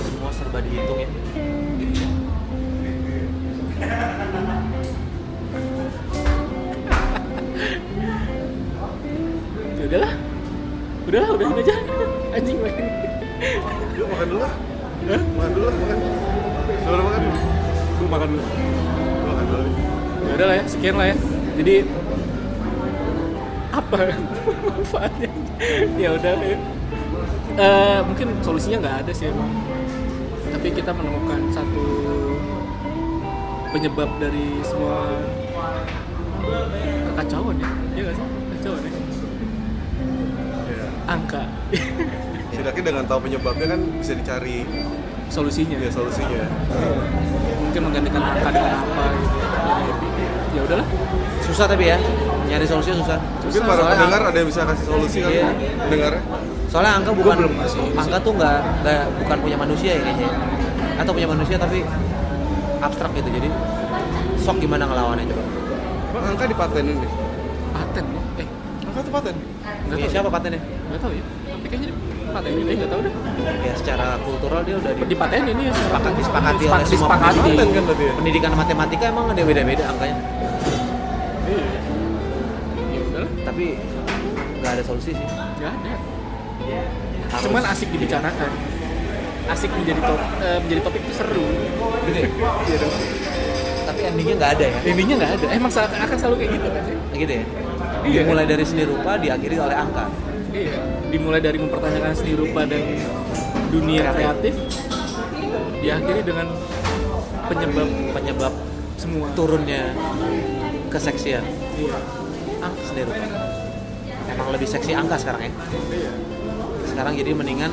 [0.00, 1.08] Semua serba dihitung ya.
[9.74, 10.12] Ya udahlah
[11.04, 11.76] udahlah udahin aja
[12.32, 12.86] anjing makin
[13.94, 14.52] Yuk makan dulu lah.
[15.36, 15.98] Makan dulu lah, makan.
[16.84, 17.36] Udah makan dulu.
[17.94, 18.42] gue makan dulu
[19.24, 19.68] Makan dulu.
[20.24, 21.16] ya udahlah ya sekian lah ya
[21.54, 21.74] jadi
[23.70, 23.98] apa
[24.64, 25.30] manfaatnya
[25.98, 26.58] ya udah ya.
[27.54, 29.50] Eh, mungkin solusinya nggak ada sih emang
[30.50, 31.84] tapi kita menemukan satu
[33.70, 35.22] penyebab dari semua
[37.10, 38.90] kekacauan ya iya nggak sih kacauan ya
[40.64, 40.86] Ya.
[41.06, 41.42] angka
[42.50, 44.64] Setidaknya dengan tahu penyebabnya kan bisa dicari
[45.26, 46.46] solusinya ya solusinya.
[47.60, 49.36] mungkin menggantikan angka dengan apa gitu
[50.54, 50.88] ya udahlah
[51.44, 52.00] Susah tapi ya,
[52.48, 53.18] nyari solusinya susah.
[53.44, 55.48] Mungkin para pendengar ada yang bisa kasih solusi kan Iya.
[55.76, 56.22] pendengarnya.
[56.72, 60.28] Soalnya angka bukan belum ini angka tuh nggak nggak bukan punya manusia ya kayaknya.
[60.96, 61.84] Atau punya manusia tapi
[62.80, 63.28] abstrak gitu.
[63.28, 63.48] Jadi
[64.40, 65.44] sok gimana ngelawannya coba.
[66.14, 67.10] Bang, angka dipatenin deh.
[67.74, 68.48] paten ya eh
[68.84, 69.34] Angka tuh paten.
[69.34, 70.60] nggak Punya tahu siapa patennya?
[70.62, 71.90] nggak tahu ya tapi kayaknya
[72.30, 73.12] paten ini nggak tahu deh
[73.60, 77.36] Ya secara kultural dia udah di di paten ini ya Sepakat, disepakati oleh semua disepakati.
[77.36, 77.56] pendidik.
[77.56, 78.12] Paten kan berarti ya?
[78.14, 80.16] pendidikan matematika emang ada beda-beda angkanya.
[81.44, 81.66] Iya.
[82.88, 83.64] ya udahlah Tapi
[84.56, 85.26] nggak ada solusi sih.
[85.58, 85.92] nggak ada
[87.26, 88.50] Harus- cuman asik dibicarakan
[89.44, 91.44] asik menjadi top, eh, menjadi topik itu seru
[92.06, 92.28] Gitu ya?
[94.06, 94.78] Endingnya nggak ada ya.
[94.84, 97.44] intinya nggak ada emang sa- akan selalu kayak gitu kan sih Gitu ya.
[98.04, 98.20] Iya.
[98.20, 100.04] Dimulai dari seni rupa, diakhiri oleh angka.
[100.52, 100.76] iya
[101.08, 102.82] dimulai dari mempertanyakan seni rupa dan
[103.70, 104.54] dunia Kreatif.
[104.54, 104.54] kreatif
[105.78, 106.46] diakhiri dengan
[107.44, 108.52] penyebab Penyebab
[108.94, 109.92] semua turunnya
[110.88, 111.44] keseksian
[111.74, 111.98] iya
[112.60, 113.26] angka seni rupa.
[114.26, 115.52] Emang lebih seksi angka sekarang ya.
[115.92, 116.10] iya
[116.84, 117.70] Sekarang jadi mendingan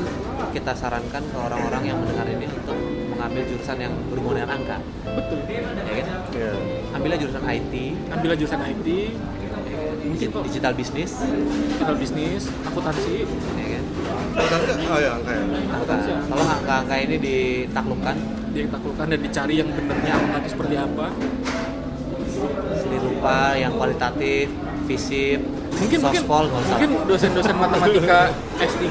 [0.52, 2.76] kita sarankan ke orang-orang yang mendengar ini untuk
[3.08, 4.76] mengambil jurusan yang berhubungan dengan angka,
[5.16, 6.06] betul ya kan?
[6.36, 6.52] Iya.
[6.92, 7.72] Ambillah jurusan IT,
[8.12, 8.88] ambillah jurusan IT
[10.02, 11.12] mungkin digital bisnis,
[11.78, 13.24] digital bisnis akuntansi
[13.56, 13.84] ya kan?
[14.32, 15.42] Angka oh ya angka ya.
[15.72, 15.94] Angka.
[16.28, 18.16] Kalau angka-angka ini ditaklukkan,
[18.52, 21.06] ditaklukkan dan dicari yang benernya apa itu seperti apa
[22.76, 24.50] seni rupa yang kualitatif
[24.90, 25.40] visip
[25.82, 26.70] mungkin mungkin nggak usah.
[26.70, 28.18] mungkin dosen-dosen matematika
[28.56, 28.84] S3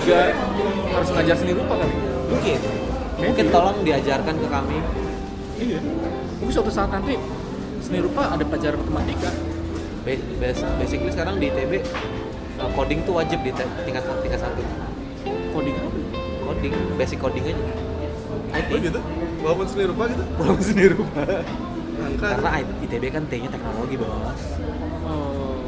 [0.91, 1.93] harus ngajar seni rupa kali?
[2.27, 2.59] Mungkin.
[3.22, 3.45] Mungkin.
[3.49, 4.77] Tolong diajarkan ke kami.
[5.61, 5.80] Iya.
[6.41, 7.15] Mungkin suatu saat nanti
[7.80, 9.30] seni rupa ada pelajaran matematika.
[10.01, 11.85] Ba- bas- basically sekarang di ITB
[12.57, 14.61] uh, coding tuh wajib di tingkat tingkat satu.
[15.53, 15.89] Coding apa?
[16.41, 17.55] Coding basic coding aja.
[18.51, 18.99] IT Oh gitu?
[19.41, 20.23] Walaupun seni rupa gitu?
[20.35, 21.22] walaupun seni rupa.
[22.01, 22.49] Angka karena
[22.81, 24.41] ITB kan T-nya teknologi bos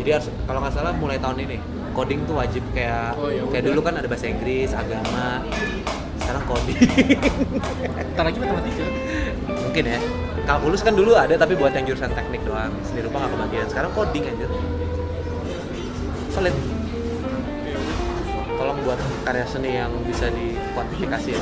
[0.03, 1.57] jadi harus kalau nggak salah mulai tahun ini
[1.95, 3.71] coding tuh wajib kayak Oh, ya kayak udah.
[3.71, 5.39] dulu kan ada bahasa Inggris agama
[6.19, 6.77] sekarang coding.
[8.15, 8.85] Ntar lagi matematika.
[9.43, 9.99] Mungkin ya.
[10.43, 13.67] Kalkulus kan dulu ada tapi buat yang jurusan teknik doang seni rupa nggak kebagian.
[13.67, 14.47] Sekarang coding aja
[16.31, 16.55] solid.
[18.53, 21.41] Tolong buat karya seni yang bisa dikuantifikasi ya.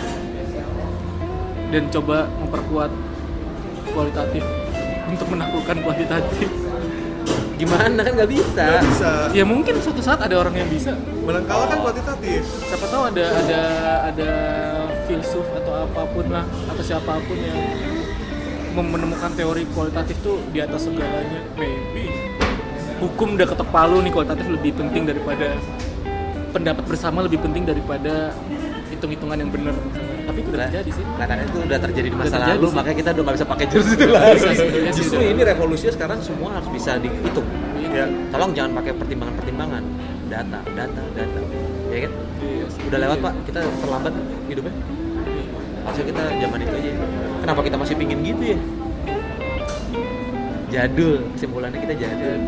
[1.71, 2.91] Dan coba memperkuat
[3.89, 4.43] kualitatif
[5.07, 6.49] untuk menaklukkan kuantitatif
[7.61, 7.99] gimana?
[8.01, 8.63] Kan nggak bisa.
[8.65, 9.09] Nggak bisa.
[9.37, 10.97] Ya mungkin suatu saat ada orang yang bisa.
[11.21, 12.41] Menang kalah kan kuantitatif.
[12.65, 13.61] Siapa tahu ada ada
[14.09, 14.29] ada
[15.05, 17.59] filsuf atau apa pun lah atau siapa pun yang
[18.71, 21.41] menemukan teori kualitatif tuh di atas segalanya.
[21.59, 22.09] Maybe.
[23.01, 25.57] Hukum udah ketok palu nih kualitatif lebih penting daripada
[26.53, 28.35] pendapat bersama lebih penting daripada
[28.91, 29.73] hitung-hitungan yang benar
[30.21, 32.75] tapi itu udah terjadi sih Kelihatannya itu udah terjadi di masa Udah terjadi lalu, sih.
[32.77, 34.37] makanya kita udah nggak bisa pakai jurus itu lagi.
[34.41, 37.47] Iya Justru ini revolusinya sekarang semua harus bisa dihitung.
[37.91, 39.83] Ya Tolong jangan pakai pertimbangan-pertimbangan,
[40.27, 41.39] data, data, data.
[41.91, 42.11] Ya kan?
[42.39, 42.81] Iya sih.
[42.87, 44.13] Udah lewat pak, kita terlambat
[44.47, 44.73] hidupnya.
[45.81, 46.91] Harusnya kita zaman itu aja.
[47.41, 48.59] Kenapa kita masih pingin gitu ya?
[50.71, 52.39] Jadul, kesimpulannya kita jadul.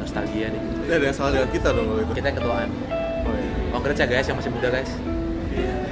[0.00, 0.62] Nostalgia nih.
[0.88, 2.68] Ada yang salah dengan kita dong kalau itu Kita yang ketuaan.
[3.28, 4.90] Oh iya Congrats ya guys yang masih muda guys.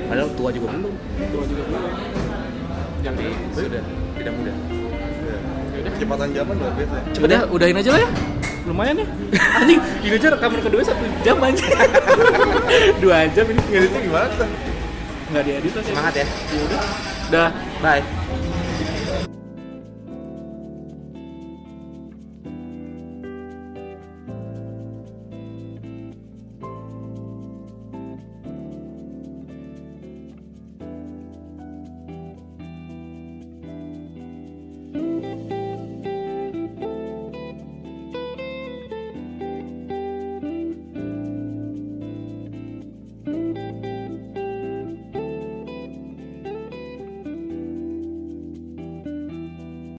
[0.07, 0.95] Padahal tua juga belum.
[1.19, 1.83] Tua juga belum
[3.03, 3.83] Tapi sudah
[4.17, 4.53] tidak muda.
[5.77, 5.93] Yaudah.
[5.93, 8.09] Kecepatan zaman luar biasa ya udah udahin aja lah ya
[8.67, 9.07] lumayan ya
[9.63, 11.67] anjing ini aja rekaman kedua satu jam aja
[13.03, 14.49] dua jam ini Ngeditnya gimana tuh?
[15.27, 16.27] nggak diedit lah sih Semangat ya.
[16.27, 16.81] Ya udah
[17.31, 17.49] udah
[17.79, 18.03] Bye.